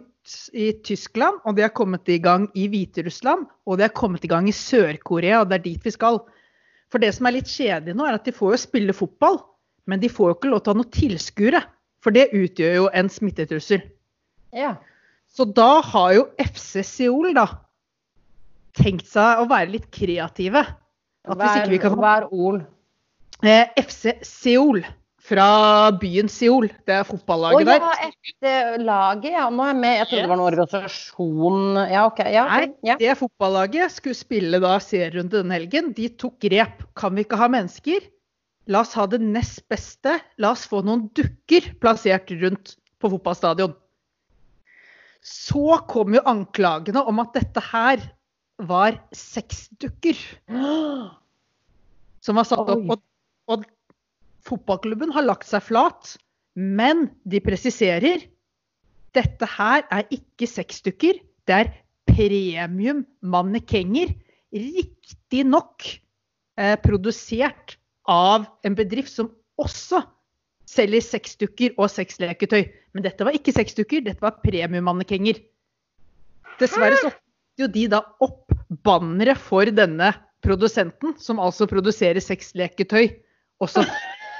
i, 0.54 0.72
Tyskland, 0.86 1.40
og 1.46 1.58
det 1.58 1.66
har 1.66 1.74
kommet 1.74 2.10
i 2.14 2.20
gang 2.22 2.46
i 2.54 2.68
Hviterussland, 2.70 3.48
og 3.66 3.78
det 3.78 3.88
har 3.88 3.96
kommet 3.98 4.26
i 4.26 4.30
gang 4.30 4.50
i 4.50 4.56
Sør-Korea, 4.56 5.42
og 5.42 5.50
det 5.50 5.60
er 5.60 5.66
dit 5.66 5.88
vi 5.88 5.94
skal. 5.94 6.22
For 6.94 7.02
det 7.04 7.14
som 7.18 7.28
er 7.28 7.40
litt 7.40 7.50
kjedelig 7.50 7.98
nå, 7.98 8.06
er 8.06 8.20
at 8.20 8.28
de 8.28 8.36
får 8.36 8.54
jo 8.54 8.60
spille 8.62 8.96
fotball, 8.96 9.42
men 9.90 10.04
de 10.04 10.12
får 10.12 10.30
jo 10.30 10.38
ikke 10.38 10.52
lov 10.52 10.62
til 10.62 10.72
å 10.72 10.76
ha 10.76 10.82
noen 10.82 10.94
tilskuere. 10.94 11.64
For 12.04 12.14
det 12.14 12.30
utgjør 12.38 12.76
jo 12.76 12.90
en 12.96 13.10
smittetrussel. 13.12 13.82
Ja. 14.56 14.76
Så 15.28 15.48
da 15.50 15.82
har 15.84 16.14
jo 16.16 16.28
FC 16.40 16.84
Seoul 16.86 17.34
da 17.36 17.48
tenkt 18.78 19.10
seg 19.10 19.42
å 19.42 19.48
være 19.50 19.74
litt 19.74 19.90
kreative. 19.94 20.62
At 21.28 21.42
hvis 21.42 21.58
ikke 21.64 21.74
vi 21.74 21.82
kan 21.82 21.98
Hva 21.98 22.14
er 22.22 22.28
Ol? 22.32 22.62
Eh, 23.44 23.74
FC 23.82 24.14
Seoul 24.26 24.84
fra 25.28 25.48
byen 26.00 26.30
Seoul. 26.32 26.70
Det 26.88 26.96
er 26.96 27.08
fotballaget 27.08 27.68
der. 27.68 27.84
Å 27.84 27.90
ja, 27.92 28.10
et 28.10 28.48
lag, 28.48 28.84
laget, 28.88 29.32
ja. 29.36 29.48
Nå 29.52 29.66
er 29.66 29.72
jeg 29.74 29.80
med. 29.82 29.96
Jeg 29.98 30.10
trodde 30.10 30.24
det 30.24 30.32
var 30.32 30.40
en 30.40 30.46
organisasjon 30.46 31.80
Ja, 31.92 32.04
OK. 32.08 32.22
Ja, 32.34 32.46
Nei, 32.52 32.70
ja. 32.88 32.98
det 33.02 33.10
er 33.12 33.20
fotballaget. 33.20 33.96
Skulle 33.98 34.18
spille 34.18 34.62
da 34.64 34.78
serierunde 34.84 35.42
denne 35.42 35.58
helgen. 35.58 35.92
De 35.98 36.10
tok 36.16 36.38
grep. 36.44 36.86
Kan 37.00 37.18
vi 37.18 37.28
ikke 37.28 37.40
ha 37.42 37.50
mennesker? 37.52 38.08
La 38.72 38.84
oss 38.84 38.96
ha 39.00 39.08
det 39.10 39.20
nest 39.24 39.64
beste. 39.72 40.18
La 40.42 40.54
oss 40.56 40.68
få 40.70 40.84
noen 40.86 41.08
dukker 41.18 41.74
plassert 41.84 42.32
rundt 42.40 42.78
på 43.02 43.12
fotballstadion. 43.14 43.76
Så 45.28 45.82
kom 45.92 46.16
jo 46.16 46.24
anklagene 46.30 47.04
om 47.10 47.20
at 47.24 47.34
dette 47.36 47.64
her 47.72 48.04
var 48.68 49.00
sexdukker. 49.16 50.20
Som 52.26 52.40
var 52.40 52.48
satt 52.48 52.72
opp. 52.72 52.96
Og, 52.96 53.04
og 53.52 53.68
fotballklubben 54.48 55.14
har 55.16 55.28
lagt 55.28 55.48
seg 55.50 55.64
flat, 55.68 56.16
men 56.58 57.08
de 57.30 57.42
presiserer 57.44 58.26
dette 59.18 59.48
her 59.50 59.86
er 59.94 60.08
ikke 60.14 60.50
sexdukker, 60.50 61.20
det 61.48 61.56
er 61.56 61.72
premium 62.08 63.06
mannekenger. 63.22 64.14
Riktignok 64.54 65.86
eh, 66.60 66.76
produsert 66.84 67.78
av 68.08 68.48
en 68.68 68.78
bedrift 68.78 69.12
som 69.14 69.32
også 69.60 70.04
selger 70.68 71.04
sexdukker 71.04 71.76
og 71.80 71.90
sexleketøy. 71.92 72.68
Men 72.96 73.06
dette 73.06 73.26
var 73.26 73.36
ikke 73.38 73.56
sexdukker, 73.56 74.04
dette 74.06 74.24
var 74.24 74.40
premiummannekenger. 74.44 75.40
Dessverre 76.62 77.00
så 77.02 77.12
jo 77.58 77.68
de 77.74 77.88
da 77.90 78.04
opp 78.24 78.54
banneret 78.86 79.40
for 79.42 79.70
denne 79.74 80.12
produsenten, 80.46 81.16
som 81.18 81.42
altså 81.42 81.68
produserer 81.70 82.22
sexleketøy 82.22 83.10
også. 83.64 83.84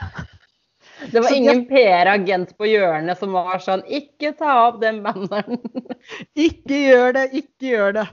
Det 1.12 1.22
var 1.22 1.34
ingen 1.34 1.66
PR-agent 1.70 2.58
på 2.58 2.66
hjørnet 2.72 3.20
som 3.20 3.36
var 3.38 3.60
sånn 3.62 3.84
Ikke 3.86 4.32
ta 4.38 4.54
opp 4.68 4.82
den 4.82 5.04
banneren. 5.06 5.62
ikke 6.48 6.78
gjør 6.88 7.14
det, 7.20 7.26
ikke 7.38 7.70
gjør 7.70 7.92
det. 8.00 8.08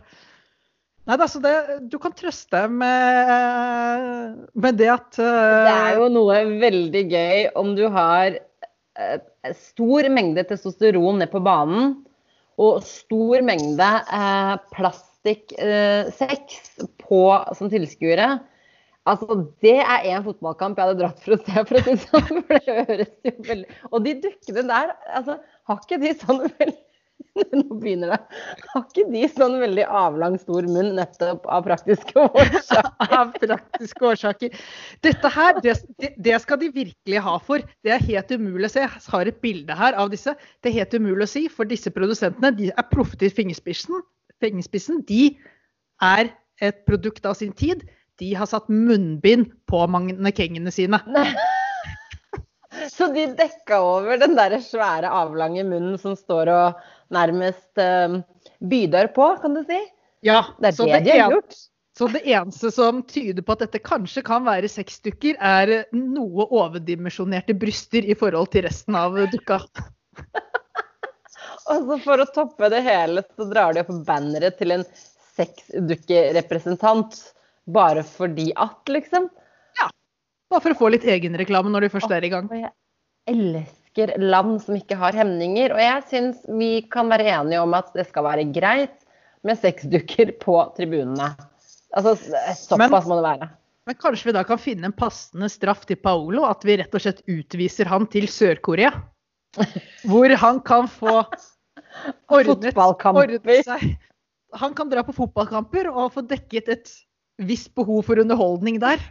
Nei, 1.05 1.19
altså 1.19 1.41
det, 1.45 1.53
Du 1.93 1.99
kan 2.01 2.15
trøste 2.17 2.63
med, 2.73 4.39
med, 4.53 4.75
det 4.81 4.89
at 4.95 5.19
uh... 5.21 5.25
Det 5.25 5.75
er 5.75 5.99
jo 6.01 6.07
noe 6.13 6.37
veldig 6.63 7.05
gøy 7.13 7.39
om 7.61 7.75
du 7.77 7.85
har 7.93 8.39
uh, 8.41 9.19
stor 9.57 10.09
mengde 10.13 10.45
testosteron 10.49 11.19
ned 11.21 11.31
på 11.33 11.41
banen 11.45 11.81
og 12.61 12.83
stor 12.87 13.43
mengde 13.45 13.85
uh, 13.85 14.57
plastikksex 14.73 16.43
som 17.59 17.71
tilskuere. 17.73 18.29
Altså, 19.05 19.45
Det 19.61 19.77
er 19.81 20.07
én 20.09 20.25
fotballkamp 20.25 20.79
jeg 20.79 20.89
hadde 20.89 21.01
dratt 21.03 21.21
for 21.21 21.37
å 21.37 21.41
se, 21.43 21.65
for 21.69 21.77
å 21.77 21.85
si 21.85 21.97
sånn. 22.07 22.41
For 22.49 22.65
det 22.65 22.77
høres 22.89 23.13
jo 23.27 23.35
veldig 23.51 23.79
Og 23.91 24.05
de 24.07 24.17
dukkene 24.25 24.67
der, 24.71 24.95
altså, 25.13 25.39
har 25.69 25.81
ikke 25.83 26.01
de 26.01 26.13
sånn 26.23 26.45
veldig 26.47 26.81
Nå 27.55 27.77
begynner 27.83 28.13
det. 28.15 28.19
Har 28.73 28.85
ikke 28.87 29.05
de 29.11 29.23
sånn 29.31 29.57
veldig 29.61 29.85
avlang, 30.01 30.37
stor 30.41 30.67
munn 30.71 30.93
nettopp 30.97 31.47
av 31.51 31.65
praktiske 31.67 32.15
årsaker? 32.21 32.91
av 33.19 33.33
praktiske 33.39 34.09
årsaker. 34.11 34.61
Dette 35.07 35.33
her, 35.37 35.59
det, 35.65 35.77
det, 36.15 36.37
skal 36.43 36.61
de 36.63 36.71
virkelig 36.75 37.23
ha 37.27 37.37
for. 37.43 37.65
Det 37.87 37.95
er 37.95 38.07
helt 38.07 38.35
umulig 38.35 38.71
å 38.71 38.75
se. 38.77 38.85
Jeg 38.87 39.15
har 39.15 39.31
et 39.31 39.41
bilde 39.45 39.79
her 39.79 39.99
av 40.01 40.13
disse. 40.15 40.35
Det 40.63 40.71
er 40.71 40.79
helt 40.81 40.97
umulig 40.99 41.27
å 41.27 41.33
si, 41.35 41.45
for 41.51 41.71
disse 41.71 41.93
produsentene 41.95 42.55
de 42.59 42.71
er 42.75 42.89
proffe 42.93 43.19
til 43.21 43.35
fingerspissen. 43.35 44.03
fingerspissen. 44.43 45.03
De 45.09 45.35
er 46.03 46.33
et 46.63 46.83
produkt 46.87 47.27
av 47.27 47.39
sin 47.39 47.55
tid. 47.55 47.83
De 48.21 48.31
har 48.39 48.47
satt 48.47 48.69
munnbind 48.71 49.51
på 49.67 49.83
mannekengene 49.91 50.71
sine. 50.75 51.01
Så 52.91 53.09
de 53.15 53.27
dekka 53.39 53.81
over 53.83 54.19
den 54.21 54.37
der 54.39 54.57
svære, 54.63 55.11
avlange 55.11 55.65
munnen 55.67 55.99
som 55.99 56.17
står 56.19 56.51
og 56.53 56.81
nærmest 57.15 57.81
uh, 57.81 58.21
bydør 58.63 59.11
på, 59.15 59.29
kan 59.43 59.55
du 59.57 59.63
si? 59.67 59.79
Ja. 60.27 60.45
Det 60.59 60.73
er 60.73 60.77
det, 60.79 60.91
det 60.93 61.05
de 61.07 61.19
har 61.19 61.37
gjort. 61.37 61.57
Så 61.99 62.09
det 62.11 62.25
eneste 62.27 62.73
som 62.75 63.03
tyder 63.07 63.45
på 63.47 63.55
at 63.55 63.61
dette 63.63 63.79
kanskje 63.85 64.25
kan 64.27 64.43
være 64.47 64.71
sexdukker, 64.71 65.37
er 65.39 65.85
noe 65.95 66.49
overdimensjonerte 66.49 67.55
bryster 67.55 68.03
i 68.03 68.17
forhold 68.19 68.51
til 68.51 68.67
resten 68.67 68.99
av 68.99 69.15
dukka. 69.31 69.61
Og 71.71 71.87
så 71.87 71.99
for 72.03 72.21
å 72.21 72.27
toppe 72.35 72.69
det 72.73 72.83
hele, 72.85 73.23
så 73.37 73.47
drar 73.49 73.77
de 73.77 73.85
opp 73.85 73.93
banneret 74.09 74.59
til 74.59 74.75
en 74.75 74.83
sexdukkerepresentant. 75.37 77.15
Bare 77.67 78.05
fordi 78.05 78.51
at, 78.61 78.83
liksom. 78.93 79.31
Ja. 79.81 79.89
Bare 80.53 80.65
for 80.65 80.75
å 80.75 80.81
få 80.83 80.91
litt 80.93 81.07
egenreklame 81.09 81.73
når 81.73 81.87
de 81.87 81.95
først 81.95 82.13
er 82.13 82.27
i 82.27 82.33
gang. 82.33 82.51
Jeg 82.53 82.73
elsker 83.33 84.15
land 84.21 84.59
som 84.65 84.77
ikke 84.77 84.99
har 85.01 85.17
hemninger. 85.17 85.73
Og 85.73 85.81
jeg 85.81 86.05
syns 86.11 86.45
vi 86.61 86.77
kan 86.93 87.09
være 87.13 87.31
enige 87.39 87.65
om 87.65 87.77
at 87.77 87.93
det 87.97 88.07
skal 88.11 88.29
være 88.29 88.47
greit 88.53 89.01
med 89.45 89.61
sexdukker 89.61 90.35
på 90.43 90.59
tribunene. 90.77 91.33
Altså, 91.95 92.17
såpass 92.59 93.09
må 93.09 93.21
det 93.21 93.27
være. 93.29 93.51
Men 93.85 93.97
kanskje 94.01 94.31
vi 94.31 94.37
da 94.37 94.45
kan 94.49 94.61
finne 94.61 94.89
en 94.89 94.97
passende 94.97 95.49
straff 95.53 95.85
til 95.89 95.99
Paolo? 96.01 96.47
At 96.49 96.65
vi 96.65 96.79
rett 96.81 96.95
og 96.97 97.05
slett 97.05 97.21
utviser 97.29 97.89
han 97.91 98.09
til 98.13 98.27
Sør-Korea? 98.33 98.93
Hvor 100.09 100.33
han 100.41 100.61
kan 100.67 100.89
få 100.91 101.21
ordnet, 102.35 102.77
ordnet 102.77 103.69
seg. 103.69 103.85
Han 104.55 104.75
kan 104.77 104.91
dra 104.91 105.05
på 105.05 105.15
fotballkamper 105.15 105.91
og 105.93 106.15
få 106.15 106.25
dekket 106.27 106.71
et 106.73 106.95
visst 107.39 107.75
behov 107.75 108.05
for 108.07 108.21
underholdning 108.23 108.81
der. 108.83 109.03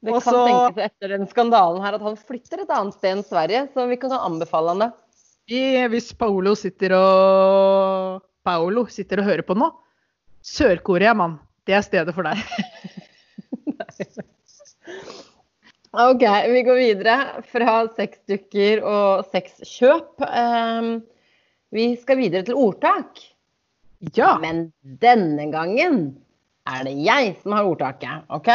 Det 0.00 0.08
kan 0.08 0.16
Også, 0.16 0.32
tenkes 0.46 0.86
etter 0.86 1.12
den 1.12 1.26
skandalen 1.28 1.82
her 1.84 1.96
at 1.96 2.04
han 2.04 2.16
flytter 2.16 2.62
et 2.62 2.70
annet 2.72 2.96
sted 2.96 3.12
enn 3.12 3.24
Sverige, 3.26 3.66
så 3.74 3.84
vi 3.90 3.98
kan 4.00 4.12
anbefale 4.16 4.72
han 4.72 4.84
det. 4.84 4.90
Hvis 5.92 6.10
Paolo 6.18 6.54
sitter 6.58 6.94
og 6.96 8.22
Paolo 8.46 8.86
sitter 8.92 9.22
og 9.22 9.28
hører 9.28 9.44
på 9.46 9.56
nå, 9.58 9.68
Sør-Korea, 10.46 11.14
mann. 11.18 11.38
Det 11.66 11.74
er 11.74 11.82
stedet 11.82 12.14
for 12.14 12.22
deg. 12.26 12.38
OK, 15.96 16.24
vi 16.52 16.62
går 16.66 16.78
videre 16.78 17.16
fra 17.50 17.78
sexdukker 17.96 18.84
og 18.86 19.26
sexkjøp. 19.32 20.22
Um, 20.22 21.00
vi 21.74 21.88
skal 21.98 22.20
videre 22.20 22.46
til 22.46 22.58
ordtak. 22.60 23.18
Ja. 24.14 24.36
Men 24.42 24.68
denne 25.02 25.48
gangen 25.50 26.02
er 26.66 26.84
det 26.88 26.96
jeg 27.06 27.36
som 27.42 27.54
har 27.56 27.68
ordtaket, 27.68 28.26
OK? 28.34 28.50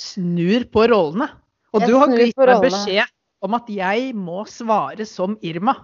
snur 0.00 0.66
på 0.72 0.86
rollene. 0.90 1.28
Og 1.74 1.84
jeg 1.84 1.90
du 1.90 1.98
har 2.00 2.16
gitt 2.16 2.40
meg 2.40 2.64
beskjed 2.64 3.16
om 3.46 3.56
at 3.56 3.70
jeg 3.72 4.10
må 4.16 4.42
svare 4.50 5.06
som 5.08 5.36
Irma. 5.46 5.76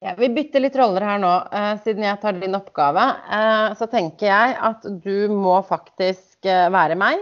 Ja, 0.00 0.14
vi 0.16 0.30
bytter 0.32 0.62
litt 0.64 0.76
roller 0.80 1.04
her 1.04 1.20
nå. 1.20 1.30
Uh, 1.52 1.74
siden 1.84 2.06
jeg 2.06 2.20
tar 2.22 2.38
din 2.40 2.56
oppgave, 2.56 3.04
uh, 3.28 3.76
så 3.76 3.88
tenker 3.92 4.30
jeg 4.30 4.56
at 4.70 4.86
du 5.04 5.28
må 5.32 5.58
faktisk 5.68 6.48
uh, 6.48 6.68
være 6.72 6.96
meg. 7.00 7.20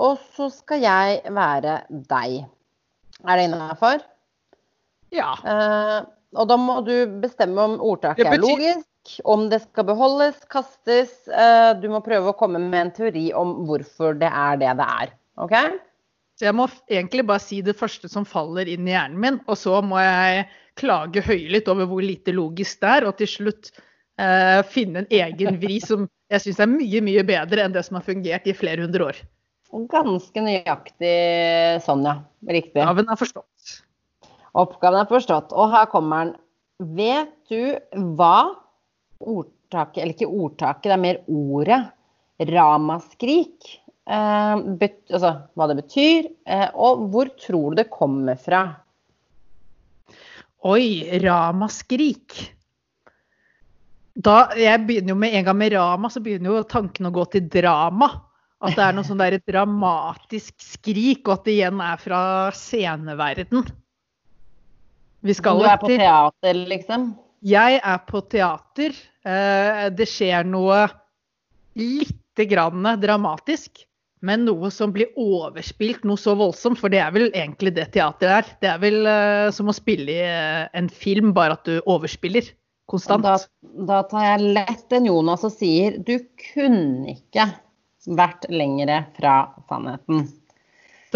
Og 0.00 0.20
så 0.36 0.50
skal 0.52 0.84
jeg 0.84 1.32
være 1.34 1.80
deg. 1.90 2.42
Er 3.24 3.40
det 3.40 3.48
innafor? 3.48 4.04
Ja. 5.10 5.32
og 6.38 6.44
da 6.46 6.56
må 6.56 6.76
du 6.86 7.18
bestemme 7.18 7.64
om 7.66 7.72
ordtaket 7.82 8.22
betyr... 8.22 8.36
er 8.36 8.44
logisk, 8.44 8.84
om 9.24 9.46
det 9.50 9.62
skal 9.62 9.86
beholdes, 9.88 10.42
kastes. 10.52 11.12
du 11.80 11.86
må 11.92 12.02
prøve 12.04 12.30
å 12.30 12.36
komme 12.36 12.60
med 12.62 12.80
en 12.80 12.92
teori 12.96 13.30
om 13.36 13.62
hvorfor 13.68 14.18
det 14.20 14.28
er 14.28 14.60
det 14.60 14.74
det 14.80 14.88
er. 15.02 15.14
OK? 15.40 15.56
Så 16.40 16.46
jeg 16.48 16.56
må 16.56 16.64
egentlig 16.88 17.26
bare 17.28 17.42
si 17.44 17.58
det 17.60 17.76
første 17.76 18.08
som 18.08 18.24
faller 18.24 18.68
inn 18.72 18.86
i 18.88 18.94
hjernen 18.94 19.20
min, 19.20 19.38
og 19.44 19.58
så 19.60 19.82
må 19.84 19.98
jeg 20.00 20.46
klage 20.80 21.20
høylytt 21.26 21.68
over 21.68 21.88
hvor 21.90 22.00
lite 22.00 22.32
logisk 22.32 22.80
det 22.80 22.92
er, 22.94 23.06
og 23.10 23.18
til 23.18 23.28
slutt 23.28 23.68
eh, 23.74 24.60
finne 24.72 25.02
en 25.02 25.10
egen 25.18 25.58
vri 25.60 25.76
som 25.88 26.06
jeg 26.32 26.46
syns 26.46 26.62
er 26.64 26.70
mye, 26.72 27.02
mye 27.04 27.26
bedre 27.28 27.66
enn 27.66 27.74
det 27.74 27.82
som 27.84 27.98
har 27.98 28.06
fungert 28.06 28.48
i 28.48 28.56
flere 28.56 28.86
hundre 28.86 29.10
år. 29.10 29.20
Ganske 29.92 30.46
nøyaktig 30.46 31.14
sånn, 31.84 32.08
ja. 32.08 32.16
Riktig. 32.48 32.80
Oppgaven 32.80 33.12
er 33.12 33.20
forstått. 33.20 33.76
Oppgaven 34.64 35.02
er 35.02 35.10
forstått. 35.12 35.52
Og 35.52 35.70
her 35.76 35.86
kommer 35.92 36.24
den. 36.24 36.32
Vet 36.96 37.36
du 37.52 37.76
hva 38.16 38.48
ordtaket, 39.20 40.02
eller 40.02 40.16
ikke 40.16 40.30
ordtaket, 40.30 40.88
det 40.88 40.96
er 40.96 41.04
mer 41.04 41.22
ordet, 41.28 41.80
ramaskrik 42.50 43.74
Eh, 44.10 44.62
bet, 44.80 45.02
altså, 45.12 45.34
hva 45.54 45.66
det 45.70 45.76
betyr, 45.84 46.30
eh, 46.50 46.70
og 46.74 47.04
hvor 47.12 47.28
tror 47.38 47.74
du 47.74 47.82
det 47.82 47.90
kommer 47.92 48.38
fra? 48.40 48.64
Oi, 50.66 51.06
ramaskrik. 51.22 52.34
Da, 54.20 54.50
jeg 54.58 54.82
begynner 54.88 55.14
jo 55.14 55.20
med 55.20 55.36
en 55.38 55.46
gang 55.46 55.56
med 55.60 55.76
rama, 55.76 56.10
så 56.10 56.20
begynner 56.24 56.50
jo 56.58 56.66
tanken 56.68 57.06
å 57.08 57.14
gå 57.14 57.24
til 57.32 57.46
drama. 57.52 58.10
At 58.60 58.74
det 58.76 58.84
er 58.84 58.96
noe 58.96 59.06
sånn 59.06 59.22
der 59.22 59.38
dramatisk 59.46 60.58
skrik, 60.60 61.22
og 61.28 61.38
at 61.38 61.46
det 61.46 61.54
igjen 61.54 61.80
er 61.80 62.02
fra 62.02 62.22
sceneverden. 62.52 63.70
Vi 65.24 65.36
skal 65.36 65.62
du 65.62 65.68
er 65.70 65.80
på 65.80 65.88
teater, 65.94 66.64
liksom? 66.68 67.12
Jeg 67.40 67.78
er 67.80 68.00
på 68.08 68.20
teater. 68.28 68.96
Eh, 69.24 69.86
det 69.96 70.06
skjer 70.08 70.44
noe 70.48 70.82
lite 71.78 72.44
grann 72.50 72.84
dramatisk. 73.00 73.86
Men 74.20 74.44
noe 74.44 74.68
som 74.68 74.92
blir 74.92 75.08
overspilt 75.16 76.02
noe 76.04 76.20
så 76.20 76.34
voldsomt, 76.36 76.76
for 76.76 76.92
det 76.92 76.98
er 77.00 77.12
vel 77.14 77.30
egentlig 77.30 77.72
det 77.78 77.86
teateret 77.94 78.44
er. 78.44 78.50
Det 78.60 78.68
er 78.68 78.80
vel 78.82 79.06
uh, 79.08 79.48
som 79.56 79.72
å 79.72 79.72
spille 79.72 80.12
i 80.12 80.26
uh, 80.28 80.68
en 80.76 80.90
film, 80.92 81.32
bare 81.36 81.56
at 81.56 81.64
du 81.64 81.78
overspiller 81.88 82.50
konstant. 82.90 83.24
Da, 83.24 83.38
da, 83.88 84.02
tar 84.10 84.26
jeg 84.26 84.52
lett 84.58 84.92
en 84.92 85.08
Jonas 85.08 85.46
og 85.48 85.54
sier 85.54 85.96
du 86.04 86.18
kunne 86.52 87.14
ikke 87.14 87.48
vært 88.20 88.44
lengre 88.52 89.06
fra 89.16 89.38
sannheten. 89.70 90.28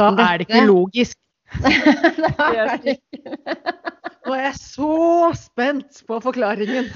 Da 0.00 0.08
er 0.24 0.40
det 0.40 0.48
ikke 0.48 0.64
logisk. 0.70 1.20
Nå 4.24 4.36
er 4.36 4.46
jeg 4.48 4.56
så 4.60 4.94
spent 5.36 6.00
på 6.08 6.18
forklaringen. 6.24 6.88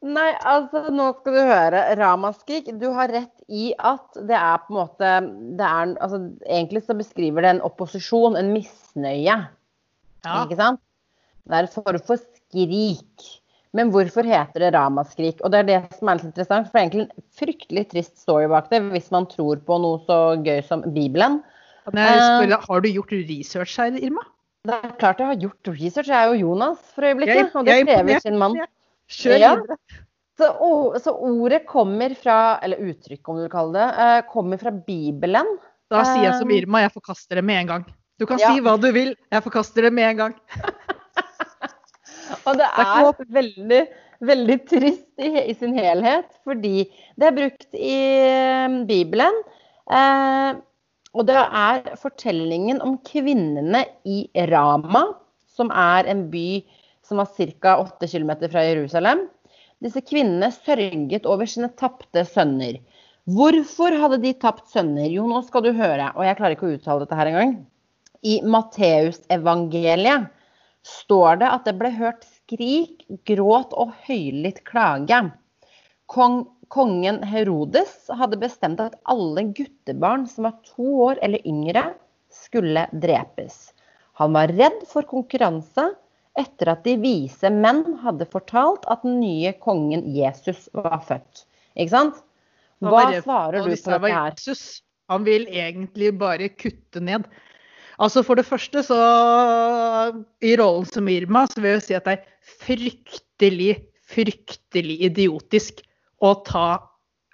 Nei, 0.00 0.30
altså 0.48 0.86
nå 0.92 1.10
skal 1.18 1.34
du 1.36 1.40
høre. 1.44 1.80
Ramaskrik. 2.00 2.70
Du 2.80 2.88
har 2.96 3.12
rett 3.12 3.42
i 3.52 3.70
at 3.76 4.16
det 4.28 4.36
er 4.36 4.62
på 4.64 4.72
en 4.72 4.78
måte 4.78 5.10
det 5.58 5.66
er, 5.66 5.92
altså, 6.00 6.22
Egentlig 6.46 6.84
så 6.86 6.96
beskriver 6.96 7.44
det 7.44 7.54
en 7.56 7.64
opposisjon, 7.68 8.38
en 8.40 8.52
misnøye. 8.54 9.36
Ja. 10.24 10.38
Ikke 10.44 10.56
sant? 10.60 10.80
Det 11.48 11.56
er 11.56 11.68
en 11.68 11.74
form 11.74 12.00
for 12.06 12.20
skrik. 12.20 13.28
Men 13.76 13.92
hvorfor 13.94 14.26
heter 14.26 14.64
det 14.64 14.72
ramaskrik? 14.74 15.38
Og 15.44 15.52
det 15.52 15.60
er 15.60 15.68
det 15.68 15.78
som 15.98 16.10
er 16.10 16.18
litt 16.18 16.30
interessant, 16.30 16.66
for 16.66 16.74
det 16.74 16.80
er 16.80 16.88
egentlig 16.88 17.06
en 17.06 17.28
fryktelig 17.38 17.84
trist 17.92 18.16
story 18.24 18.48
bak 18.50 18.70
det, 18.72 18.80
hvis 18.90 19.12
man 19.14 19.28
tror 19.30 19.60
på 19.66 19.78
noe 19.84 20.00
så 20.08 20.18
gøy 20.42 20.58
som 20.66 20.82
Bibelen. 20.96 21.38
Spør, 21.86 22.50
uh, 22.50 22.56
har 22.66 22.82
du 22.82 22.88
gjort 22.90 23.14
research 23.28 23.76
her, 23.78 23.94
Irma? 24.00 24.24
Det 24.68 24.76
er 24.76 24.92
klart 25.00 25.20
jeg 25.22 25.30
har 25.30 25.40
gjort 25.40 25.70
research. 25.72 26.10
Jeg 26.10 26.20
er 26.20 26.34
jo 26.34 26.46
Jonas 26.50 26.80
for 26.92 27.06
øyeblikket, 27.08 27.54
og 27.56 27.64
det 27.68 27.78
krever 27.88 28.22
sin 28.22 28.36
mann. 28.40 28.58
Kjør 29.10 29.40
ja. 29.40 29.54
Så, 30.40 30.48
så, 31.04 31.12
ordet 31.12 31.64
kommer 31.68 32.12
fra, 32.16 32.58
eller 32.64 32.80
uttrykket 32.90 33.28
om 33.28 33.36
du 33.36 33.44
vil 33.44 33.52
kalle 33.52 33.76
det, 33.76 33.88
uh, 33.96 34.20
kommer 34.30 34.60
fra 34.60 34.72
Bibelen. 34.72 35.48
Da 35.92 36.04
sier 36.06 36.28
jeg 36.28 36.36
som 36.40 36.52
eh, 36.52 36.60
Irma, 36.60 36.84
jeg 36.86 36.94
forkaster 36.94 37.40
det 37.40 37.44
med 37.44 37.60
en 37.60 37.72
gang. 37.72 37.88
Du 38.20 38.24
kan 38.28 38.40
ja. 38.40 38.52
si 38.52 38.62
hva 38.64 38.76
du 38.80 38.88
vil, 38.94 39.12
jeg 39.32 39.44
forkaster 39.44 39.88
det 39.88 39.90
med 39.96 40.06
en 40.12 40.20
gang. 40.22 40.36
og 42.46 42.56
det 42.60 42.68
er 42.84 43.10
veldig, 43.36 43.82
veldig 44.30 44.58
trist 44.70 45.24
i, 45.24 45.30
i, 45.42 45.56
sin 45.60 45.76
helhet, 45.76 46.28
fordi 46.48 46.86
det 47.20 47.28
er 47.28 47.36
brukt 47.36 47.68
i 47.76 48.00
uh, 48.24 48.80
Bibelen. 48.88 49.40
Uh, 49.90 50.60
og 51.16 51.26
det 51.26 51.38
er 51.38 51.96
fortellingen 51.98 52.80
om 52.84 52.98
kvinnene 53.06 53.82
i 54.06 54.22
Rama, 54.50 55.02
som 55.50 55.72
er 55.74 56.06
en 56.10 56.28
by 56.30 56.62
som 57.06 57.18
var 57.18 57.30
ca. 57.34 57.76
8 57.82 58.06
km 58.06 58.32
fra 58.46 58.62
Jerusalem. 58.68 59.24
Disse 59.82 60.02
kvinnene 60.06 60.52
sørget 60.54 61.26
over 61.26 61.48
sine 61.48 61.70
tapte 61.80 62.22
sønner. 62.28 62.78
Hvorfor 63.30 63.94
hadde 64.00 64.20
de 64.22 64.32
tapt 64.38 64.70
sønner? 64.72 65.08
Jo, 65.10 65.26
nå 65.28 65.42
skal 65.46 65.64
du 65.64 65.72
høre, 65.76 66.12
og 66.16 66.24
jeg 66.24 66.36
klarer 66.38 66.56
ikke 66.56 66.68
å 66.68 66.76
uttale 66.76 67.04
dette 67.04 67.18
her 67.18 67.30
engang. 67.30 67.56
I 68.22 68.40
Matteusevangeliet 68.44 70.30
står 70.86 71.40
det 71.42 71.50
at 71.50 71.66
det 71.68 71.76
ble 71.80 71.90
hørt 71.96 72.24
skrik, 72.28 73.04
gråt 73.28 73.74
og 73.78 73.92
høylytt 74.06 74.62
klage. 74.68 75.20
Kong, 76.10 76.42
kongen 76.70 77.22
Herodes 77.26 78.06
hadde 78.14 78.38
bestemt 78.40 78.80
at 78.82 78.96
alle 79.10 79.48
guttebarn 79.56 80.26
som 80.30 80.46
var 80.48 80.56
to 80.68 80.86
år 81.08 81.20
eller 81.24 81.42
yngre, 81.48 81.90
skulle 82.30 82.86
drepes. 83.02 83.72
Han 84.20 84.36
var 84.36 84.52
redd 84.54 84.84
for 84.86 85.06
konkurranse 85.08 85.88
etter 86.38 86.70
at 86.72 86.84
de 86.86 86.94
vise 87.02 87.50
menn 87.50 87.82
hadde 88.04 88.28
fortalt 88.30 88.86
at 88.92 89.02
den 89.02 89.18
nye 89.22 89.52
kongen 89.64 90.04
Jesus 90.14 90.68
var 90.76 91.00
født. 91.06 91.44
Ikke 91.74 91.94
sant? 91.94 92.22
Hva 92.80 93.08
svarer 93.18 93.60
du 93.60 93.72
på 93.72 93.74
dette 93.74 93.98
her? 94.06 94.30
Jesus. 94.30 94.64
Han 95.10 95.26
vil 95.26 95.48
egentlig 95.50 96.12
bare 96.20 96.48
kutte 96.54 97.02
ned. 97.02 97.26
Altså 98.00 98.22
For 98.24 98.38
det 98.38 98.46
første, 98.48 98.84
så 98.86 98.96
I 100.40 100.54
rollen 100.56 100.86
som 100.88 101.08
Irma 101.10 101.44
så 101.50 101.60
vil 101.60 101.74
jeg 101.74 101.86
si 101.88 101.96
at 101.98 102.06
det 102.06 102.14
er 102.14 102.54
fryktelig, 102.62 103.72
fryktelig 104.08 105.00
idiotisk 105.10 105.82
å 106.20 106.34
ta 106.46 106.68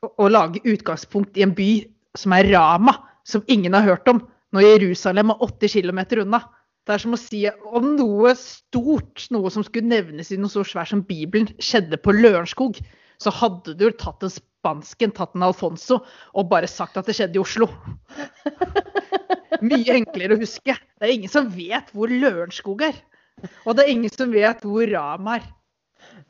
å 0.06 0.28
lage 0.30 0.62
utgangspunkt 0.68 1.38
i 1.38 1.44
en 1.46 1.54
by 1.56 1.70
som 2.16 2.34
er 2.36 2.48
Rama, 2.52 2.94
som 3.26 3.44
ingen 3.50 3.74
har 3.74 3.86
hørt 3.86 4.08
om, 4.08 4.22
når 4.54 4.68
Jerusalem 4.68 5.32
er 5.34 5.42
80 5.44 5.74
km 5.74 6.00
unna. 6.22 6.42
Det 6.86 6.94
er 6.94 7.02
som 7.02 7.16
å 7.16 7.18
si 7.18 7.40
om 7.74 7.88
noe 7.96 8.32
stort, 8.38 9.24
noe 9.34 9.50
som 9.50 9.64
skulle 9.66 9.90
nevnes 9.90 10.30
i 10.30 10.38
noe 10.38 10.52
så 10.52 10.62
svært 10.62 10.92
som 10.92 11.02
Bibelen, 11.02 11.48
skjedde 11.58 11.98
på 11.98 12.14
Lørenskog, 12.14 12.78
så 13.18 13.32
hadde 13.34 13.74
du 13.80 13.88
tatt 13.98 14.22
en 14.22 14.30
spansken, 14.30 15.14
tatt 15.16 15.34
en 15.34 15.46
Alfonso 15.48 15.98
og 16.36 16.48
bare 16.52 16.68
sagt 16.70 16.98
at 17.00 17.08
det 17.08 17.16
skjedde 17.18 17.40
i 17.40 17.42
Oslo. 17.42 17.68
Mye 19.66 19.96
enklere 19.96 20.36
å 20.36 20.40
huske. 20.40 20.76
Det 20.76 21.08
er 21.08 21.14
ingen 21.16 21.32
som 21.32 21.48
vet 21.50 21.90
hvor 21.96 22.12
Lørenskog 22.12 22.84
er. 22.86 22.98
Og 23.64 23.76
det 23.76 23.84
er 23.84 23.92
ingen 23.92 24.12
som 24.12 24.30
vet 24.32 24.62
hvor 24.64 24.86
Ram 24.92 25.32
er. 25.32 25.46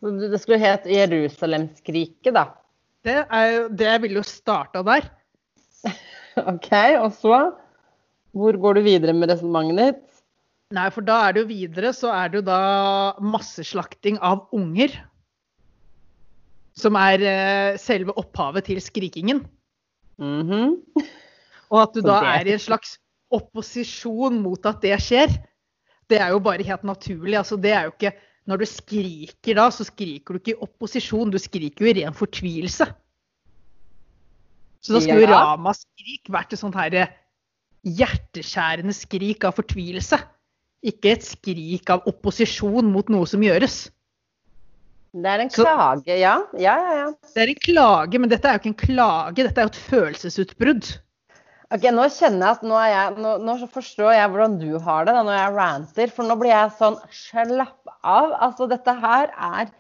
Det 0.01 0.39
skulle 0.43 0.61
hett 0.61 0.87
Jerusalemskriket, 0.91 2.35
da? 2.37 2.51
Det, 3.07 3.23
er, 3.23 3.69
det 3.73 3.95
ville 4.03 4.21
jo 4.21 4.27
starta 4.27 4.83
der. 4.87 5.07
OK, 6.53 6.73
og 7.01 7.13
så? 7.17 7.39
Hvor 8.37 8.59
går 8.61 8.77
du 8.77 8.85
videre 8.85 9.15
med 9.17 9.31
resonnementet 9.33 9.81
ditt? 9.81 10.03
Nei, 10.77 10.89
for 10.91 11.07
da 11.07 11.21
er 11.25 11.37
det 11.37 11.45
jo 11.45 11.51
videre 11.53 11.93
så 11.95 12.11
er 12.11 12.33
det 12.33 12.41
jo 12.41 12.47
da 12.49 12.61
masseslakting 13.23 14.19
av 14.19 14.49
unger. 14.57 14.93
Som 16.77 16.99
er 17.01 17.23
eh, 17.25 17.79
selve 17.81 18.13
opphavet 18.21 18.67
til 18.69 18.83
skrikingen. 18.83 19.47
Mm 20.19 20.43
-hmm. 20.51 20.75
Og 21.73 21.83
at 21.83 21.95
du 21.95 22.01
da 22.01 22.21
er 22.37 22.47
i 22.47 22.53
en 22.53 22.59
slags 22.59 22.99
opposisjon 23.31 24.43
mot 24.43 24.67
at 24.67 24.83
det 24.83 24.99
skjer. 25.03 25.31
Det 26.11 26.21
er 26.21 26.29
jo 26.29 26.39
bare 26.39 26.63
helt 26.63 26.85
naturlig. 26.85 27.39
Altså, 27.39 27.57
det 27.57 27.73
er 27.73 27.83
jo 27.83 27.93
ikke 27.95 28.13
Når 28.47 28.63
du 28.63 28.67
skriker 28.71 29.59
da, 29.59 29.67
så 29.75 29.87
skriker 29.87 30.37
du 30.37 30.41
ikke 30.41 30.55
i 30.55 30.63
opposisjon, 30.63 31.33
du 31.35 31.39
skriker 31.43 31.83
jo 31.83 31.91
i 31.91 31.97
ren 31.99 32.15
fortvilelse. 32.15 32.87
Så 34.87 34.95
da 34.95 35.03
skulle 35.03 35.27
ja. 35.27 35.41
ramaskrik 35.51 36.31
vært 36.31 36.55
et 36.55 36.61
sånt 36.61 36.79
her 36.79 36.95
eh, 36.95 37.15
hjerteskjærende 37.99 38.95
skrik 38.95 39.47
av 39.49 39.57
fortvilelse. 39.59 40.21
Ikke 40.87 41.17
et 41.17 41.27
skrik 41.27 41.91
av 41.91 42.07
opposisjon 42.07 42.87
mot 42.93 43.11
noe 43.11 43.27
som 43.27 43.43
gjøres. 43.43 43.89
Det 45.17 45.33
er 45.33 45.43
en 45.43 45.51
klage, 45.51 46.05
Så, 46.05 46.19
ja. 46.21 46.37
Ja, 46.61 46.77
ja, 46.77 46.95
ja. 47.01 47.09
Det 47.35 47.43
er 47.43 47.51
en 47.51 47.61
klage, 47.65 48.21
men 48.21 48.31
dette 48.31 48.47
er 48.47 48.59
jo 48.59 48.63
ikke 48.63 48.73
en 48.75 48.81
klage, 48.83 49.43
dette 49.43 49.63
er 49.63 49.67
jo 49.67 49.73
et 49.73 49.83
følelsesutbrudd. 49.89 50.91
Ok, 51.75 51.89
Nå 51.91 52.05
kjenner 52.15 52.45
jeg 52.45 52.55
at 52.55 52.67
nå, 52.67 52.77
jeg, 52.87 53.15
nå, 53.23 53.31
nå 53.43 53.57
forstår 53.75 54.13
jeg 54.15 54.31
hvordan 54.31 54.55
du 54.61 54.69
har 54.85 55.07
det 55.07 55.17
da, 55.17 55.25
når 55.27 55.35
jeg 55.39 55.55
ranter. 55.57 56.13
For 56.15 56.29
nå 56.29 56.37
blir 56.39 56.53
jeg 56.53 56.75
sånn 56.79 56.99
slapp 57.11 57.91
av. 58.07 58.37
Altså, 58.47 58.69
dette 58.71 58.95
her 59.03 59.33
er 59.35 59.73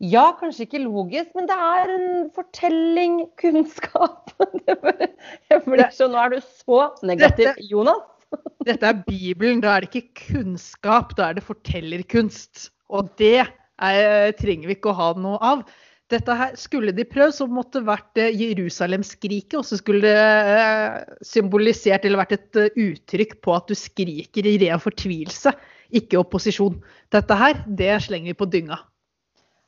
ja, 0.00 0.30
kanskje 0.40 0.64
ikke 0.64 0.80
logisk, 0.82 1.34
men 1.36 1.46
det 1.46 1.58
er 1.60 1.92
en 1.94 2.30
fortelling, 2.34 3.20
kunnskap. 3.42 4.32
Jeg 4.66 5.60
blir 5.66 5.84
så, 5.94 6.08
Nå 6.10 6.18
er 6.22 6.34
du 6.34 6.40
så 6.40 6.86
negativ, 7.06 7.52
Jonas. 7.70 8.06
Dette 8.66 8.90
er 8.90 8.98
Bibelen. 9.06 9.62
Da 9.62 9.76
er 9.76 9.86
det 9.86 9.92
ikke 9.92 10.26
kunnskap, 10.32 11.14
da 11.18 11.30
er 11.30 11.38
det 11.38 11.46
fortellerkunst. 11.46 12.70
Og 12.90 13.10
det 13.22 13.44
er, 13.44 14.34
trenger 14.40 14.70
vi 14.70 14.78
ikke 14.78 14.90
å 14.90 14.98
ha 14.98 15.12
noe 15.18 15.38
av. 15.46 15.62
Dette 16.10 16.34
her 16.34 16.54
Skulle 16.58 16.94
de 16.96 17.06
prøvd, 17.06 17.34
så 17.36 17.46
måtte 17.50 17.80
det 17.80 17.88
vært 17.88 18.20
eh, 18.20 18.34
Jerusalemskriket. 18.34 19.58
Og 19.60 19.66
så 19.66 19.78
skulle 19.80 20.02
det 20.04 20.14
eh, 20.16 21.18
symbolisert 21.26 22.06
eller 22.06 22.22
vært 22.22 22.36
et 22.38 22.60
eh, 22.60 22.80
uttrykk 22.88 23.38
på 23.44 23.54
at 23.56 23.70
du 23.70 23.78
skriker 23.78 24.48
i 24.48 24.56
ren 24.64 24.82
fortvilelse, 24.82 25.54
ikke 26.00 26.20
opposisjon. 26.20 26.80
Dette 27.14 27.38
her, 27.38 27.62
det 27.66 27.94
slenger 28.06 28.32
vi 28.32 28.40
på 28.42 28.50
dynga. 28.50 28.80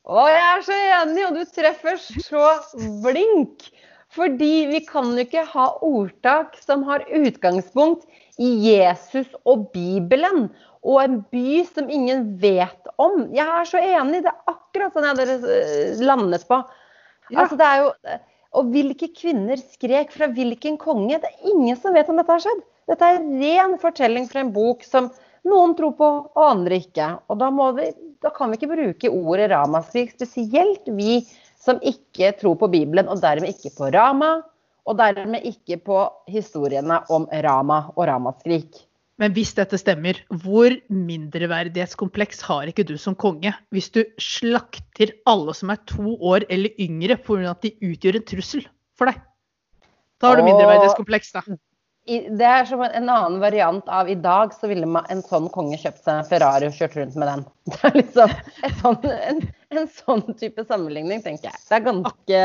Å, 0.03 0.27
jeg 0.27 0.45
er 0.49 0.67
så 0.67 0.77
enig, 0.99 1.25
og 1.29 1.39
du 1.39 1.55
treffer 1.55 1.99
så 2.03 2.47
blink. 3.05 3.71
Fordi 4.13 4.67
vi 4.69 4.83
kan 4.85 5.15
jo 5.15 5.23
ikke 5.25 5.47
ha 5.55 5.69
ordtak 5.87 6.59
som 6.61 6.83
har 6.85 7.05
utgangspunkt 7.17 8.05
i 8.43 8.51
Jesus 8.67 9.31
og 9.49 9.71
Bibelen. 9.73 10.51
Og 10.83 10.99
en 11.03 11.21
by 11.31 11.63
som 11.69 11.91
ingen 11.91 12.25
vet 12.43 12.91
om. 13.01 13.29
Jeg 13.35 13.47
er 13.47 13.69
så 13.69 13.81
enig, 13.83 14.25
det 14.25 14.33
er 14.33 14.51
akkurat 14.51 14.95
sånn 14.95 15.07
jeg 15.07 15.15
hadde 15.15 15.55
eh, 15.55 16.03
landet 16.03 16.47
på. 16.49 16.59
Ja. 17.31 17.45
Altså, 17.45 17.59
det 17.61 17.69
er 17.69 17.83
jo, 17.85 18.19
og 18.59 18.73
hvilke 18.75 19.09
kvinner 19.17 19.61
skrek 19.61 20.11
fra 20.13 20.29
hvilken 20.35 20.77
konge? 20.81 21.21
Det 21.23 21.31
er 21.31 21.53
ingen 21.55 21.79
som 21.81 21.95
vet 21.97 22.11
om 22.11 22.19
dette 22.19 22.35
har 22.35 22.43
skjedd. 22.45 22.65
Dette 22.91 23.09
er 23.15 23.23
ren 23.23 23.77
fortelling 23.81 24.27
fra 24.29 24.43
en 24.43 24.53
bok 24.53 24.83
som 24.85 25.09
noen 25.49 25.77
tror 25.79 25.95
på, 25.99 26.11
og 26.35 26.45
andre 26.45 26.83
ikke. 26.83 27.09
Og 27.31 27.39
da, 27.41 27.49
vi, 27.79 27.89
da 28.23 28.33
kan 28.35 28.51
vi 28.51 28.59
ikke 28.59 28.73
bruke 28.75 29.13
ordet 29.13 29.51
ramaskrik, 29.55 30.13
spesielt 30.15 30.91
vi 30.99 31.23
som 31.63 31.79
ikke 31.79 32.35
tror 32.41 32.59
på 32.59 32.69
Bibelen, 32.73 33.09
og 33.09 33.23
dermed 33.23 33.55
ikke 33.55 33.73
på 33.79 33.91
Rama, 33.95 34.35
og 34.83 34.99
dermed 34.99 35.47
ikke 35.47 35.79
på 35.87 35.99
historiene 36.31 36.99
om 37.15 37.29
Rama 37.45 37.85
og 37.95 38.07
ramaskrik. 38.11 38.83
Men 39.23 39.35
hvis 39.37 39.53
dette 39.55 39.79
stemmer, 39.79 40.19
hvor 40.43 40.75
mindreverdighetskompleks 40.91 42.41
har 42.49 42.71
ikke 42.71 42.87
du 42.89 42.97
som 42.99 43.15
konge 43.15 43.53
hvis 43.71 43.93
du 43.95 44.01
slakter 44.19 45.13
alle 45.31 45.55
som 45.55 45.71
er 45.71 45.79
to 45.87 46.17
år 46.19 46.49
eller 46.51 46.75
yngre 46.83 47.21
pga. 47.23 47.53
at 47.53 47.63
de 47.63 47.71
utgjør 47.93 48.19
en 48.19 48.25
trussel 48.33 48.65
for 48.99 49.13
deg? 49.13 49.21
Da 50.19 50.33
har 50.33 50.41
du 50.41 50.49
mindreverdighetskompleks, 50.49 51.37
da 51.37 51.45
det 52.03 52.43
er 52.43 52.65
som 52.67 52.81
en 52.83 53.07
annen 53.07 53.39
variant 53.39 53.87
av 53.87 54.09
i 54.11 54.17
dag, 54.19 54.51
så 54.59 54.67
ville 54.67 54.89
en 55.07 55.21
sånn 55.23 55.47
konge 55.55 55.79
kjøpt 55.79 56.03
seg 56.03 56.19
en 56.19 56.27
Ferrari 56.27 56.67
og 56.67 56.75
kjørt 56.75 56.97
rundt 56.99 57.15
med 57.15 57.29
den. 57.31 57.45
Det 57.71 57.79
er 57.87 57.95
liksom 58.01 58.33
sånn, 58.81 58.99
en, 59.07 59.39
en, 59.71 59.87
sånn 59.87 60.25
type 60.41 60.65
sammenligning, 60.67 61.23
tenker 61.23 61.53
jeg. 61.53 61.61
Det 61.69 61.79
er 61.79 61.87
ganske 61.87 62.41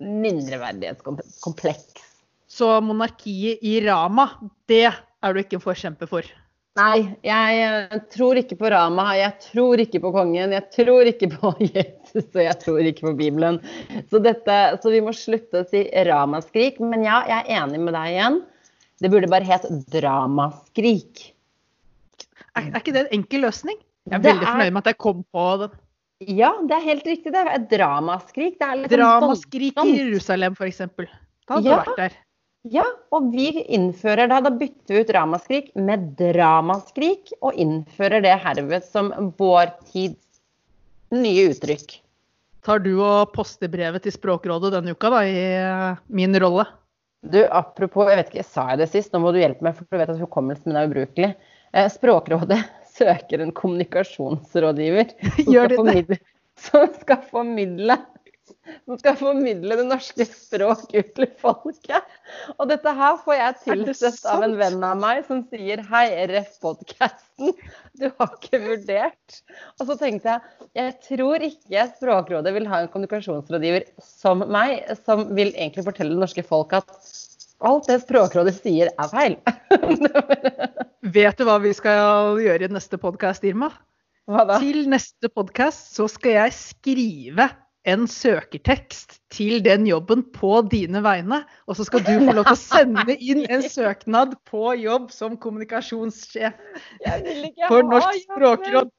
mindreverdighetskompleks. 0.00 2.00
Så 2.48 2.80
monarkiet 2.84 3.60
i 3.64 3.80
Rama, 3.84 4.28
det 4.68 4.92
er 5.22 5.34
du 5.34 5.42
ikke 5.42 5.58
en 5.58 5.64
forkjemper 5.64 6.10
for? 6.10 6.28
Nei, 6.80 7.02
jeg 7.20 7.98
tror 8.14 8.38
ikke 8.40 8.56
på 8.62 8.70
Rama. 8.72 9.10
Jeg 9.18 9.34
tror 9.44 9.80
ikke 9.82 10.00
på 10.00 10.12
kongen. 10.14 10.54
Jeg 10.56 10.64
tror 10.72 11.10
ikke 11.10 11.28
på 11.34 11.52
Jesus, 11.74 12.30
og 12.30 12.40
jeg 12.40 12.56
tror 12.62 12.88
ikke 12.88 13.10
på 13.10 13.12
Bibelen. 13.18 13.60
Så, 14.08 14.22
dette, 14.24 14.56
så 14.80 14.94
vi 14.94 15.02
må 15.04 15.12
slutte 15.16 15.60
å 15.60 15.68
si 15.68 15.84
ramaskrik. 16.08 16.80
Men 16.80 17.04
ja, 17.04 17.20
jeg 17.28 17.44
er 17.44 17.60
enig 17.60 17.82
med 17.84 17.96
deg 17.98 18.14
igjen. 18.14 18.40
Det 19.02 19.12
burde 19.12 19.28
bare 19.28 19.48
het 19.48 19.68
dramaskrik. 19.92 21.28
Er, 22.56 22.70
er 22.70 22.80
ikke 22.80 22.94
det 22.94 23.06
en 23.06 23.16
enkel 23.20 23.44
løsning? 23.44 23.78
Jeg 24.08 24.16
er 24.16 24.22
det 24.22 24.32
veldig 24.32 24.48
fornøyd 24.48 24.72
med 24.72 24.82
at 24.82 24.92
jeg 24.92 25.00
kom 25.04 25.22
på 25.34 25.46
den. 25.60 25.78
Ja, 26.30 26.52
det 26.68 26.76
er 26.76 26.84
helt 26.86 27.06
riktig. 27.08 27.32
Det 27.34 27.40
er 27.42 27.64
dramaskrik. 27.68 28.56
Det 28.60 28.66
er 28.66 28.80
liksom 28.80 28.96
dramaskrik 28.96 29.80
i 29.84 29.94
Jerusalem, 29.98 30.56
f.eks. 30.56 30.84
Da 30.86 31.58
hadde 31.58 31.68
ja. 31.68 31.82
du 31.82 31.90
vært 31.90 32.00
der. 32.00 32.20
Ja, 32.70 32.84
og 33.10 33.32
vi 33.32 33.48
innfører 33.74 34.28
da, 34.30 34.38
da 34.44 34.52
bytter 34.54 34.94
vi 34.94 35.00
ut 35.02 35.10
ramaskrik 35.16 35.72
med 35.74 36.12
dramaskrik, 36.18 37.32
og 37.42 37.58
innfører 37.58 38.22
det 38.22 38.36
herved 38.44 38.86
som 38.86 39.10
vår 39.38 39.72
tids 39.88 40.38
nye 41.10 41.48
uttrykk. 41.50 41.96
Tar 42.62 42.78
du 42.84 42.92
og 43.02 43.32
poster 43.34 43.70
brevet 43.70 44.04
til 44.06 44.14
Språkrådet 44.14 44.70
denne 44.76 44.94
uka, 44.94 45.10
da, 45.10 45.24
i 45.26 45.40
eh, 45.58 46.04
min 46.14 46.38
rolle? 46.38 46.68
Du, 47.26 47.40
apropos, 47.50 48.06
jeg 48.10 48.20
vet 48.20 48.30
ikke, 48.30 48.46
sa 48.46 48.68
jeg 48.70 48.82
det 48.84 48.88
sist? 48.92 49.10
Nå 49.10 49.24
må 49.24 49.34
du 49.34 49.40
hjelpe 49.42 49.66
meg, 49.66 49.74
for 49.74 49.86
du 49.90 49.98
vet 49.98 50.14
at 50.14 50.22
hukommelsen 50.22 50.70
min 50.70 50.78
er 50.78 50.86
ubrukelig. 50.86 51.32
Eh, 51.74 51.90
Språkrådet 51.90 52.60
søker 52.98 53.42
en 53.42 53.50
kommunikasjonsrådgiver 53.58 55.10
som 55.18 55.50
skal, 55.50 55.74
formidle, 55.74 56.22
som 56.70 56.86
skal 57.02 57.26
formidle 57.26 57.98
som 58.84 58.98
skal 58.98 59.16
formidle 59.18 59.76
det 59.78 59.84
norske 59.88 60.26
språk 60.28 60.84
ut 60.94 61.10
til 61.16 61.28
folket. 61.42 62.14
Og 62.58 62.68
dette 62.70 62.94
her 62.98 63.18
får 63.24 63.36
jeg 63.38 63.58
tilsett 63.64 64.26
av 64.30 64.44
en 64.46 64.54
venn 64.58 64.78
av 64.86 65.00
meg 65.02 65.24
som 65.26 65.42
sier 65.50 65.82
hei, 65.90 66.04
RF-podkasten, 66.28 67.52
Du 67.98 68.06
har 68.08 68.36
ikke 68.38 68.60
vurdert. 68.62 69.42
Og 69.80 69.88
så 69.90 69.98
tenkte 70.00 70.36
jeg 70.36 70.68
jeg 70.78 70.94
tror 71.08 71.44
ikke 71.44 71.88
Språkrådet 71.98 72.54
vil 72.54 72.68
ha 72.70 72.82
en 72.82 72.90
kommunikasjonsrådgiver 72.92 73.90
som 74.02 74.44
meg, 74.46 74.80
som 75.04 75.26
vil 75.36 75.52
egentlig 75.52 75.86
fortelle 75.88 76.14
det 76.14 76.22
norske 76.22 76.46
folk 76.46 76.74
at 76.78 76.92
alt 77.62 77.88
det 77.90 78.00
Språkrådet 78.02 78.54
sier 78.58 78.90
er 78.94 79.10
feil. 79.12 79.38
Vet 81.16 81.38
du 81.38 81.46
hva 81.46 81.58
vi 81.62 81.74
skal 81.76 82.38
gjøre 82.42 82.68
i 82.68 82.72
neste 82.72 82.98
podkast, 83.02 83.44
Irma? 83.46 83.72
Til 84.62 84.84
neste 84.86 85.28
podkast 85.34 85.96
så 85.96 86.06
skal 86.10 86.36
jeg 86.36 86.54
skrive 86.54 87.48
en 87.88 88.06
søkertekst 88.08 89.18
til 89.32 89.62
den 89.64 89.86
jobben 89.88 90.22
på 90.34 90.60
dine 90.70 91.02
vegne. 91.02 91.42
Og 91.66 91.78
så 91.78 91.86
skal 91.88 92.04
du 92.06 92.12
få 92.14 92.34
lov 92.36 92.46
til 92.46 92.54
å 92.54 92.60
sende 92.60 93.16
inn 93.18 93.44
en 93.50 93.64
søknad 93.76 94.36
på 94.48 94.74
jobb 94.78 95.10
som 95.14 95.36
kommunikasjonssjef 95.40 96.58
for 97.68 97.88
Norsk 97.90 98.26
språkråd. 98.26 98.92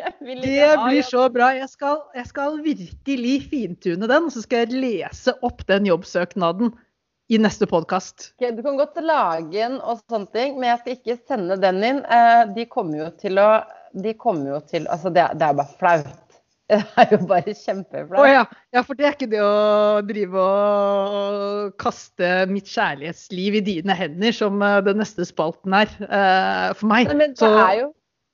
Det 0.00 0.12
blir 0.22 1.02
så 1.04 1.26
bra. 1.32 1.50
Jeg 1.58 1.68
skal, 1.68 1.98
jeg 2.16 2.28
skal, 2.30 2.60
virkelig 2.64 3.34
fintune 3.50 4.08
den, 4.08 4.30
og 4.30 4.32
så 4.32 4.44
skal 4.46 4.64
jeg 4.64 4.78
lese 4.80 5.34
opp 5.44 5.66
den 5.68 5.90
jobbsøknaden 5.90 6.72
i 7.30 7.38
neste 7.38 7.68
podkast. 7.68 8.30
Okay, 8.38 8.54
du 8.56 8.62
kan 8.64 8.78
godt 8.80 8.96
lage 9.04 9.52
den 9.52 9.76
og 9.78 10.00
sånne 10.08 10.30
ting, 10.32 10.56
men 10.56 10.72
jeg 10.72 10.80
skal 10.80 10.96
ikke 10.96 11.18
sende 11.28 11.58
den 11.60 11.84
inn. 11.84 12.00
Eh, 12.06 12.46
de 12.56 12.64
kommer 12.70 13.04
jo 13.04 13.10
til 13.20 13.42
å 13.42 13.50
de 13.92 14.14
kommer 14.14 14.52
jo 14.54 14.58
til 14.70 14.86
Altså, 14.90 15.10
det, 15.10 15.26
det 15.38 15.46
er 15.46 15.56
bare 15.58 15.78
flaut. 15.78 16.29
Det 16.96 17.04
er 17.04 17.14
jo 17.14 17.20
bare 17.28 17.54
kjempeflaut. 17.56 18.20
Oh, 18.22 18.28
ja. 18.28 18.44
ja. 18.74 18.82
for 18.86 18.98
det 18.98 19.06
er 19.06 19.16
ikke 19.16 19.30
det 19.30 19.40
å 19.42 20.00
drive 20.06 20.42
og 20.42 21.72
kaste 21.80 22.32
mitt 22.50 22.70
kjærlighetsliv 22.70 23.60
i 23.60 23.64
dine 23.66 23.96
hender, 23.96 24.34
som 24.36 24.60
eh, 24.64 24.80
den 24.86 25.00
neste 25.02 25.26
spalten 25.28 25.74
er 25.76 25.90
uh, 26.04 26.70
for 26.78 26.90
meg. 26.92 27.10
Men 27.10 27.34
det, 27.34 27.48
er 27.48 27.74
jo, 27.80 27.88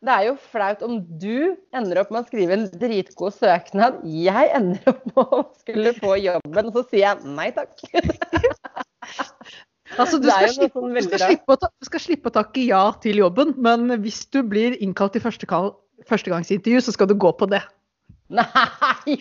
det 0.05 0.17
er 0.17 0.27
jo 0.29 0.35
flaut 0.53 0.85
om 0.87 0.99
du 1.21 1.55
ender 1.77 2.03
opp 2.03 2.13
med 2.13 2.25
å 2.25 2.29
skrive 2.29 2.59
en 2.59 2.67
dritgod 2.77 3.37
søknad. 3.39 4.03
Jeg 4.05 4.53
ender 4.59 4.93
opp 4.93 5.07
med 5.13 5.23
å 5.25 5.41
skulle 5.63 5.95
få 6.01 6.19
jobben, 6.21 6.69
og 6.69 6.77
så 6.77 6.85
sier 6.91 7.09
jeg 7.09 7.37
nei 7.39 7.49
takk. 7.57 7.73
Altså, 9.95 10.19
du, 10.19 10.27
skal 10.27 10.51
slippe, 10.51 10.81
sånn 10.81 10.95
du, 10.97 11.03
skal 11.07 11.21
slippe 11.23 11.57
ta, 11.61 11.69
du, 11.71 11.87
skal 11.87 12.03
slippe, 12.03 12.31
å 12.31 12.35
takke 12.35 12.65
ja 12.67 12.83
til 13.03 13.21
jobben, 13.23 13.55
men 13.63 13.87
hvis 14.03 14.25
du 14.35 14.41
blir 14.43 14.75
innkalt 14.83 15.15
til 15.15 15.23
førstegangsintervju, 15.23 16.83
så 16.83 16.95
skal 16.97 17.11
du 17.11 17.15
gå 17.15 17.31
på 17.39 17.47
det. 17.53 17.63
Nei! 18.33 19.17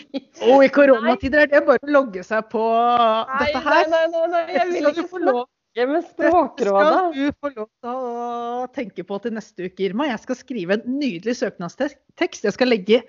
Og 0.49 0.63
i 0.65 0.69
koronatider 0.73 1.43
er 1.45 1.51
det 1.51 1.61
bare 1.67 1.83
å 1.83 1.91
logge 1.93 2.23
seg 2.25 2.47
på 2.49 2.63
nei, 2.63 3.43
dette 3.43 3.61
her. 3.67 3.91
Nei, 3.91 4.05
nei, 4.13 4.23
nei, 4.31 4.45
jeg 4.55 4.71
vil 4.71 4.89
ikke 4.91 5.07
få 5.11 5.21
lov. 5.21 5.43
Dette 5.75 6.01
skal 6.07 7.11
du 7.11 7.23
få 7.35 7.51
lov 7.51 7.67
til 7.83 7.91
å 7.91 8.65
tenke 8.73 9.03
på 9.03 9.19
til 9.21 9.35
neste 9.35 9.67
uke, 9.67 9.83
Irma. 9.89 10.07
Jeg 10.07 10.21
skal 10.23 10.39
skrive 10.39 10.77
en 10.77 10.85
nydelig 11.01 11.35
søknadstekst. 11.41 12.47
Jeg 12.47 12.55
skal 12.55 12.71
legge 12.71 13.01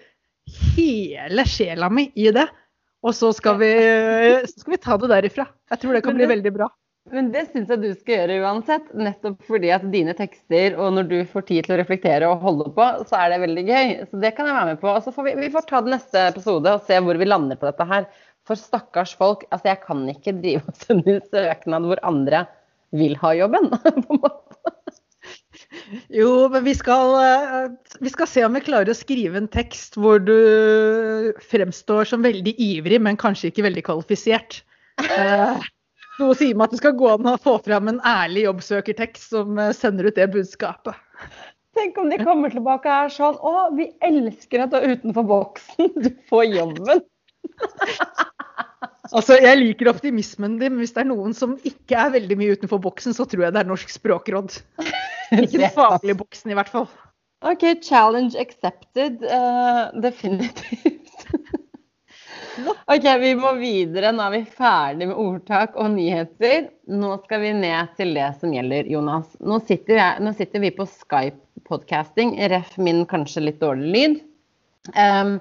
hele 0.74 1.46
sjela 1.46 1.88
mi 1.92 2.08
i 2.18 2.26
det. 2.34 2.48
Og 3.06 3.14
så 3.14 3.30
skal 3.36 3.60
vi, 3.60 3.70
så 4.50 4.64
skal 4.64 4.74
vi 4.74 4.82
ta 4.82 4.96
det 4.98 5.12
derifra. 5.12 5.46
Jeg 5.70 5.82
tror 5.82 5.94
det 5.94 6.02
kan 6.02 6.18
bli 6.18 6.26
veldig 6.26 6.52
bra. 6.56 6.68
Men 7.12 7.28
det 7.30 7.44
syns 7.52 7.70
jeg 7.70 7.82
du 7.82 7.90
skal 7.94 8.20
gjøre 8.20 8.38
uansett. 8.42 8.86
Nettopp 8.98 9.44
fordi 9.46 9.70
at 9.74 9.84
dine 9.92 10.14
tekster, 10.18 10.74
og 10.80 10.94
når 10.96 11.10
du 11.10 11.16
får 11.30 11.46
tid 11.50 11.66
til 11.66 11.76
å 11.76 11.80
reflektere 11.80 12.30
og 12.30 12.42
holde 12.42 12.70
på, 12.74 12.86
så 13.06 13.20
er 13.20 13.32
det 13.32 13.42
veldig 13.44 13.64
gøy. 13.68 13.92
Så 14.10 14.22
det 14.22 14.32
kan 14.36 14.50
jeg 14.50 14.58
være 14.58 14.72
med 14.72 14.80
på. 14.82 14.90
Og 14.90 15.04
så 15.04 15.14
får 15.14 15.28
vi, 15.28 15.36
vi 15.44 15.52
får 15.54 15.68
ta 15.68 15.82
det 15.86 15.94
neste 15.94 16.24
episode 16.32 16.74
og 16.74 16.88
se 16.88 16.98
hvor 17.02 17.20
vi 17.20 17.28
lander 17.28 17.60
på 17.60 17.68
dette 17.68 17.86
her. 17.92 18.08
For 18.46 18.58
stakkars 18.58 19.14
folk. 19.18 19.46
Altså, 19.50 19.70
jeg 19.72 19.82
kan 19.86 20.02
ikke 20.10 20.36
drive 20.40 20.66
og 20.66 20.82
sende 20.82 21.18
ut 21.18 21.30
søknad 21.34 21.88
hvor 21.90 22.02
andre 22.06 22.46
vil 22.96 23.16
ha 23.22 23.32
jobben, 23.34 23.70
på 23.82 23.94
en 23.94 24.22
måte. 24.22 24.74
Jo, 26.14 26.46
men 26.52 26.62
vi 26.66 26.74
skal, 26.76 27.14
eh, 27.22 27.96
vi 28.02 28.10
skal 28.12 28.28
se 28.30 28.44
om 28.46 28.54
vi 28.56 28.62
klarer 28.66 28.90
å 28.92 28.96
skrive 28.96 29.40
en 29.40 29.48
tekst 29.50 29.98
hvor 29.98 30.22
du 30.22 31.32
fremstår 31.50 32.08
som 32.10 32.24
veldig 32.26 32.54
ivrig, 32.62 33.00
men 33.02 33.18
kanskje 33.20 33.50
ikke 33.50 33.66
veldig 33.66 33.84
kvalifisert. 33.86 34.60
Uh, 35.02 35.58
Noe 36.16 36.36
sier 36.36 36.56
meg 36.56 36.68
at 36.68 36.76
det 36.76 36.80
skal 36.80 36.96
gå 36.96 37.10
an 37.12 37.28
å 37.28 37.36
få 37.40 37.58
fram 37.64 37.90
en 37.92 38.00
ærlig 38.08 38.46
jobbsøkertekst 38.46 39.34
som 39.34 39.58
eh, 39.60 39.74
sender 39.76 40.08
ut 40.08 40.16
det 40.16 40.30
budskapet. 40.32 40.96
Tenk 41.76 41.98
om 42.00 42.08
de 42.08 42.16
kommer 42.24 42.52
tilbake 42.52 42.88
og 42.88 43.04
er 43.04 43.12
sånn 43.12 43.36
Å, 43.36 43.66
vi 43.76 43.90
elsker 44.04 44.64
at 44.64 44.72
du 44.72 44.78
er 44.78 44.94
utenfor 44.96 45.26
boksen. 45.28 45.92
Du 46.00 46.08
får 46.30 46.46
jobben. 46.54 47.02
altså, 49.12 49.36
Jeg 49.42 49.60
liker 49.60 49.92
optimismen 49.92 50.56
din, 50.56 50.72
men 50.72 50.84
hvis 50.84 50.96
det 50.96 51.04
er 51.04 51.10
noen 51.10 51.36
som 51.36 51.58
ikke 51.68 51.98
er 52.00 52.14
veldig 52.16 52.38
mye 52.40 52.56
utenfor 52.56 52.80
boksen, 52.88 53.16
så 53.16 53.28
tror 53.28 53.46
jeg 53.46 53.56
det 53.56 53.60
er 53.60 53.68
Norsk 53.68 53.92
språkråd. 53.92 54.56
Ikke 55.42 55.58
den 55.58 55.74
faglige 55.74 56.16
boksen, 56.22 56.54
i 56.54 56.56
hvert 56.56 56.72
fall. 56.72 56.88
OK, 57.44 57.64
challenge 57.84 58.38
accepted. 58.40 59.20
Uh, 59.20 59.92
definitivt. 60.00 60.95
OK, 62.92 63.06
vi 63.20 63.32
må 63.38 63.52
videre. 63.60 64.12
Nå 64.14 64.24
er 64.26 64.34
vi 64.36 64.42
ferdig 64.58 65.10
med 65.10 65.18
ordtak 65.20 65.76
og 65.80 65.90
nyheter. 65.94 66.70
Nå 66.92 67.16
skal 67.24 67.42
vi 67.42 67.52
ned 67.56 67.92
til 67.98 68.14
det 68.16 68.30
som 68.40 68.54
gjelder, 68.54 68.88
Jonas. 68.90 69.34
Nå 69.40 69.60
sitter, 69.66 69.98
jeg, 70.00 70.24
nå 70.24 70.32
sitter 70.36 70.64
vi 70.64 70.72
på 70.76 70.86
Skype-podcasting, 70.90 72.36
ref 72.52 72.76
min 72.80 73.04
kanskje 73.10 73.46
litt 73.48 73.60
dårlig 73.62 73.92
lyd. 73.96 74.16
Um, 74.94 75.36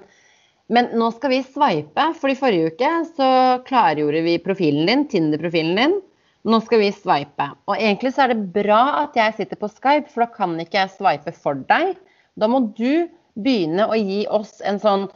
men 0.73 0.89
nå 0.97 1.11
skal 1.13 1.35
vi 1.35 1.43
sveipe, 1.45 2.07
for 2.17 2.31
i 2.31 2.37
forrige 2.37 2.73
uke 2.73 2.91
så 3.13 3.29
klargjorde 3.67 4.23
vi 4.25 4.39
profilen 4.41 4.89
din, 4.89 5.05
Tinder-profilen 5.11 5.77
din. 5.79 5.99
Nå 6.45 6.59
skal 6.61 6.81
vi 6.81 6.93
sveipe. 6.93 7.51
Og 7.69 7.77
egentlig 7.77 8.13
så 8.13 8.25
er 8.25 8.33
det 8.33 8.49
bra 8.53 8.81
at 9.03 9.15
jeg 9.17 9.37
sitter 9.39 9.61
på 9.61 9.69
Skype, 9.71 10.09
for 10.11 10.25
da 10.25 10.31
kan 10.33 10.57
ikke 10.61 10.83
jeg 10.83 10.97
sveipe 10.97 11.33
for 11.37 11.61
deg. 11.69 11.95
Da 12.37 12.49
må 12.51 12.67
du 12.77 13.05
begynne 13.35 13.87
å 13.91 13.95
gi 13.99 14.23
oss 14.31 14.57
en 14.65 14.79
sånn 14.81 15.07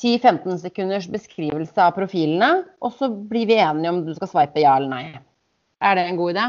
10-15 0.00 0.62
sekunders 0.62 1.06
beskrivelse 1.12 1.84
av 1.84 1.94
profilene, 1.96 2.64
og 2.80 2.94
så 2.96 3.10
blir 3.10 3.48
vi 3.50 3.60
enige 3.60 3.92
om 3.92 4.02
du 4.06 4.14
skal 4.16 4.30
sveipe 4.30 4.62
ja 4.62 4.78
eller 4.78 4.92
nei. 4.92 5.04
Er 5.84 5.96
det 5.96 6.06
en 6.08 6.20
god 6.20 6.34
idé? 6.34 6.48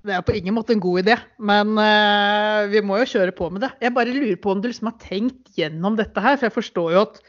Det 0.00 0.14
er 0.16 0.24
på 0.24 0.34
ingen 0.36 0.56
måte 0.56 0.72
en 0.72 0.80
god 0.80 1.02
idé, 1.02 1.16
men 1.44 1.74
uh, 1.76 2.64
vi 2.72 2.80
må 2.84 2.96
jo 3.02 3.08
kjøre 3.10 3.34
på 3.36 3.50
med 3.52 3.66
det. 3.66 3.72
Jeg 3.84 3.92
bare 3.96 4.14
lurer 4.16 4.38
på 4.40 4.54
om 4.54 4.62
du 4.62 4.70
liksom 4.70 4.88
har 4.88 4.96
tenkt 5.02 5.52
gjennom 5.58 5.98
dette 5.98 6.24
her, 6.24 6.38
for 6.38 6.48
jeg 6.48 6.56
forstår 6.56 6.94
jo 6.94 7.02
at 7.04 7.20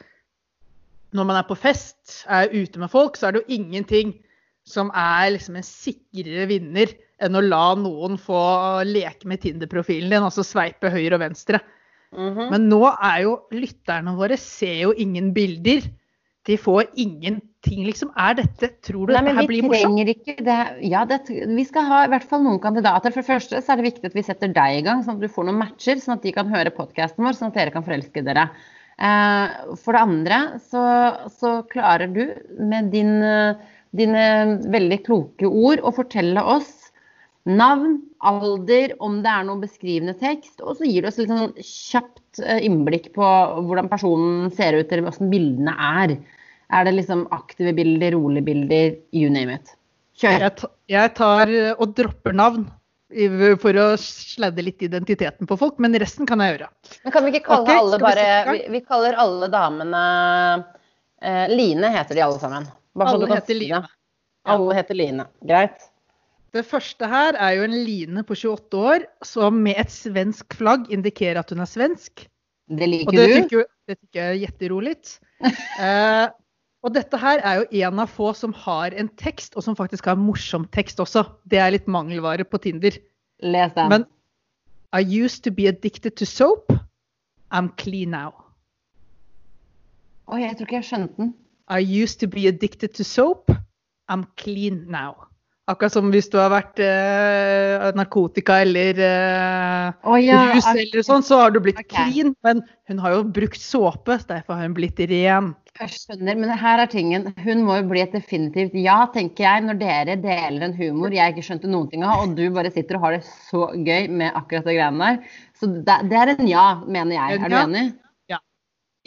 når 1.12 1.28
man 1.28 1.36
er 1.36 1.48
på 1.48 1.56
fest, 1.60 2.22
er 2.24 2.52
ute 2.52 2.80
med 2.80 2.88
folk, 2.92 3.18
så 3.18 3.28
er 3.28 3.34
det 3.34 3.42
jo 3.42 3.58
ingenting 3.60 4.14
som 4.68 4.92
er 4.96 5.34
liksom 5.34 5.58
en 5.58 5.66
sikrere 5.66 6.46
vinner 6.48 6.92
enn 7.22 7.36
å 7.36 7.44
la 7.44 7.74
noen 7.78 8.16
få 8.20 8.40
leke 8.88 9.28
med 9.28 9.42
Tinder-profilen 9.42 10.12
din, 10.12 10.24
altså 10.24 10.44
sveipe 10.46 10.90
høyre 10.92 11.18
og 11.18 11.24
venstre. 11.26 11.60
Mm 12.12 12.34
-hmm. 12.34 12.50
Men 12.50 12.68
nå 12.68 12.82
er 12.90 13.22
jo 13.22 13.40
lytterne 13.50 14.16
våre 14.16 14.36
ser 14.36 14.82
jo 14.82 14.92
ingen 14.92 15.32
bilder. 15.32 15.82
De 16.46 16.56
får 16.58 16.84
ingenting, 16.94 17.84
liksom. 17.86 18.10
Er 18.18 18.34
dette 18.34 18.68
Tror 18.82 19.06
du 19.06 19.12
Nei, 19.12 19.22
dette 19.22 19.36
her 19.36 19.46
blir 19.46 19.62
morsomt? 19.62 20.08
Ikke 20.08 20.36
det. 20.42 20.58
Ja, 20.82 21.04
det, 21.04 21.20
vi 21.28 21.64
skal 21.64 21.86
ha 21.86 22.04
i 22.04 22.08
hvert 22.08 22.26
fall 22.28 22.42
noen 22.42 22.60
kandidater. 22.60 23.12
For 23.12 23.22
det 23.22 23.30
første 23.30 23.62
så 23.62 23.72
er 23.72 23.76
det 23.76 23.92
viktig 23.92 24.10
at 24.10 24.14
vi 24.14 24.22
setter 24.26 24.48
deg 24.48 24.78
i 24.78 24.82
gang, 24.82 25.04
sånn 25.04 25.16
at 25.16 25.22
du 25.22 25.28
får 25.28 25.46
noen 25.46 25.60
matcher, 25.62 26.00
sånn 26.02 26.18
at 26.18 26.22
de 26.22 26.32
kan 26.32 26.50
høre 26.50 26.74
podkasten 26.74 27.24
vår, 27.24 27.38
sånn 27.38 27.52
at 27.52 27.60
dere 27.60 27.70
kan 27.70 27.86
forelske 27.86 28.24
dere. 28.26 28.48
Eh, 28.98 29.76
for 29.76 29.92
det 29.92 30.02
andre 30.02 30.40
så, 30.68 30.82
så 31.30 31.62
klarer 31.70 32.10
du 32.10 32.26
med 32.58 32.90
din, 32.90 33.22
dine 33.94 34.58
veldig 34.66 35.02
kloke 35.06 35.46
ord 35.46 35.80
å 35.80 35.94
fortelle 35.94 36.42
oss 36.42 36.81
navn, 37.48 37.96
alder, 38.22 38.94
om 39.02 39.18
det 39.24 39.30
er 39.32 39.46
noen 39.48 39.62
beskrivende 39.62 40.14
tekst. 40.18 40.60
Og 40.62 40.78
så 40.78 40.88
gir 40.88 41.02
det 41.02 41.10
oss 41.10 41.18
litt 41.20 41.32
sånn 41.32 41.56
kjapt 41.58 42.42
eh, 42.42 42.62
innblikk 42.66 43.10
på 43.16 43.30
hvordan 43.66 43.90
personen 43.90 44.52
ser 44.54 44.78
ut, 44.78 44.86
eller 44.88 45.08
hvordan 45.08 45.32
bildene 45.32 45.74
er. 45.74 46.16
Er 46.72 46.86
det 46.88 46.94
liksom 46.96 47.26
aktive 47.34 47.74
bilder, 47.76 48.14
rolige 48.16 48.46
bilder, 48.46 48.94
you 49.16 49.32
name 49.32 49.58
it. 49.58 49.74
Kjør. 50.22 50.68
Jeg 50.92 51.14
tar 51.18 51.50
eh, 51.50 51.74
og 51.74 51.96
dropper 51.98 52.36
navn 52.36 52.68
for 53.60 53.76
å 53.76 53.86
sladde 54.00 54.64
litt 54.64 54.80
identiteten 54.86 55.48
på 55.48 55.56
folk, 55.60 55.76
men 55.82 55.92
resten 56.00 56.28
kan 56.28 56.40
jeg 56.40 56.54
gjøre. 56.54 56.68
Men 57.04 57.12
kan 57.12 57.26
vi 57.26 57.34
ikke 57.34 57.44
kalle 57.50 57.66
okay, 57.66 57.80
alle 57.82 57.98
bare 58.00 58.28
vi, 58.48 58.62
vi, 58.72 58.80
kaller 58.86 59.18
alle 59.20 59.50
damene 59.52 60.04
eh, 61.20 61.44
Line 61.52 61.90
heter 61.92 62.16
de 62.16 62.24
alle 62.24 62.40
sammen. 62.40 62.70
Bare 62.96 63.12
alle 63.12 63.28
heter 63.34 63.58
Line. 63.58 63.82
Ja. 63.82 64.54
Alle 64.54 64.78
heter 64.78 64.96
Line. 64.96 65.28
Greit. 65.44 65.91
Det 66.52 66.66
første 66.68 67.08
her 67.08 67.36
er 67.40 67.56
jo 67.56 67.64
en 67.64 67.74
Line 67.86 68.22
på 68.28 68.36
28 68.36 68.76
år 68.76 69.06
som 69.24 69.56
med 69.64 69.78
et 69.80 69.92
svensk 69.92 70.52
flagg 70.58 70.90
indikerer 70.92 71.40
at 71.40 71.50
hun 71.52 71.64
er 71.64 71.70
svensk. 71.70 72.26
Det 72.68 72.88
liker 72.88 73.16
det 73.16 73.24
du? 73.24 73.34
Tykker, 73.36 73.64
det 73.88 73.96
tykker 74.00 74.20
jeg 74.20 74.42
jetteroligt. 74.44 75.14
eh, 75.84 76.28
og 76.82 76.92
dette 76.92 77.18
her 77.22 77.40
er 77.40 77.62
jo 77.62 77.86
en 77.86 78.02
av 78.04 78.10
få 78.10 78.32
som 78.36 78.52
har 78.64 78.92
en 78.98 79.08
tekst, 79.20 79.56
og 79.56 79.64
som 79.64 79.76
faktisk 79.78 80.10
har 80.10 80.18
morsom 80.18 80.66
tekst 80.74 81.00
også. 81.00 81.24
Det 81.48 81.60
er 81.62 81.72
litt 81.72 81.88
mangelvare 81.88 82.44
på 82.44 82.60
Tinder. 82.60 83.00
Les 83.40 83.72
den. 83.76 83.88
Men 83.88 84.06
I 84.92 85.00
used 85.00 85.44
to 85.46 85.50
be 85.50 85.68
addicted 85.70 86.18
to 86.20 86.28
soap. 86.28 86.72
I'm 87.52 87.72
clean 87.80 88.12
now. 88.12 88.32
Oi, 90.28 90.42
jeg 90.42 90.56
tror 90.56 90.68
ikke 90.68 90.80
jeg 90.80 90.88
skjønte 90.90 91.16
den. 91.16 91.34
I 91.72 91.80
used 91.80 92.20
to 92.20 92.28
be 92.28 92.48
addicted 92.48 92.92
to 92.98 93.04
soap. 93.04 93.50
I'm 94.10 94.26
clean 94.36 94.84
now. 94.92 95.31
Akkurat 95.72 95.94
som 95.94 96.10
hvis 96.12 96.28
du 96.32 96.36
har 96.40 96.50
vært 96.52 96.80
eh, 96.84 97.88
narkotika 97.96 98.60
eller 98.64 98.98
eh, 99.00 100.06
oh, 100.08 100.18
ja, 100.20 100.44
rus 100.52 100.68
eller 100.68 101.06
sånn, 101.06 101.24
så 101.24 101.40
har 101.42 101.54
du 101.54 101.60
blitt 101.64 101.80
okay. 101.80 102.10
clean. 102.10 102.34
Men 102.44 102.60
hun 102.90 103.00
har 103.02 103.16
jo 103.16 103.24
brukt 103.40 103.60
såpe, 103.60 104.18
derfor 104.28 104.58
har 104.58 104.68
hun 104.68 104.76
blitt 104.76 105.00
ren. 105.10 105.52
Jeg 105.80 105.94
skjønner, 105.94 106.36
men 106.36 106.52
her 106.60 106.82
er 106.82 106.90
tingen. 106.92 107.30
Hun 107.40 107.62
må 107.64 107.78
jo 107.78 107.86
bli 107.88 108.02
et 108.04 108.12
definitivt 108.12 108.74
ja, 108.76 108.98
tenker 109.14 109.46
jeg, 109.46 109.64
når 109.64 109.80
dere 109.80 110.18
deler 110.20 110.66
en 110.68 110.76
humor 110.76 111.14
jeg 111.16 111.32
ikke 111.32 111.46
skjønte 111.46 111.70
noen 111.72 111.88
ting 111.88 112.04
av, 112.04 112.26
og 112.26 112.36
du 112.36 112.44
bare 112.52 112.72
sitter 112.74 112.98
og 112.98 113.06
har 113.06 113.16
det 113.16 113.22
så 113.48 113.70
gøy 113.72 114.10
med 114.12 114.36
akkurat 114.36 114.68
det 114.68 114.76
greiene 114.76 115.08
der. 115.08 115.36
Så 115.56 115.70
det, 115.72 115.98
det 116.12 116.20
er 116.20 116.34
en 116.36 116.50
ja, 116.50 116.66
mener 116.84 117.16
jeg. 117.16 117.40
Er 117.40 117.54
du 117.54 117.58
enig? 117.62 117.86
Ja. 118.30 118.42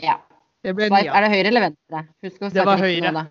ja. 0.01 0.19
Det 0.65 0.73
ble 0.73 0.89
en 0.89 0.97
ja. 0.97 1.13
Er 1.13 1.27
det 1.27 1.33
høyre 1.35 1.51
eller 1.53 1.67
venstre? 1.69 2.05
Det 2.49 2.65
var 2.65 2.81
høyre. 2.81 3.13
Nå, 3.13 3.27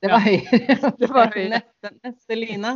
det 0.02 0.10
var 0.10 0.24
høyre. 0.24 0.92
det 0.98 1.10
var 1.12 1.32
høyre. 1.34 1.60
Neste, 1.60 1.92
neste 2.06 2.38
line. 2.38 2.74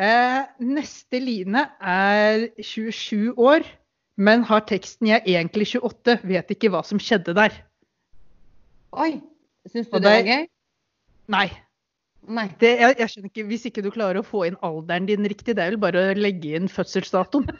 Eh, 0.00 0.42
neste 0.64 1.20
line 1.22 1.64
er 1.80 2.48
27 2.58 3.34
år, 3.38 3.66
men 4.16 4.42
har 4.44 4.66
teksten 4.66 5.06
'Jeg 5.06 5.22
er 5.22 5.40
egentlig 5.40 5.66
28, 5.78 6.20
vet 6.24 6.50
ikke 6.50 6.70
hva 6.70 6.82
som 6.84 6.98
skjedde 6.98 7.34
der'. 7.34 7.62
Oi. 8.92 9.20
Syns 9.70 9.88
du 9.88 9.98
det, 9.98 10.02
det 10.02 10.10
var 10.10 10.26
gøy? 10.26 10.46
Nei. 11.30 11.48
Nei. 12.30 12.46
Det, 12.60 12.70
jeg, 12.80 12.94
jeg, 12.98 13.10
skjønner 13.10 13.30
ikke, 13.30 13.46
Hvis 13.48 13.66
ikke 13.68 13.82
du 13.82 13.90
klarer 13.90 14.20
å 14.20 14.26
få 14.26 14.44
inn 14.48 14.58
alderen 14.66 15.06
din 15.08 15.26
riktig, 15.26 15.56
det 15.56 15.64
er 15.64 15.74
vel 15.74 15.82
bare 15.82 16.10
å 16.10 16.14
legge 16.18 16.56
inn 16.58 16.70
fødselsdatoen. 16.70 17.50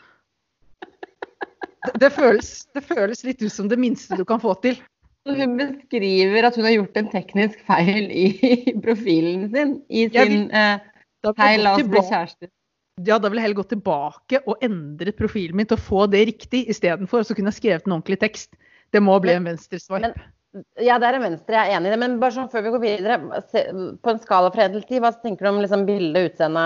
Det, 1.81 1.95
det, 1.97 2.11
føles, 2.13 2.49
det 2.77 2.83
føles 2.85 3.23
litt 3.25 3.41
ut 3.41 3.53
som 3.55 3.69
det 3.71 3.79
minste 3.81 4.13
du 4.19 4.21
kan 4.29 4.37
få 4.43 4.53
til. 4.61 4.77
Hun 5.29 5.59
beskriver 5.59 6.47
at 6.49 6.57
hun 6.57 6.65
har 6.65 6.73
gjort 6.79 6.97
en 6.97 7.11
teknisk 7.13 7.61
feil 7.69 8.09
i 8.09 8.73
profilen 8.85 9.51
sin. 9.53 9.77
I 9.93 10.07
sin 10.09 10.49
ja, 10.49 10.79
av 11.29 11.37
Hei, 11.43 11.59
la 11.61 11.75
oss 11.77 11.85
bli 11.85 12.01
kjærester. 12.01 12.49
Ja, 13.05 13.17
da 13.21 13.29
vil 13.29 13.41
jeg 13.41 13.49
heller 13.49 13.61
gå 13.61 13.69
tilbake 13.71 14.41
og 14.45 14.65
endre 14.65 15.13
profilen 15.17 15.57
min 15.57 15.69
til 15.69 15.79
å 15.79 15.85
få 15.85 16.05
det 16.13 16.27
riktig, 16.29 16.67
istedenfor 16.73 17.25
å 17.25 17.37
kunne 17.37 17.53
skrevet 17.55 17.89
en 17.89 17.97
ordentlig 17.97 18.21
tekst. 18.21 18.53
Det 18.93 19.01
må 19.05 19.17
bli 19.23 19.37
en 19.37 19.49
venstreswipe. 19.49 20.13
Ja, 20.83 20.97
det 20.99 21.07
er 21.07 21.17
en 21.17 21.23
venstre, 21.29 21.55
jeg 21.55 21.71
er 21.71 21.79
enig 21.79 21.91
i 21.91 21.95
det. 21.95 21.99
Men 22.03 22.17
bare 22.21 22.35
sånn 22.35 22.51
før 22.51 22.65
vi 22.67 22.73
går 22.75 22.83
videre, 22.83 23.19
på 24.03 24.13
en 24.13 24.23
skala 24.23 24.51
fra 24.53 24.67
1 24.67 24.79
til 24.79 24.87
10, 24.97 25.03
hva 25.05 25.13
tenker 25.23 25.47
du 25.47 25.51
om 25.53 25.61
liksom 25.63 25.85
bilde, 25.89 26.25
utseende? 26.27 26.65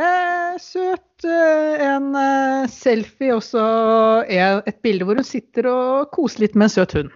Eh, 0.00 0.56
søt. 0.58 1.26
Eh, 1.28 1.84
en 1.86 2.08
eh, 2.18 2.70
selfie, 2.72 3.36
og 3.36 3.44
så 3.46 3.64
et 4.26 4.80
bilde 4.82 5.06
hvor 5.06 5.20
hun 5.20 5.28
sitter 5.28 5.68
og 5.70 6.10
koser 6.16 6.46
litt 6.46 6.56
med 6.58 6.70
en 6.70 6.74
søt 6.74 6.96
hund. 6.98 7.12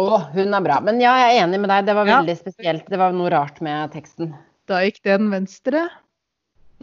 Å, 0.00 0.06
hun 0.34 0.56
er 0.56 0.64
bra. 0.64 0.80
Men 0.82 0.98
ja, 1.02 1.12
jeg 1.22 1.36
er 1.36 1.44
enig 1.44 1.60
med 1.62 1.70
deg. 1.70 1.86
Det 1.86 1.94
var 1.94 2.08
veldig 2.08 2.34
ja. 2.34 2.40
spesielt. 2.40 2.88
Det 2.90 2.98
var 2.98 3.14
noe 3.14 3.30
rart 3.32 3.60
med 3.64 3.92
teksten. 3.94 4.32
Da 4.70 4.80
gikk 4.84 5.02
den 5.06 5.30
venstre. 5.30 5.86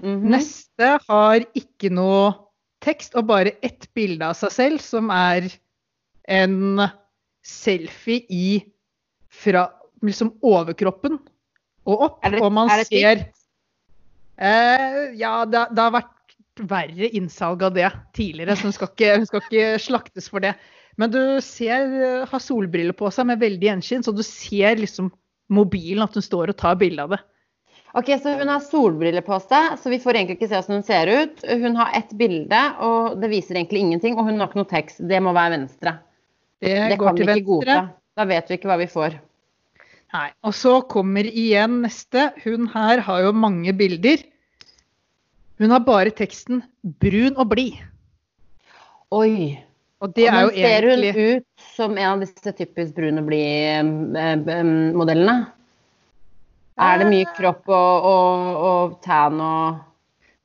Mm 0.01 0.15
-hmm. 0.15 0.29
Neste 0.35 0.99
har 1.07 1.43
ikke 1.53 1.91
noe 1.91 2.33
tekst 2.81 3.15
og 3.15 3.27
bare 3.29 3.57
ett 3.61 3.87
bilde 3.93 4.25
av 4.25 4.33
seg 4.33 4.51
selv, 4.51 4.81
som 4.81 5.09
er 5.09 5.49
en 6.27 6.87
selfie 7.43 8.25
i 8.29 8.63
fra 9.31 9.67
liksom 10.01 10.33
overkroppen 10.41 11.19
og 11.85 12.01
opp. 12.07 12.19
Det, 12.23 12.41
og 12.41 12.51
man 12.53 12.69
ser 12.85 13.27
eh, 14.37 15.13
Ja, 15.17 15.45
det, 15.45 15.67
det, 15.71 15.81
har 15.81 15.95
vært 15.95 16.35
verre 16.69 17.09
innsalg 17.17 17.63
av 17.63 17.73
det 17.73 17.89
tidligere, 18.13 18.55
så 18.55 18.69
hun 18.69 18.75
skal 18.75 18.91
ikke, 18.91 19.17
hun 19.17 19.29
skal 19.29 19.45
ikke 19.45 19.79
slaktes 19.81 20.29
for 20.29 20.43
det. 20.43 20.55
Men 20.99 21.11
du 21.13 21.21
ser, 21.43 21.87
eh, 22.03 22.27
har 22.27 22.43
solbriller 22.43 22.95
på 22.97 23.11
seg 23.13 23.29
med 23.29 23.41
veldig 23.41 23.67
gjenskinn, 23.69 24.03
så 24.03 24.13
du 24.15 24.23
ser 24.25 24.79
liksom 24.79 25.11
mobilen, 25.51 26.03
at 26.03 26.15
hun 26.15 26.25
står 26.25 26.51
og 26.51 26.59
tar 26.59 26.79
bilde 26.79 27.03
av 27.03 27.15
det. 27.15 27.21
Ok, 27.93 28.07
Så 28.23 28.37
hun 28.39 28.47
har 28.47 28.61
solbriller 28.63 29.23
på 29.25 29.35
seg, 29.43 29.73
så 29.79 29.91
vi 29.91 29.99
får 29.99 30.15
egentlig 30.15 30.37
ikke 30.37 30.47
se 30.47 30.59
hvordan 30.61 30.77
hun 30.79 30.85
ser 30.87 31.09
ut. 31.11 31.41
Hun 31.43 31.75
har 31.75 31.91
ett 31.97 32.13
bilde, 32.15 32.61
og 32.79 33.17
det 33.19 33.29
viser 33.33 33.59
egentlig 33.59 33.81
ingenting. 33.83 34.15
Og 34.15 34.29
hun 34.29 34.39
har 34.39 34.47
ikke 34.47 34.61
noe 34.61 34.69
tekst. 34.69 35.01
Det 35.11 35.19
må 35.23 35.33
være 35.35 35.57
venstre. 35.57 35.97
Det, 36.61 36.77
det 36.93 36.99
går 37.01 37.17
til 37.17 37.27
venstre. 37.27 37.43
Godta. 37.49 37.81
Da 38.15 38.27
vet 38.29 38.47
vi 38.47 38.57
ikke 38.59 38.71
hva 38.71 38.77
vi 38.79 38.87
får. 38.91 39.17
Nei. 40.15 40.27
Og 40.47 40.55
så 40.55 40.77
kommer 40.91 41.27
igjen 41.27 41.81
neste. 41.83 42.29
Hun 42.45 42.69
her 42.71 43.03
har 43.03 43.25
jo 43.25 43.33
mange 43.35 43.75
bilder. 43.75 44.23
Hun 45.61 45.71
har 45.75 45.83
bare 45.85 46.15
teksten 46.15 46.63
'brun 46.83 47.35
og 47.37 47.51
blid'. 47.51 47.79
Oi. 49.11 49.59
Og 50.01 50.09
det 50.17 50.25
er 50.31 50.39
jo 50.41 50.49
ser 50.55 50.87
egentlig 50.89 51.13
hun 51.13 51.37
ut 51.37 51.45
som 51.75 51.91
en 51.93 52.13
av 52.15 52.21
disse 52.23 52.51
typisk 52.57 52.91
brune 52.97 53.21
blid-modellene? 53.27 55.35
Er 56.81 56.97
det 56.97 57.05
mye 57.11 57.27
kropp 57.37 57.69
og, 57.69 57.93
og, 58.09 58.33
og 58.65 58.97
tan 59.05 59.37
og 59.45 59.77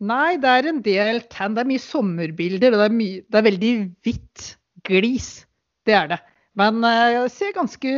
Nei, 0.04 0.36
det 0.36 0.50
er 0.52 0.66
en 0.68 0.82
del 0.84 1.22
tan. 1.32 1.54
Det 1.56 1.62
er 1.62 1.68
mye 1.70 1.80
sommerbilder, 1.80 2.74
og 2.74 2.78
det 2.82 2.84
er, 2.84 2.92
mye, 2.92 3.22
det 3.24 3.38
er 3.38 3.44
veldig 3.46 3.70
hvitt 4.04 4.58
glis. 4.84 5.48
Det 5.88 5.94
er 5.96 6.10
det. 6.10 6.18
Men 6.60 6.84
uh, 6.84 7.24
ser 7.32 7.54
ganske 7.56 7.88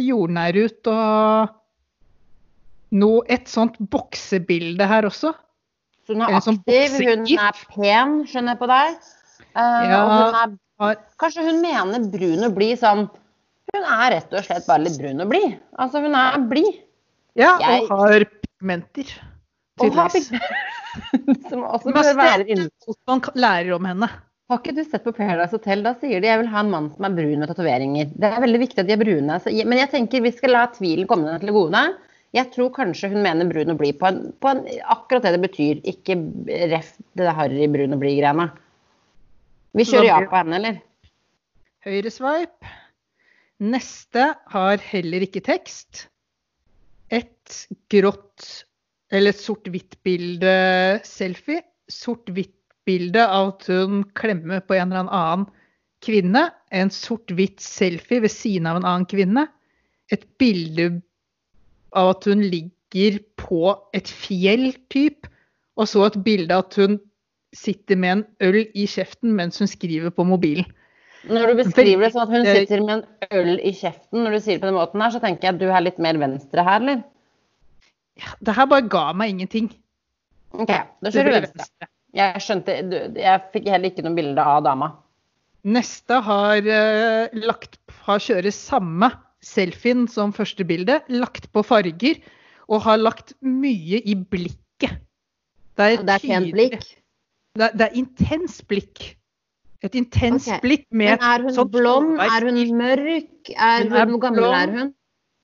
jordnær 0.00 0.56
ut. 0.56 0.88
Og 0.88 1.52
no, 2.96 3.20
et 3.28 3.44
sånt 3.52 3.76
boksebilde 3.92 4.88
her 4.88 5.04
også. 5.10 5.36
Så 6.06 6.14
hun 6.16 6.24
er 6.24 6.40
sånn 6.40 6.56
aktiv, 6.62 6.96
hun 7.02 7.28
er 7.34 7.52
pen, 7.74 8.24
skjønner 8.30 8.54
jeg 8.54 8.60
på 8.62 8.68
deg. 8.72 8.88
Uh, 9.52 9.60
ja. 9.60 10.00
Og 10.00 10.08
hun 10.14 10.40
er 10.40 10.48
Kanskje 10.76 11.46
hun 11.46 11.62
mener 11.64 12.04
brun 12.12 12.44
og 12.44 12.56
blid 12.56 12.76
sånn 12.82 13.06
Hun 13.72 13.86
er 13.86 14.10
rett 14.12 14.34
og 14.36 14.44
slett 14.44 14.66
bare 14.68 14.84
litt 14.84 14.98
brun 15.00 15.24
og 15.24 15.30
blid. 15.32 15.56
Altså, 15.80 16.02
hun 16.04 16.14
er 16.16 16.36
blid. 16.50 16.82
Ja, 17.36 17.56
jeg... 17.60 17.82
og 17.88 18.04
har 18.04 18.24
pigmenter. 18.30 19.10
Tydeligvis. 19.80 20.30
Som 21.50 21.64
også 21.66 21.92
bør 21.92 22.12
være 22.16 22.46
innenfor. 22.46 22.96
Man 23.10 23.24
lærer 23.36 23.74
om 23.76 23.88
henne. 23.88 24.08
Har 24.46 24.60
ikke 24.62 24.76
du 24.76 24.84
sett 24.86 25.02
på 25.02 25.12
Paradise 25.16 25.56
Hotel? 25.56 25.82
Da 25.82 25.96
sier 25.98 26.22
de 26.22 26.30
jeg 26.30 26.40
vil 26.40 26.50
ha 26.52 26.62
en 26.62 26.70
mann 26.70 26.86
som 26.94 27.08
er 27.08 27.16
brun 27.16 27.40
med 27.42 27.50
tatoveringer. 27.50 28.12
Det 28.14 28.28
er 28.28 28.44
veldig 28.44 28.60
viktig 28.62 28.78
at 28.78 28.86
de 28.86 28.94
er 28.94 29.00
brune. 29.02 29.38
Men 29.42 29.80
jeg 29.80 29.90
tenker 29.90 30.22
vi 30.22 30.32
skal 30.36 30.54
la 30.54 30.68
tvilen 30.76 31.08
komme 31.10 31.26
henne 31.26 31.42
til 31.42 31.50
gode. 31.56 31.82
Jeg 32.36 32.52
tror 32.54 32.70
kanskje 32.76 33.10
hun 33.10 33.24
mener 33.24 33.50
brun 33.50 33.74
og 33.74 33.80
blid 33.80 33.98
på, 33.98 34.06
en, 34.06 34.20
på 34.38 34.52
en, 34.52 34.62
akkurat 34.92 35.26
det 35.26 35.34
det 35.34 35.42
betyr, 35.48 35.82
ikke 35.90 36.18
ref 36.70 36.94
det 37.18 37.34
harry 37.34 37.66
brun 37.72 37.96
og 37.96 38.02
blid-greiene. 38.04 38.46
Vi 39.74 39.84
kjører 39.88 40.08
ja 40.08 40.18
på 40.28 40.38
henne, 40.38 40.58
eller? 40.60 40.82
Høyre 41.86 42.10
sveip. 42.12 42.68
Neste 43.62 44.30
har 44.52 44.82
heller 44.84 45.24
ikke 45.24 45.42
tekst. 45.44 46.06
Et 47.14 47.58
grått 47.92 48.66
eller 49.14 49.32
et 49.32 49.40
sort-hvitt-bilde 49.40 50.54
selfie. 51.06 51.62
Sort-hvitt-bilde 51.92 53.22
av 53.22 53.54
at 53.54 53.68
hun 53.70 54.02
klemmer 54.18 54.64
på 54.66 54.76
en 54.76 54.90
eller 54.90 55.06
annen 55.06 55.46
kvinne. 56.04 56.48
En 56.74 56.92
sort-hvitt 56.92 57.62
selfie 57.62 58.24
ved 58.24 58.34
siden 58.34 58.68
av 58.70 58.80
en 58.80 58.88
annen 58.88 59.08
kvinne. 59.08 59.46
Et 60.12 60.26
bilde 60.40 60.90
av 61.96 62.16
at 62.16 62.28
hun 62.28 62.44
ligger 62.44 63.20
på 63.40 63.76
et 63.96 64.10
fjell, 64.10 64.72
typ. 64.92 65.30
Og 65.76 65.88
så 65.90 66.06
et 66.08 66.20
bilde 66.26 66.54
av 66.54 66.66
at 66.66 66.80
hun 66.82 66.98
sitter 67.56 67.98
med 68.00 68.18
en 68.18 68.24
øl 68.48 68.60
i 68.64 68.86
kjeften 68.90 69.34
mens 69.38 69.60
hun 69.62 69.70
skriver 69.70 70.12
på 70.14 70.26
mobilen. 70.28 70.68
Når 71.26 71.50
du 71.50 71.58
beskriver 71.58 72.06
det 72.06 72.12
sånn 72.14 72.22
at 72.26 72.34
hun 72.34 72.46
sitter 72.46 72.82
med 72.84 73.00
en 73.00 73.40
øl 73.40 73.56
i 73.58 73.72
kjeften, 73.74 74.22
når 74.22 74.36
du 74.36 74.40
sier 74.44 74.58
det 74.58 74.62
på 74.62 74.68
den 74.68 74.78
måten 74.78 75.02
her, 75.02 75.14
så 75.14 75.20
tenker 75.22 75.48
jeg 75.48 75.56
at 75.56 75.62
du 75.62 75.66
er 75.66 75.82
litt 75.82 75.98
mer 76.02 76.20
venstre 76.22 76.62
her, 76.66 76.84
eller? 76.84 77.02
Ja, 78.20 78.36
det 78.46 78.54
her 78.56 78.68
bare 78.70 78.86
ga 78.92 79.08
meg 79.16 79.34
ingenting. 79.34 79.72
OK, 80.54 80.70
da 80.70 81.12
kjører 81.12 81.32
du 81.32 81.38
venstre. 81.48 81.90
Jeg 82.16 82.40
skjønte 82.40 82.76
Jeg 83.18 83.40
fikk 83.52 83.66
heller 83.68 83.90
ikke 83.90 84.04
noe 84.06 84.16
bilde 84.16 84.44
av 84.54 84.62
dama. 84.64 84.92
Neste 85.66 86.20
har 86.22 86.62
uh, 86.62 87.34
lagt 87.42 87.80
har 88.06 88.22
kjører 88.22 88.54
samme 88.54 89.10
selfien 89.44 90.06
som 90.10 90.34
første 90.34 90.64
bilde, 90.66 91.00
lagt 91.10 91.50
på 91.54 91.64
farger 91.66 92.20
og 92.70 92.84
har 92.86 93.02
lagt 93.02 93.34
mye 93.42 93.98
i 93.98 94.14
blikket. 94.14 95.02
Det 95.76 95.90
er, 95.90 96.06
det 96.06 96.14
er 96.16 96.24
pent 96.24 96.54
blikk? 96.54 96.86
Det, 97.56 97.70
det 97.78 97.86
er 97.88 97.96
intens 97.98 98.60
blikk. 98.68 99.04
Et 99.84 99.94
intenst 99.98 100.48
okay. 100.48 100.62
blikk 100.64 100.86
med 100.90 101.14
Men 101.14 101.28
er 101.28 101.44
hun 101.44 101.54
sånn 101.56 101.70
blond? 101.72 102.16
Er 102.24 102.48
hun 102.48 102.58
mørk? 102.78 103.52
Er 103.52 103.86
hun, 103.86 104.14
hvor 104.14 104.22
gammel 104.24 104.48
er 104.48 104.74
hun? 104.74 104.90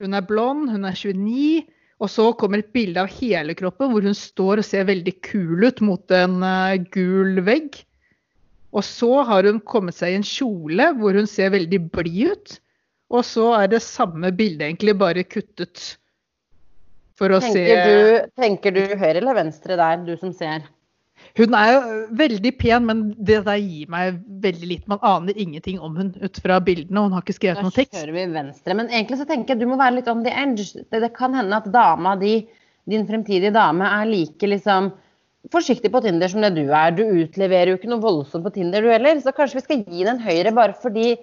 Hun 0.03 0.19
er 0.19 0.27
blond, 0.27 0.73
hun 0.73 0.89
er 0.89 0.97
29. 0.99 1.63
Og 2.03 2.11
så 2.11 2.27
kommer 2.35 2.63
et 2.63 2.73
bilde 2.75 2.99
av 3.05 3.13
hele 3.21 3.55
kroppen 3.55 3.93
hvor 3.93 4.03
hun 4.03 4.17
står 4.19 4.63
og 4.63 4.67
ser 4.67 4.89
veldig 4.89 5.15
kul 5.23 5.69
ut 5.69 5.83
mot 5.87 6.15
en 6.17 6.41
uh, 6.43 6.75
gul 6.95 7.39
vegg. 7.47 7.79
Og 8.73 8.83
så 8.87 9.23
har 9.29 9.47
hun 9.47 9.61
kommet 9.69 9.95
seg 9.95 10.15
i 10.15 10.19
en 10.19 10.27
kjole 10.27 10.89
hvor 10.99 11.15
hun 11.15 11.29
ser 11.31 11.53
veldig 11.55 11.81
blid 11.95 12.33
ut. 12.33 12.59
Og 13.13 13.27
så 13.29 13.51
er 13.59 13.69
det 13.75 13.83
samme 13.85 14.33
bildet, 14.33 14.65
egentlig, 14.71 14.97
bare 14.99 15.23
kuttet. 15.29 15.83
For 17.21 17.31
å 17.37 17.43
tenker 17.45 17.59
se 17.61 17.83
du, 17.85 18.31
Tenker 18.41 18.75
du 18.75 18.81
høyre 18.97 19.19
eller 19.21 19.37
venstre 19.37 19.77
der, 19.79 20.01
du 20.07 20.15
som 20.17 20.33
ser? 20.35 20.65
Hun 21.39 21.55
er 21.57 21.69
jo 21.73 21.83
veldig 22.19 22.51
pen, 22.61 22.89
men 22.89 23.05
det 23.17 23.39
der 23.47 23.61
gir 23.61 23.93
meg 23.93 24.19
veldig 24.45 24.69
lite. 24.69 24.89
Man 24.93 25.01
aner 25.07 25.39
ingenting 25.41 25.79
om 25.81 25.95
hun 25.97 26.11
ut 26.21 26.41
fra 26.45 26.59
bildene, 26.61 27.01
og 27.01 27.09
hun 27.09 27.17
har 27.17 27.25
ikke 27.25 27.39
skrevet 27.39 27.65
noen 27.65 27.73
tekst. 27.73 27.95
Da 27.95 28.03
kjører 28.03 28.17
vi 28.19 28.25
venstre. 28.35 28.77
Men 28.77 28.91
egentlig 28.93 29.21
så 29.23 29.29
tenker 29.31 29.55
jeg 29.55 29.63
du 29.63 29.71
må 29.71 29.79
være 29.81 29.97
litt 30.01 30.11
on 30.13 30.25
the 30.27 30.35
edge. 30.43 30.83
Det, 30.83 31.01
det 31.01 31.13
kan 31.17 31.33
hende 31.39 31.63
at 31.63 31.71
dama 31.73 32.13
di, 32.21 32.35
din 32.91 33.09
fremtidige 33.09 33.55
dame, 33.57 33.89
er 33.89 34.11
like 34.11 34.51
liksom 34.51 34.91
forsiktig 35.53 35.91
på 35.95 36.03
Tinder 36.05 36.31
som 36.31 36.45
det 36.45 36.53
du 36.59 36.67
er. 36.69 36.93
Du 36.95 37.03
utleverer 37.07 37.73
jo 37.73 37.81
ikke 37.81 37.91
noe 37.95 38.05
voldsomt 38.05 38.45
på 38.47 38.53
Tinder 38.59 38.85
du 38.85 38.93
heller. 38.93 39.17
Så 39.25 39.33
kanskje 39.37 39.63
vi 39.63 39.65
skal 39.65 39.83
gi 39.89 40.05
den 40.07 40.21
høyre 40.23 40.53
bare 40.55 40.77
fordi 40.85 41.17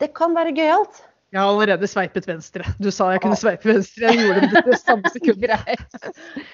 det 0.00 0.12
kan 0.18 0.36
være 0.36 0.52
gøyalt. 0.60 1.02
Jeg 1.32 1.40
har 1.40 1.48
allerede 1.48 1.88
sveipet 1.88 2.26
venstre. 2.28 2.68
Du 2.76 2.90
sa 2.92 3.14
jeg 3.14 3.22
kunne 3.24 3.38
sveipe 3.40 3.70
venstre. 3.70 4.12
Jeg 4.12 4.26
gjorde 4.26 4.50
det 4.52 4.64
det 4.68 4.80
samme 4.82 5.08
sekundet. 5.14 5.86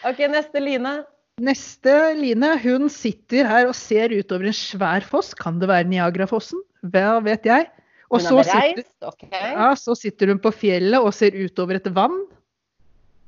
ok, 0.06 0.20
neste 0.30 0.62
Line. 0.62 1.00
Neste 1.38 1.92
Line, 2.18 2.54
hun 2.64 2.88
sitter 2.90 3.46
her 3.46 3.68
og 3.70 3.76
ser 3.78 4.12
utover 4.14 4.50
en 4.50 4.56
svær 4.56 5.04
foss. 5.06 5.34
Kan 5.38 5.60
det 5.62 5.68
være 5.70 5.88
Niagarafossen? 5.90 6.60
Hva 6.82 7.18
vet 7.24 7.46
jeg? 7.46 7.68
Og 8.08 8.22
så 8.24 8.40
sitter, 8.46 8.84
ja, 9.28 9.68
så 9.76 9.94
sitter 9.98 10.32
hun 10.32 10.40
på 10.40 10.52
fjellet 10.56 10.98
og 10.98 11.12
ser 11.14 11.36
utover 11.36 11.76
et 11.76 11.88
vann. 11.94 12.16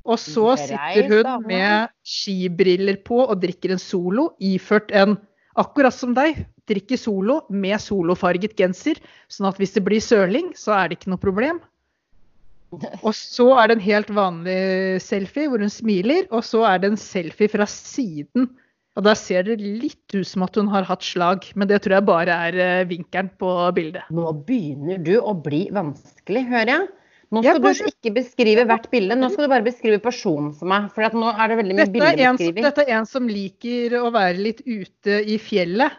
Og 0.08 0.16
så 0.18 0.54
sitter 0.56 1.10
hun 1.10 1.44
med 1.44 1.90
skibriller 2.06 2.96
på 3.04 3.20
og 3.26 3.42
drikker 3.42 3.74
en 3.74 3.82
Solo, 3.82 4.30
iført 4.40 4.90
en 4.96 5.18
akkurat 5.60 5.94
som 5.94 6.14
deg, 6.16 6.40
drikker 6.70 6.98
Solo 6.98 7.42
med 7.52 7.76
solofarget 7.82 8.56
genser. 8.58 8.98
Sånn 9.28 9.50
at 9.50 9.60
hvis 9.60 9.76
det 9.76 9.84
blir 9.86 10.02
søling, 10.02 10.54
så 10.56 10.74
er 10.78 10.88
det 10.88 10.98
ikke 10.98 11.12
noe 11.12 11.22
problem. 11.22 11.60
Og 12.70 13.12
så 13.16 13.46
er 13.58 13.70
det 13.70 13.78
en 13.78 13.84
helt 13.84 14.10
vanlig 14.14 14.58
selfie 15.02 15.50
hvor 15.50 15.62
hun 15.62 15.72
smiler, 15.72 16.26
og 16.30 16.44
så 16.46 16.62
er 16.70 16.82
det 16.82 16.92
en 16.92 17.00
selfie 17.00 17.50
fra 17.50 17.66
siden. 17.70 18.46
Og 18.98 19.04
da 19.06 19.14
ser 19.18 19.46
det 19.46 19.58
litt 19.62 20.14
ut 20.14 20.26
som 20.26 20.44
at 20.46 20.56
hun 20.58 20.70
har 20.70 20.86
hatt 20.88 21.04
slag, 21.06 21.46
men 21.58 21.70
det 21.70 21.80
tror 21.84 21.98
jeg 21.98 22.06
bare 22.08 22.38
er 22.48 22.56
eh, 22.60 22.88
vinkelen 22.90 23.30
på 23.40 23.52
bildet. 23.76 24.08
Nå 24.14 24.32
begynner 24.46 24.98
du 25.02 25.14
å 25.18 25.34
bli 25.38 25.68
vanskelig, 25.74 26.42
hører 26.50 26.72
jeg. 26.74 26.88
Nå 27.30 27.44
skal 27.44 27.60
du 27.62 27.86
ikke 27.86 28.10
beskrive 28.16 28.64
hvert 28.66 28.88
bilde, 28.90 29.14
nå 29.14 29.28
skal 29.30 29.46
du 29.46 29.52
bare 29.52 29.62
beskrive 29.62 30.00
personen 30.02 30.50
for 30.58 30.66
meg. 30.70 30.88
For 30.90 31.14
nå 31.14 31.30
er 31.30 31.52
det 31.52 31.58
veldig 31.60 31.76
mye 31.78 31.92
bildebeskriving. 31.94 32.64
Dette 32.66 32.86
er 32.88 32.96
en 32.98 33.06
som 33.06 33.30
liker 33.30 33.94
å 34.00 34.08
være 34.14 34.42
litt 34.48 34.64
ute 34.66 35.20
i 35.22 35.38
fjellet. 35.38 35.94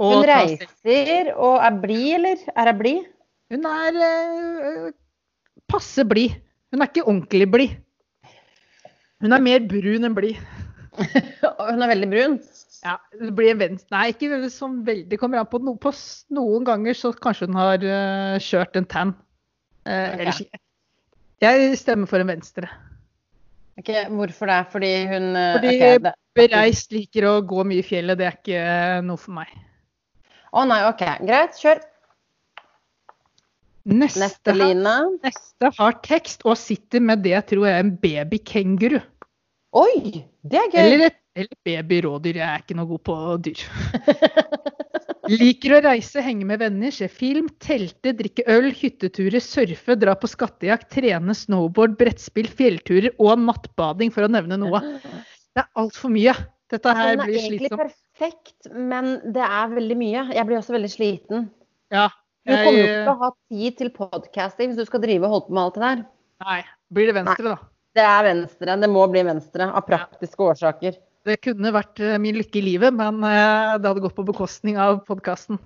Hun 0.00 0.24
reiser 0.24 1.34
og 1.36 1.60
er 1.60 1.76
blid, 1.82 2.08
eller? 2.16 2.46
Er 2.56 2.72
hun 2.72 2.80
blid? 2.80 3.10
Hun 3.52 3.68
er 3.68 3.98
øh, 4.08 4.88
passe 5.72 6.04
blid. 6.08 6.36
Hun 6.72 6.84
er 6.84 6.90
ikke 6.90 7.06
ordentlig 7.06 7.48
blid. 7.52 7.78
Hun 9.22 9.34
er 9.34 9.44
mer 9.44 9.64
brun 9.70 10.08
enn 10.08 10.16
blid. 10.16 10.38
hun 11.72 11.82
er 11.84 11.90
veldig 11.94 12.10
brun? 12.12 12.38
Ja. 12.82 12.96
det 13.14 13.30
blir 13.38 13.52
en 13.52 13.60
venstre 13.60 13.94
Nei, 13.94 14.08
ikke 14.10 14.48
sånn 14.50 14.80
veldig. 14.86 15.18
Kommer 15.20 15.40
an 15.40 15.50
på, 15.50 15.60
no, 15.62 15.76
på 15.80 15.92
noen 16.34 16.66
ganger 16.66 16.98
så 16.98 17.12
kanskje 17.14 17.46
hun 17.48 17.58
har 17.60 17.84
uh, 17.86 18.38
kjørt 18.42 18.78
en 18.80 18.88
tan. 18.90 19.12
Uh, 19.86 20.26
okay. 20.26 20.48
Jeg 21.42 21.76
stemmer 21.78 22.10
for 22.10 22.22
en 22.22 22.32
venstre. 22.32 22.70
Ok, 23.78 23.88
Hvorfor 24.10 24.50
det? 24.50 24.58
Fordi 24.72 24.90
hun 25.10 25.30
uh, 25.36 25.54
Fordi 25.56 25.76
okay, 25.76 26.14
bereist 26.36 26.92
liker 26.94 27.28
å 27.30 27.36
gå 27.46 27.62
mye 27.68 27.84
i 27.84 27.86
fjellet. 27.86 28.18
Det 28.18 28.28
er 28.28 28.40
ikke 28.40 28.66
noe 29.06 29.20
for 29.20 29.38
meg. 29.38 29.54
Å 30.52 30.60
oh, 30.60 30.66
nei, 30.68 30.82
OK. 30.90 31.06
Greit, 31.22 31.56
kjør. 31.62 31.80
Neste, 33.82 34.20
neste, 34.22 34.52
har, 34.54 35.08
neste 35.24 35.70
har 35.78 35.96
tekst 36.06 36.44
og 36.46 36.54
sitter 36.60 37.02
med 37.02 37.24
det 37.24 37.32
jeg 37.34 37.46
tror 37.50 37.66
er 37.66 37.80
en 37.82 37.96
babykenguru. 37.98 39.00
Oi, 39.74 40.22
det 40.46 40.60
er 40.60 40.68
gøy. 40.70 40.82
Eller, 40.82 41.04
et, 41.08 41.18
eller 41.34 41.58
babyrådyr. 41.66 42.38
Jeg 42.38 42.46
er 42.46 42.62
ikke 42.62 42.76
noe 42.78 42.90
god 42.92 43.02
på 43.08 43.16
dyr. 43.48 43.64
Liker 45.32 45.76
å 45.76 45.80
reise, 45.86 46.22
henge 46.22 46.46
med 46.46 46.60
venner, 46.62 46.94
se 46.94 47.08
film, 47.10 47.48
telte, 47.62 48.12
drikke 48.18 48.44
øl, 48.50 48.68
hytteturer, 48.76 49.42
surfe, 49.42 49.96
dra 49.98 50.14
på 50.18 50.30
skattejakt, 50.30 50.90
trene, 50.92 51.34
snowboard, 51.34 51.94
brettspill, 51.98 52.50
fjellturer 52.50 53.14
og 53.22 53.46
nattbading, 53.46 54.12
for 54.14 54.26
å 54.26 54.30
nevne 54.30 54.58
noe. 54.62 54.82
Det 55.54 55.64
er 55.64 55.70
altfor 55.78 56.12
mye. 56.14 56.34
Dette 56.72 56.94
her 56.96 57.16
blir 57.22 57.38
slitsomt. 57.38 57.38
Den 57.38 57.38
er 57.38 57.46
egentlig 57.48 57.76
perfekt, 57.80 58.72
men 58.92 59.14
det 59.34 59.46
er 59.46 59.72
veldig 59.74 59.98
mye. 60.02 60.26
Jeg 60.36 60.48
blir 60.48 60.60
også 60.60 60.76
veldig 60.76 60.92
sliten. 60.92 61.48
Ja, 61.92 62.10
du 62.42 62.52
kommer 62.52 62.78
jo 62.78 62.84
ikke 62.84 63.02
til 63.02 63.12
å 63.12 63.18
ha 63.20 63.30
tid 63.52 63.78
til 63.78 63.90
podcasting 63.94 64.72
hvis 64.72 64.80
du 64.80 64.88
skal 64.88 65.02
drive 65.04 65.28
og 65.28 65.36
holde 65.36 65.48
på 65.48 65.56
med 65.56 65.62
alt 65.62 65.76
det 65.78 65.84
der. 65.84 66.04
Nei. 66.42 66.60
Blir 66.92 67.10
det 67.10 67.16
venstre, 67.20 67.44
Nei. 67.46 67.52
da? 67.54 67.72
Det 67.92 68.04
er 68.08 68.24
venstre. 68.26 68.76
Det 68.82 68.90
må 68.90 69.02
bli 69.12 69.24
venstre 69.28 69.68
av 69.68 69.84
praktiske 69.86 70.40
ja. 70.40 70.52
årsaker. 70.52 70.96
Det 71.28 71.36
kunne 71.44 71.70
vært 71.74 72.00
eh, 72.02 72.16
min 72.18 72.38
lykke 72.40 72.58
i 72.58 72.64
livet, 72.72 72.94
men 72.98 73.20
eh, 73.22 73.76
det 73.78 73.86
hadde 73.86 74.02
gått 74.02 74.16
på 74.16 74.26
bekostning 74.26 74.80
av 74.80 75.04
podkasten. 75.06 75.60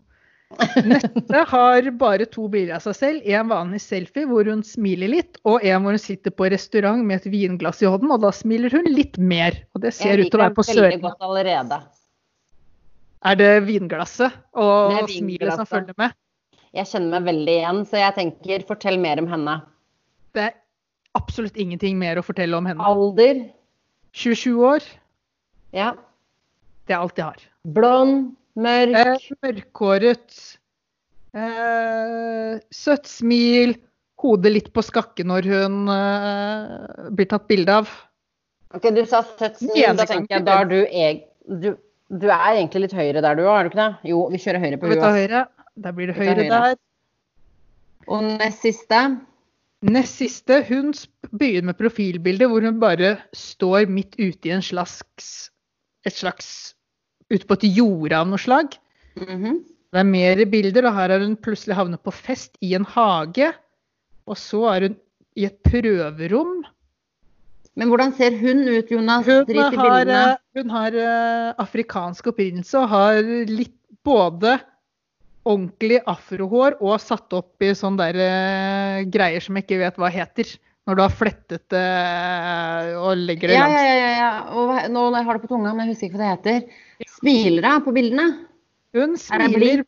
Nette 0.87 1.41
har 1.55 1.89
bare 1.99 2.27
to 2.31 2.45
bilder 2.53 2.77
av 2.77 2.85
seg 2.85 2.99
selv. 2.99 3.24
En 3.24 3.49
vanlig 3.51 3.81
selfie 3.83 4.29
hvor 4.29 4.47
hun 4.51 4.61
smiler 4.66 5.11
litt, 5.14 5.41
og 5.49 5.64
en 5.64 5.87
hvor 5.87 5.97
hun 5.97 6.03
sitter 6.03 6.35
på 6.35 6.51
restaurant 6.53 7.01
med 7.07 7.22
et 7.22 7.31
vinglass 7.33 7.81
i 7.83 7.89
hånden, 7.89 8.12
og 8.12 8.20
da 8.27 8.35
smiler 8.37 8.74
hun 8.74 8.91
litt 8.93 9.16
mer. 9.16 9.57
Og 9.74 9.87
det 9.87 9.95
ser 9.97 10.20
ut 10.20 10.29
til 10.29 10.41
å 10.41 10.45
være 10.45 10.59
på 10.59 10.66
Sørlandet. 10.68 11.89
Er 13.27 13.41
det 13.41 13.53
vinglasset 13.66 14.35
og 14.61 14.93
det 14.93 15.16
smilet 15.16 15.57
som 15.57 15.66
følger 15.66 15.97
med? 15.99 16.12
Jeg 16.74 16.88
kjenner 16.90 17.16
meg 17.16 17.28
veldig 17.30 17.56
igjen, 17.60 17.82
så 17.88 18.00
jeg 18.02 18.16
tenker 18.16 18.64
fortell 18.68 18.98
mer 19.00 19.20
om 19.22 19.28
henne. 19.30 19.56
Det 20.36 20.48
er 20.48 20.56
absolutt 21.16 21.56
ingenting 21.60 21.98
mer 22.00 22.18
å 22.20 22.24
fortelle 22.26 22.58
om 22.58 22.66
henne. 22.68 22.82
Alder? 22.84 23.44
27 24.16 24.56
år. 24.66 24.84
Ja. 25.76 25.92
Det 26.86 26.94
er 26.94 27.02
alt 27.02 27.18
jeg 27.18 27.26
har. 27.26 27.46
Blond, 27.76 28.30
mørk? 28.56 28.96
Eh, 29.00 29.40
mørkhåret. 29.44 30.36
Eh, 31.36 32.58
søtt 32.72 33.10
smil. 33.10 33.76
Hodet 34.16 34.52
litt 34.54 34.68
på 34.72 34.80
skakke 34.82 35.26
når 35.28 35.46
hun 35.52 35.90
eh, 35.92 37.10
blir 37.14 37.28
tatt 37.30 37.44
bilde 37.50 37.80
av. 37.82 37.90
Ok, 38.74 38.88
Du 38.96 39.02
sa 39.08 39.20
søtt 39.26 39.60
smil. 39.60 39.92
Da 39.98 40.06
tenker 40.08 40.38
jeg 40.38 40.46
da 40.46 40.60
er 40.62 40.70
du, 40.70 40.78
du, 41.60 41.68
du 42.08 42.26
er 42.30 42.56
egentlig 42.56 42.86
litt 42.86 42.96
høyere 42.96 43.22
der 43.24 43.36
du 43.38 43.44
òg, 43.44 43.58
er 43.58 43.66
du 43.66 43.72
ikke 43.72 43.82
det? 43.82 44.10
Jo, 44.12 44.24
vi 44.32 44.40
kjører 44.42 44.64
høyre 44.64 44.80
på 44.80 44.90
huet. 44.90 45.52
Der 45.77 45.93
blir 45.93 46.09
det 46.11 46.16
høyre, 46.16 46.47
der. 46.49 46.77
Og 48.09 48.22
nest 48.24 48.62
siste? 48.64 49.01
Nest 49.87 50.22
siste, 50.22 50.62
hun 50.68 50.95
begynner 51.31 51.70
med 51.70 51.79
profilbildet 51.79 52.49
hvor 52.49 52.64
hun 52.64 52.81
bare 52.81 53.16
står 53.37 53.91
midt 53.93 54.16
ute 54.18 54.49
i 54.49 54.55
en 54.57 54.64
slags 54.64 55.51
Et 56.07 56.14
slags 56.14 56.74
Ute 57.27 57.43
på 57.43 57.57
et 57.59 57.64
jorde 57.74 58.14
av 58.14 58.29
noe 58.31 58.39
slag. 58.39 58.77
Mhm. 59.18 59.64
Det 59.91 59.99
er 59.99 60.07
mer 60.07 60.45
bilder, 60.47 60.87
og 60.87 60.95
her 60.95 61.11
har 61.11 61.22
hun 61.24 61.35
plutselig 61.35 61.74
havnet 61.74 61.99
på 62.05 62.12
fest 62.14 62.55
i 62.62 62.74
en 62.79 62.85
hage. 62.87 63.49
Og 64.31 64.39
så 64.39 64.61
er 64.70 64.87
hun 64.87 64.97
i 65.35 65.47
et 65.49 65.57
prøverom. 65.66 66.62
Men 67.74 67.91
hvordan 67.91 68.14
ser 68.14 68.37
hun 68.39 68.62
ut, 68.68 68.91
Jonas? 68.91 69.27
Hun 69.27 69.45
Drit 69.49 69.59
i 69.59 69.59
har, 69.59 69.74
bildene. 69.74 70.20
Har, 70.22 70.39
hun 70.55 70.70
har 70.70 70.99
eh, 71.03 71.51
afrikansk 71.59 72.31
opprinnelse 72.33 72.79
og 72.79 72.89
har 72.95 73.20
litt 73.51 73.74
både 74.07 74.55
ordentlig 75.47 76.01
afrohår 76.11 76.76
og 76.82 76.99
satt 77.03 77.32
opp 77.38 77.62
i 77.62 77.72
sånne 77.78 78.03
der, 78.03 78.18
eh, 78.26 79.05
greier 79.12 79.44
som 79.44 79.57
jeg 79.59 79.66
ikke 79.66 79.80
vet 79.84 80.01
hva 80.03 80.11
heter. 80.12 80.51
Når 80.86 80.99
du 80.99 81.03
har 81.03 81.14
flettet 81.18 81.64
det 81.74 81.82
eh, 81.82 82.92
og 83.01 83.16
legger 83.18 83.51
det 83.51 83.57
Ja, 83.57 83.64
langs. 83.66 83.80
ja, 83.82 83.94
ja, 83.99 84.11
ja. 84.20 84.30
Og 84.55 84.90
nå 84.94 85.09
når 85.11 85.16
jeg 85.18 85.26
har 85.28 85.38
det 85.38 85.42
på 85.47 85.51
tunga, 85.51 85.72
men 85.74 85.86
jeg 85.88 85.94
husker 85.97 86.07
ikke 86.11 86.20
hva 86.20 86.28
det 86.28 86.36
heter. 86.36 86.80
Smiler 87.16 87.66
hun 87.72 87.84
på 87.86 87.94
bildene? 87.97 88.26
Hun 88.97 89.16
Er 89.16 89.22
smiler, 89.24 89.82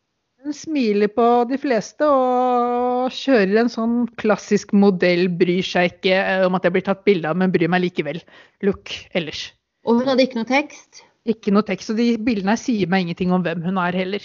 hun 0.44 0.52
smiler 0.56 1.12
på 1.14 1.28
de 1.52 1.58
fleste 1.62 2.06
og 2.08 3.14
kjører 3.14 3.62
en 3.62 3.70
sånn 3.72 3.94
klassisk 4.20 4.74
modell. 4.74 5.28
Bryr 5.38 5.62
seg 5.66 5.92
ikke 5.94 6.18
eh, 6.18 6.42
om 6.46 6.58
at 6.58 6.66
jeg 6.66 6.74
blir 6.74 6.86
tatt 6.90 7.04
bilde 7.06 7.30
av, 7.30 7.38
men 7.38 7.54
bryr 7.54 7.70
meg 7.70 7.86
likevel. 7.86 8.18
Look 8.66 8.90
ellers. 9.14 9.52
Og 9.86 10.00
hun 10.02 10.10
hadde 10.10 10.26
ikke 10.26 10.40
noe 10.42 10.50
tekst? 10.50 11.04
Ikke 11.28 11.52
noe 11.54 11.62
tekst, 11.66 11.90
og 11.92 11.98
de 12.00 12.10
bildene 12.24 12.54
her 12.56 12.60
sier 12.60 12.90
meg 12.90 13.06
ingenting 13.06 13.30
om 13.36 13.42
hvem 13.46 13.62
hun 13.66 13.78
er 13.82 13.96
heller. 13.96 14.24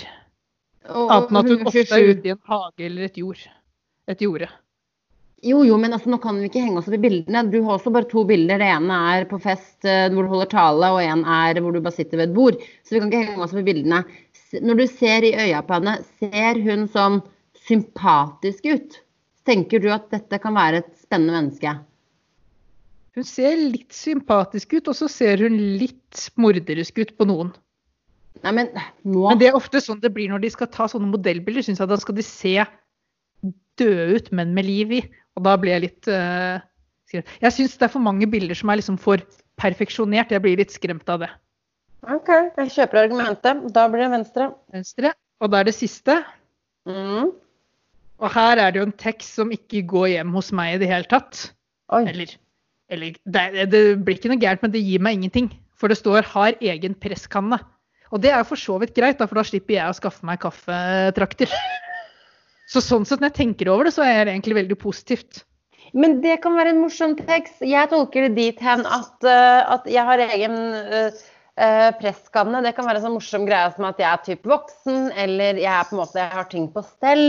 Annet 0.90 1.30
enn 1.30 1.40
at 1.40 1.52
hun 1.52 1.70
ofte 1.70 1.98
er 1.98 2.10
ute 2.12 2.28
i 2.28 2.34
en 2.34 2.44
hage 2.50 2.86
eller 2.90 3.08
et 3.08 3.18
jord. 3.22 3.46
Et 4.12 4.24
jorde. 4.26 4.50
Jo, 5.44 5.60
jo, 5.68 5.76
men 5.80 5.92
altså, 5.92 6.08
nå 6.12 6.18
kan 6.24 6.38
vi 6.40 6.48
ikke 6.48 6.62
henge 6.64 6.80
oss 6.80 6.88
opp 6.88 6.96
i 6.96 7.04
bildene. 7.04 7.42
Du 7.52 7.58
har 7.66 7.76
også 7.76 7.92
bare 7.92 8.08
to 8.12 8.24
bilder. 8.28 8.62
Det 8.62 8.70
ene 8.72 9.00
er 9.12 9.26
på 9.28 9.40
fest 9.44 9.88
eh, 9.88 10.08
hvor 10.14 10.24
du 10.24 10.32
holder 10.32 10.52
tale, 10.54 10.92
og 10.96 11.02
en 11.04 11.24
er 11.28 11.60
hvor 11.60 11.76
du 11.76 11.82
bare 11.84 11.98
sitter 11.98 12.22
ved 12.22 12.30
et 12.30 12.36
bord. 12.36 12.60
Så 12.84 12.96
vi 12.96 13.02
kan 13.02 13.12
ikke 13.12 13.24
henge 13.34 13.44
oss 13.44 13.56
opp 13.56 13.64
i 13.64 13.68
bildene. 13.68 14.04
Når 14.64 14.80
du 14.80 14.86
ser 14.88 15.28
i 15.28 15.34
øya 15.46 15.64
på 15.68 15.76
henne, 15.76 15.98
ser 16.22 16.62
hun 16.64 16.88
sånn 16.94 17.20
sympatisk 17.68 18.70
ut? 18.72 19.00
Tenker 19.48 19.84
du 19.84 19.90
at 19.92 20.08
dette 20.14 20.40
kan 20.40 20.56
være 20.56 20.80
et 20.84 20.94
spennende 21.02 21.36
menneske? 21.36 21.76
Hun 23.14 23.28
ser 23.28 23.60
litt 23.60 23.92
sympatisk 23.94 24.78
ut, 24.78 24.88
og 24.88 24.96
så 24.98 25.12
ser 25.12 25.44
hun 25.44 25.60
litt 25.82 26.24
morderisk 26.40 27.04
ut 27.04 27.12
på 27.20 27.28
noen. 27.30 27.52
Nei, 28.44 28.52
men 28.52 28.72
nå 29.08 29.30
Men 29.30 29.40
det 29.40 29.50
er 29.50 29.58
ofte 29.58 29.80
sånn 29.84 30.02
det 30.04 30.12
blir 30.16 30.32
når 30.32 30.44
de 30.44 30.52
skal 30.52 30.70
ta 30.72 30.88
sånne 30.92 31.12
modellbilder. 31.14 31.64
Synes 31.66 31.80
jeg 31.80 31.92
Da 31.92 32.00
skal 32.00 32.18
de 32.18 32.26
se 32.28 32.58
døde 33.80 34.18
ut, 34.18 34.32
men 34.36 34.54
med 34.56 34.68
liv 34.68 34.92
i. 35.00 35.02
Og 35.38 35.46
da 35.48 35.56
blir 35.58 35.74
jeg 35.74 35.86
litt 35.88 36.10
uh, 36.12 36.60
skremt. 37.10 37.32
Jeg 37.42 37.56
syns 37.56 37.78
det 37.80 37.88
er 37.88 37.94
for 37.96 38.04
mange 38.04 38.28
bilder 38.30 38.58
som 38.58 38.70
er 38.70 38.82
liksom 38.82 39.00
for 39.02 39.24
perfeksjonert. 39.62 40.34
Jeg 40.34 40.44
blir 40.44 40.60
litt 40.60 40.76
skremt 40.76 41.10
av 41.10 41.24
det. 41.24 41.32
OK, 42.12 42.30
jeg 42.60 42.74
kjøper 42.76 43.06
argumentet. 43.06 43.64
Da 43.74 43.88
blir 43.90 44.04
det 44.04 44.12
venstre. 44.18 44.52
Venstre. 44.76 45.14
Og 45.42 45.52
da 45.52 45.64
er 45.64 45.70
det 45.72 45.76
siste. 45.78 46.20
Mm. 46.90 47.32
Og 48.24 48.32
her 48.36 48.60
er 48.60 48.72
det 48.72 48.82
jo 48.82 48.88
en 48.90 48.98
tekst 49.00 49.40
som 49.40 49.52
ikke 49.56 49.86
går 49.88 50.10
hjem 50.18 50.36
hos 50.36 50.52
meg 50.56 50.76
i 50.76 50.82
det 50.84 50.92
hele 50.92 51.08
tatt. 51.10 51.48
Oi. 51.96 52.04
Eller, 52.12 52.36
eller 52.92 53.16
det, 53.24 53.68
det 53.72 53.84
blir 54.04 54.20
ikke 54.20 54.32
noe 54.32 54.42
gærent, 54.42 54.64
men 54.64 54.74
det 54.76 54.84
gir 54.84 55.04
meg 55.04 55.18
ingenting. 55.18 55.50
For 55.80 55.92
det 55.92 55.98
står 56.00 56.28
'har 56.30 56.60
egen 56.62 56.96
presskanne'. 56.96 57.60
Og 58.14 58.22
det 58.22 58.30
er 58.30 58.46
for 58.46 58.60
så 58.60 58.78
vidt 58.82 58.94
greit, 58.94 59.18
da, 59.18 59.26
for 59.30 59.42
da 59.42 59.46
slipper 59.48 59.80
jeg 59.80 59.90
å 59.90 59.98
skaffe 59.98 60.26
meg 60.28 60.42
kaffetrakter. 60.44 61.50
Så 62.72 62.80
sånn 62.80 63.04
sett, 63.06 63.20
når 63.20 63.34
jeg 63.34 63.40
tenker 63.42 63.70
over 63.74 63.90
det, 63.90 63.92
så 63.98 64.06
er 64.06 64.24
det 64.24 64.34
egentlig 64.38 64.56
veldig 64.62 64.78
positivt. 64.80 65.42
Men 65.94 66.22
det 66.24 66.40
kan 66.42 66.56
være 66.58 66.72
en 66.74 66.82
morsom 66.82 67.14
tekst. 67.20 67.60
Jeg 67.62 67.90
tolker 67.92 68.28
det 68.28 68.38
dit 68.38 68.62
hen 68.64 68.86
at, 68.88 69.14
eh, 69.28 69.74
at 69.76 69.90
jeg 69.92 70.06
har 70.08 70.24
egen 70.24 70.56
uh, 70.90 71.90
presskanne. 72.00 72.64
Det 72.66 72.72
kan 72.78 72.88
være 72.88 73.02
en 73.02 73.06
sånn 73.06 73.18
morsom 73.18 73.46
greie 73.50 73.74
som 73.76 73.86
at 73.90 74.00
jeg 74.02 74.10
er 74.10 74.24
typ 74.26 74.48
voksen, 74.50 75.12
eller 75.26 75.60
jeg 75.62 75.70
er 75.70 75.92
måte, 75.94 76.22
jeg 76.24 76.34
har 76.34 76.48
ting 76.50 76.70
på 76.74 76.86
stell. 76.88 77.28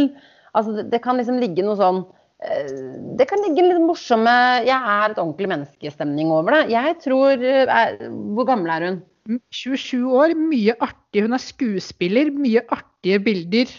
Altså, 0.54 0.78
det, 0.78 0.86
det 0.94 1.02
kan 1.04 1.18
liksom 1.20 1.42
ligge 1.42 1.66
noe 1.66 1.76
sånn 1.80 2.04
uh, 2.06 2.84
Det 3.18 3.26
kan 3.28 3.42
ligge 3.42 3.66
litt 3.66 3.82
morsomme 3.82 4.32
Jeg 4.62 4.76
er 4.78 5.08
et 5.08 5.18
ordentlig 5.18 5.50
menneskestemning 5.50 6.30
over 6.32 6.60
det. 6.60 6.62
Jeg 6.76 6.96
tror 7.02 7.42
er, 7.42 7.98
Hvor 8.06 8.48
gammel 8.48 8.70
er 8.70 8.88
hun? 8.88 9.02
27 9.24 10.04
år, 10.10 10.34
mye 10.36 10.74
artig. 10.84 11.24
Hun 11.24 11.36
er 11.36 11.42
skuespiller, 11.42 12.30
mye 12.34 12.64
artige 12.74 13.20
bilder. 13.24 13.70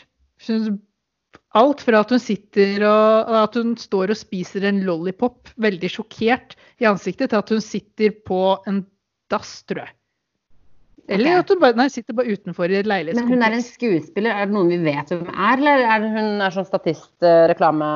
Alt 1.55 1.83
fra 1.85 2.01
at 2.03 2.11
hun 2.11 2.21
sitter 2.21 2.83
og 2.87 3.35
at 3.43 3.59
hun 3.59 3.75
står 3.79 4.11
og 4.11 4.19
spiser 4.19 4.65
en 4.67 4.81
lollipop, 4.87 5.51
veldig 5.61 5.91
sjokkert 5.91 6.57
i 6.81 6.89
ansiktet, 6.89 7.31
til 7.31 7.39
at 7.39 7.53
hun 7.53 7.63
sitter 7.63 8.15
på 8.25 8.41
en 8.67 8.83
dass, 9.31 9.61
tror 9.69 9.85
jeg. 9.85 9.95
Eller 11.07 11.35
okay. 11.35 11.39
at 11.43 11.51
hun 11.53 11.59
bare, 11.61 11.77
nei, 11.77 11.87
sitter 11.93 12.15
bare 12.17 12.33
utenfor 12.33 12.71
i 12.71 12.79
et 12.79 12.87
Men 12.89 13.27
hun 13.29 13.43
er 13.45 13.53
en 13.53 13.61
skuespiller. 13.61 14.33
Er 14.33 14.47
det 14.49 14.55
noen 14.55 14.71
vi 14.73 14.79
vet 14.81 15.11
hvem 15.13 15.27
er, 15.29 15.59
eller 15.59 15.83
er 15.85 15.99
det 16.01 16.13
hun 16.15 16.41
er 16.41 16.55
sånn 16.55 16.65
statist-reklame... 16.65 17.89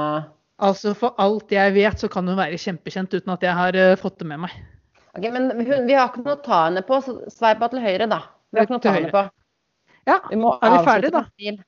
Altså 0.59 0.91
For 0.97 1.15
alt 1.17 1.49
jeg 1.55 1.73
vet, 1.73 1.97
så 1.97 2.09
kan 2.11 2.27
hun 2.27 2.37
være 2.37 2.59
kjempekjent 2.59 3.15
uten 3.15 3.33
at 3.33 3.45
jeg 3.45 3.55
har 3.55 3.77
eh, 3.79 3.95
fått 3.97 4.19
det 4.19 4.27
med 4.29 4.43
meg. 4.43 4.53
Ok, 5.18 5.26
Men 5.34 5.49
hun, 5.57 5.88
vi 5.88 5.95
har 5.97 6.12
ikke 6.12 6.24
noe 6.26 6.38
å 6.38 6.43
ta 6.45 6.66
henne 6.68 6.84
på, 6.86 7.01
så 7.05 7.18
sveip 7.34 7.64
til 7.72 7.82
høyre, 7.84 8.07
da. 8.12 8.22
Vi 8.49 8.60
har 8.60 8.68
ikke 8.68 8.76
noe 8.76 8.82
å 8.82 8.86
ta 8.86 8.95
henne 8.95 9.14
på. 9.14 9.26
Ja, 10.10 10.20
Vi 10.30 10.39
er 10.39 10.74
vi 10.76 10.86
ferdige, 10.88 11.14
da? 11.18 11.64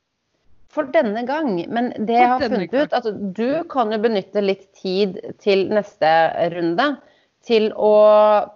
For 0.72 0.88
denne 0.94 1.26
gang. 1.28 1.54
Men 1.68 1.92
det 1.98 2.16
jeg 2.16 2.30
har 2.32 2.44
funnet 2.46 2.74
ut, 2.74 2.94
at 2.96 3.08
du 3.38 3.64
kan 3.72 3.92
jo 3.92 4.00
benytte 4.02 4.44
litt 4.44 4.70
tid 4.78 5.20
til 5.44 5.68
neste 5.74 6.12
runde 6.54 6.94
til 7.46 7.72
å, 7.74 7.96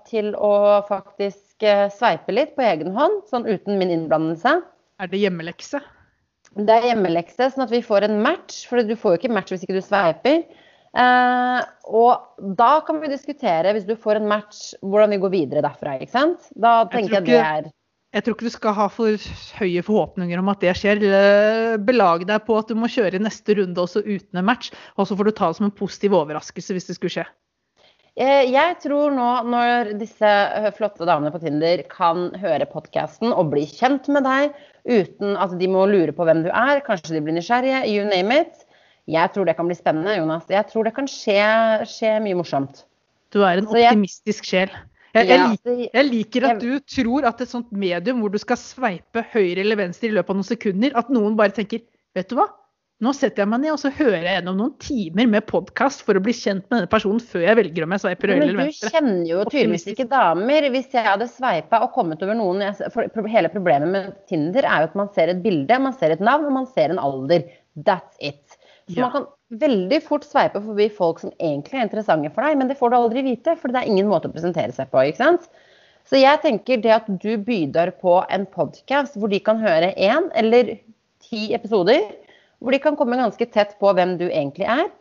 til 0.08 0.32
å 0.38 0.54
faktisk 0.88 1.66
eh, 1.66 1.88
sveipe 1.94 2.36
litt 2.36 2.54
på 2.58 2.66
egen 2.66 2.94
hånd, 2.96 3.24
sånn 3.32 3.48
uten 3.50 3.80
min 3.82 3.94
innblandelse. 3.94 4.60
Er 5.02 5.12
det 5.12 5.22
hjemmelekse? 5.24 5.82
Det 6.56 6.72
er 6.72 6.92
hjemmelekse, 6.92 7.50
sånn 7.52 7.66
at 7.66 7.74
vi 7.74 7.82
får 7.84 8.08
en 8.08 8.20
match, 8.24 8.62
for 8.70 8.80
du 8.86 8.96
får 8.96 9.16
jo 9.16 9.22
ikke 9.22 9.34
match 9.36 9.52
hvis 9.52 9.66
ikke 9.66 9.80
du 9.80 9.84
sveiper. 9.84 10.46
Eh, 10.96 11.62
og 11.91 12.54
da 12.56 12.72
kan 12.88 13.02
vi 13.02 13.12
diskutere, 13.12 13.74
hvis 13.76 13.88
du 13.88 13.98
får 14.00 14.22
en 14.22 14.30
match, 14.32 14.70
hvordan 14.80 15.12
vi 15.12 15.20
går 15.24 15.34
videre 15.34 15.64
derfra. 15.66 15.98
ikke 16.00 16.14
sant? 16.16 16.48
Da 16.56 16.86
Jeg 16.91 17.10
ikke, 17.10 17.16
jeg 17.20 17.26
det 17.26 17.39
er 17.41 17.72
Jeg 18.16 18.24
tror 18.24 18.36
ikke 18.38 18.48
du 18.48 18.54
skal 18.54 18.74
ha 18.78 18.88
for 18.88 19.30
høye 19.60 19.82
forhåpninger 19.84 20.39
om 20.39 20.50
at 20.54 20.62
det 20.64 20.76
skjer. 20.80 21.02
Eh, 21.04 21.78
Belag 21.84 22.24
deg 22.28 22.46
på 22.48 22.56
at 22.58 22.70
du 22.72 22.76
må 22.80 22.88
kjøre 22.88 23.20
i 23.20 23.26
neste 23.26 23.58
runde 23.60 23.82
også 23.82 24.06
uten 24.06 24.39
en 24.39 24.48
match. 24.48 24.72
Og 24.96 25.10
så 25.10 25.18
får 25.20 25.28
du 25.28 25.32
ta 25.36 25.50
det 25.52 25.58
som 25.60 25.68
en 25.68 25.76
positiv 25.76 26.16
overraskelse 26.16 26.78
hvis 26.78 26.88
det 26.88 26.96
skulle 26.96 27.18
skje. 27.18 27.26
Eh, 28.16 28.48
Jeg 28.48 28.78
tror 28.80 29.12
nå 29.12 29.30
når 29.52 29.98
disse 30.00 30.24
eh, 30.24 30.72
flotte 30.78 31.04
damene 31.04 31.34
på 31.34 31.41
Tinder 31.43 31.84
kan 31.91 32.30
høre 32.39 32.64
podkasten 32.72 33.36
og 33.36 33.52
bli 33.52 33.66
kjent 33.68 34.08
med 34.08 34.24
deg 34.24 34.56
uten 34.88 35.36
at 35.36 35.58
de 35.60 35.68
må 35.68 35.84
lure 35.91 36.16
på 36.16 36.24
hvem 36.24 36.46
du 36.46 36.54
er, 36.54 36.80
kanskje 36.86 37.18
de 37.18 37.26
blir 37.26 37.36
nysgjerrige, 37.36 37.84
you 37.91 38.08
name 38.08 38.32
it. 38.46 38.64
Jeg 39.12 39.32
tror 39.36 39.45
det 39.45 39.56
kan 39.58 39.70
bli 39.70 39.78
spennende, 39.78 40.18
Jonas. 40.18 40.49
Jeg 40.49 40.66
tror 40.72 40.88
det 40.88 40.95
kan 40.95 41.08
skje, 41.10 41.39
skje 41.89 42.18
mye 42.26 42.38
morsomt. 42.39 42.84
Du 43.34 43.43
er 43.45 43.62
en 43.62 43.70
optimistisk 43.70 44.47
sjel. 44.49 44.74
Jeg, 45.16 45.30
jeg, 45.30 45.39
liker, 45.47 45.80
jeg 45.86 46.08
liker 46.10 46.45
at 46.49 46.60
du 46.60 46.72
tror 46.91 47.28
at 47.30 47.39
et 47.39 47.51
sånt 47.51 47.70
medium 47.72 48.20
hvor 48.20 48.34
du 48.34 48.39
skal 48.41 48.60
sveipe 48.60 49.24
høyre 49.32 49.62
eller 49.64 49.80
venstre 49.80 50.10
i 50.10 50.16
løpet 50.16 50.34
av 50.34 50.39
noen 50.41 50.47
sekunder, 50.47 50.95
at 50.99 51.12
noen 51.14 51.38
bare 51.39 51.56
tenker 51.56 51.86
Vet 52.16 52.30
du 52.32 52.38
hva? 52.38 52.45
Nå 53.03 53.12
setter 53.12 53.43
jeg 53.43 53.51
meg 53.51 53.60
ned 53.60 53.74
og 53.74 53.80
så 53.82 53.89
hører 53.91 54.22
jeg 54.24 54.38
gjennom 54.38 54.56
noen 54.56 54.76
timer 54.80 55.26
med 55.28 55.43
podkast 55.49 56.06
for 56.08 56.16
å 56.16 56.22
bli 56.24 56.32
kjent 56.36 56.64
med 56.70 56.78
denne 56.78 56.91
personen 56.91 57.20
før 57.20 57.43
jeg 57.43 57.60
velger 57.60 57.84
om 57.84 57.95
jeg 57.95 58.03
sveiper 58.06 58.32
høyre 58.32 58.45
eller 58.45 58.60
venstre. 58.62 58.88
Men 58.88 58.93
du 58.93 58.95
kjenner 58.95 59.32
jo 59.32 59.41
tydeligvis 59.49 59.88
ikke 59.91 60.06
damer. 60.14 60.68
Hvis 60.72 60.95
jeg 60.95 61.03
hadde 61.10 61.28
sveipa 61.28 61.82
og 61.84 61.91
kommet 61.97 62.24
over 62.24 62.39
noen 62.39 62.64
for 62.93 63.28
Hele 63.36 63.51
problemet 63.51 63.91
med 63.91 64.16
Tinder 64.32 64.64
er 64.64 64.86
jo 64.86 64.91
at 64.93 64.95
man 64.95 65.12
ser 65.18 65.34
et 65.34 65.43
bilde, 65.43 65.82
man 65.84 65.97
ser 65.99 66.16
et 66.16 66.24
navn 66.24 66.47
og 66.47 66.56
man 66.56 66.70
ser 66.72 66.95
en 66.95 67.03
alder. 67.03 67.43
That's 67.76 68.16
it. 68.24 68.45
Så 68.88 69.00
Ja. 69.00 69.08
man 69.08 69.12
kan 69.12 69.28
veldig 69.60 70.02
fort 70.04 70.26
sveipe 70.26 70.62
forbi 70.62 70.90
folk 70.94 71.20
som 71.20 71.32
egentlig 71.40 71.80
er 71.80 71.88
interessante 71.88 72.32
for 72.34 72.46
deg, 72.46 72.58
men 72.58 72.68
det 72.68 72.78
får 72.78 72.92
du 72.92 72.96
aldri 72.98 73.24
vite, 73.26 73.56
for 73.58 73.70
det 73.70 73.82
er 73.82 73.90
ingen 73.90 74.08
måte 74.08 74.30
å 74.30 74.34
presentere 74.34 74.72
seg 74.72 74.92
på. 74.92 75.02
ikke 75.02 75.24
sant? 75.24 75.50
Så 76.06 76.20
jeg 76.22 76.42
tenker 76.42 76.82
det 76.82 76.92
at 76.94 77.08
du 77.08 77.38
byder 77.38 77.92
på 77.98 78.20
en 78.30 78.46
podkast 78.46 79.16
hvor 79.18 79.30
de 79.30 79.40
kan 79.40 79.58
høre 79.58 79.94
én 79.98 80.30
eller 80.36 80.78
ti 81.20 81.54
episoder, 81.54 82.12
hvor 82.62 82.72
de 82.72 82.80
kan 82.80 82.96
komme 82.96 83.18
ganske 83.18 83.52
tett 83.52 83.74
på 83.80 83.94
hvem 83.94 84.18
du 84.20 84.28
egentlig 84.28 84.68
er, 84.70 84.92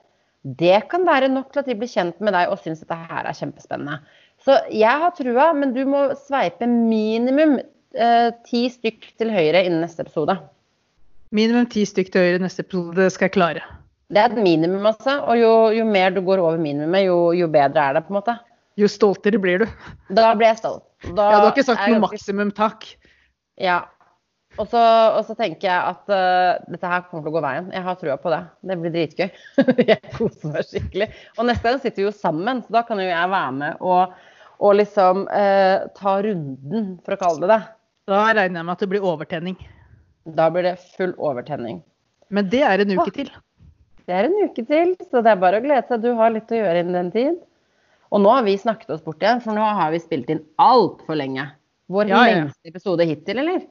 det 0.44 0.88
kan 0.88 1.06
være 1.06 1.28
nok 1.32 1.52
til 1.52 1.60
at 1.60 1.66
de 1.66 1.76
blir 1.80 1.88
kjent 1.88 2.18
med 2.20 2.34
deg 2.36 2.50
og 2.52 2.60
syns 2.60 2.80
dette 2.80 2.96
her 2.96 3.24
er 3.24 3.36
kjempespennende. 3.36 4.00
Så 4.44 4.56
jeg 4.72 5.00
har 5.04 5.12
trua, 5.16 5.52
men 5.56 5.72
du 5.72 5.84
må 5.88 6.10
sveipe 6.20 6.68
minimum 6.68 7.56
eh, 7.60 8.30
ti 8.44 8.66
stykk 8.72 9.14
til 9.20 9.32
høyre 9.32 9.64
innen 9.64 9.80
neste 9.84 10.04
episode. 10.04 10.36
Minimum 11.34 11.66
ti 11.70 11.82
stykk 11.88 12.12
til 12.14 12.22
høyre 12.22 12.42
neste 12.42 12.62
episode, 12.62 12.94
det 12.94 13.10
skal 13.10 13.26
jeg 13.26 13.34
klare. 13.34 13.62
Det 14.14 14.20
er 14.20 14.30
et 14.30 14.38
minimum, 14.38 14.84
altså. 14.86 15.16
Og 15.26 15.38
jo, 15.40 15.54
jo 15.74 15.86
mer 15.88 16.12
du 16.14 16.20
går 16.22 16.42
over 16.42 16.60
minimumet, 16.60 17.08
jo, 17.08 17.16
jo 17.34 17.48
bedre 17.50 17.88
er 17.88 17.96
det, 17.96 18.04
på 18.06 18.14
en 18.14 18.20
måte. 18.20 18.36
Jo 18.78 18.90
stoltere 18.90 19.40
blir 19.42 19.64
du. 19.64 19.66
Da 20.14 20.28
blir 20.38 20.52
jeg 20.52 20.60
stolt. 20.60 20.86
Da 21.04 21.26
Ja, 21.30 21.40
du 21.40 21.48
har 21.48 21.50
ikke 21.52 21.66
sagt 21.66 21.82
noe 21.90 22.02
maksimum 22.04 22.54
takk. 22.54 22.86
Ja. 23.60 23.82
Og 24.54 24.68
så, 24.70 24.78
og 24.78 25.24
så 25.26 25.34
tenker 25.34 25.66
jeg 25.66 25.74
at 25.74 26.10
uh, 26.14 26.62
dette 26.70 26.90
her 26.90 27.02
kommer 27.08 27.24
til 27.26 27.32
å 27.32 27.34
gå 27.34 27.42
veien. 27.42 27.70
Jeg 27.74 27.86
har 27.88 27.98
trua 27.98 28.16
på 28.22 28.30
det. 28.30 28.40
Det 28.70 28.78
blir 28.78 28.94
dritgøy. 28.94 29.28
jeg 29.90 30.14
koser 30.14 30.54
meg 30.54 30.68
skikkelig. 30.70 31.10
Og 31.38 31.48
neste 31.50 31.66
gang 31.66 31.82
sitter 31.82 32.04
vi 32.04 32.06
jo 32.06 32.14
sammen, 32.14 32.62
så 32.62 32.78
da 32.78 32.84
kan 32.86 33.02
jo 33.02 33.10
jeg 33.10 33.34
være 33.34 33.54
med 33.58 33.82
og, 33.82 34.14
og 34.62 34.76
liksom 34.78 35.26
uh, 35.26 35.90
ta 35.98 36.18
runden, 36.28 36.92
for 37.02 37.16
å 37.16 37.22
kalle 37.26 37.42
det 37.42 37.56
det. 37.56 37.62
Da 38.10 38.26
regner 38.28 38.60
jeg 38.60 38.68
med 38.68 38.76
at 38.76 38.84
det 38.84 38.92
blir 38.94 39.06
overtenning. 39.10 39.58
Da 40.24 40.48
blir 40.52 40.64
det 40.64 40.76
full 40.96 41.12
overtenning. 41.20 41.82
Men 42.32 42.48
det 42.50 42.62
er 42.64 42.82
en 42.82 42.94
uke 42.96 43.12
til. 43.12 43.28
Det 44.04 44.14
er 44.14 44.28
en 44.28 44.38
uke 44.44 44.64
til, 44.68 44.94
så 45.10 45.22
det 45.24 45.32
er 45.32 45.40
bare 45.40 45.60
å 45.60 45.64
glede 45.64 45.84
seg. 45.88 46.02
Du 46.04 46.12
har 46.18 46.32
litt 46.32 46.52
å 46.52 46.58
gjøre 46.58 46.80
innen 46.84 46.96
den 46.98 47.12
tid. 47.14 47.38
Og 48.14 48.22
nå 48.22 48.32
har 48.32 48.44
vi 48.46 48.56
snakket 48.60 48.92
oss 48.94 49.04
bort 49.04 49.22
igjen, 49.24 49.40
for 49.44 49.56
nå 49.56 49.64
har 49.64 49.92
vi 49.94 50.02
spilt 50.02 50.28
inn 50.32 50.44
altfor 50.60 51.18
lenge. 51.18 51.48
Vår 51.92 52.12
ja, 52.12 52.20
ja. 52.28 52.36
lengste 52.44 52.72
episode 52.72 53.06
hittil, 53.08 53.40
eller? 53.42 53.64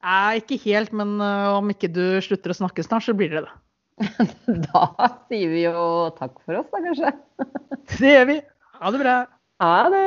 Nei, 0.00 0.40
ikke 0.40 0.60
helt, 0.62 0.94
men 0.96 1.18
uh, 1.20 1.58
om 1.58 1.72
ikke 1.72 1.90
du 1.92 2.04
slutter 2.24 2.54
å 2.54 2.60
snakke 2.62 2.84
snart, 2.86 3.04
så 3.04 3.16
blir 3.16 3.34
det 3.34 3.44
det. 3.44 3.56
da 4.70 5.10
sier 5.28 5.50
vi 5.52 5.66
jo 5.66 5.82
takk 6.16 6.38
for 6.44 6.62
oss, 6.62 6.70
da 6.72 6.84
kanskje. 6.86 7.16
det 7.98 8.14
gjør 8.14 8.30
vi. 8.32 8.38
Ha 8.80 8.94
det 8.94 9.02
bra. 9.02 9.16
Ha 9.60 9.74
det. 9.92 10.06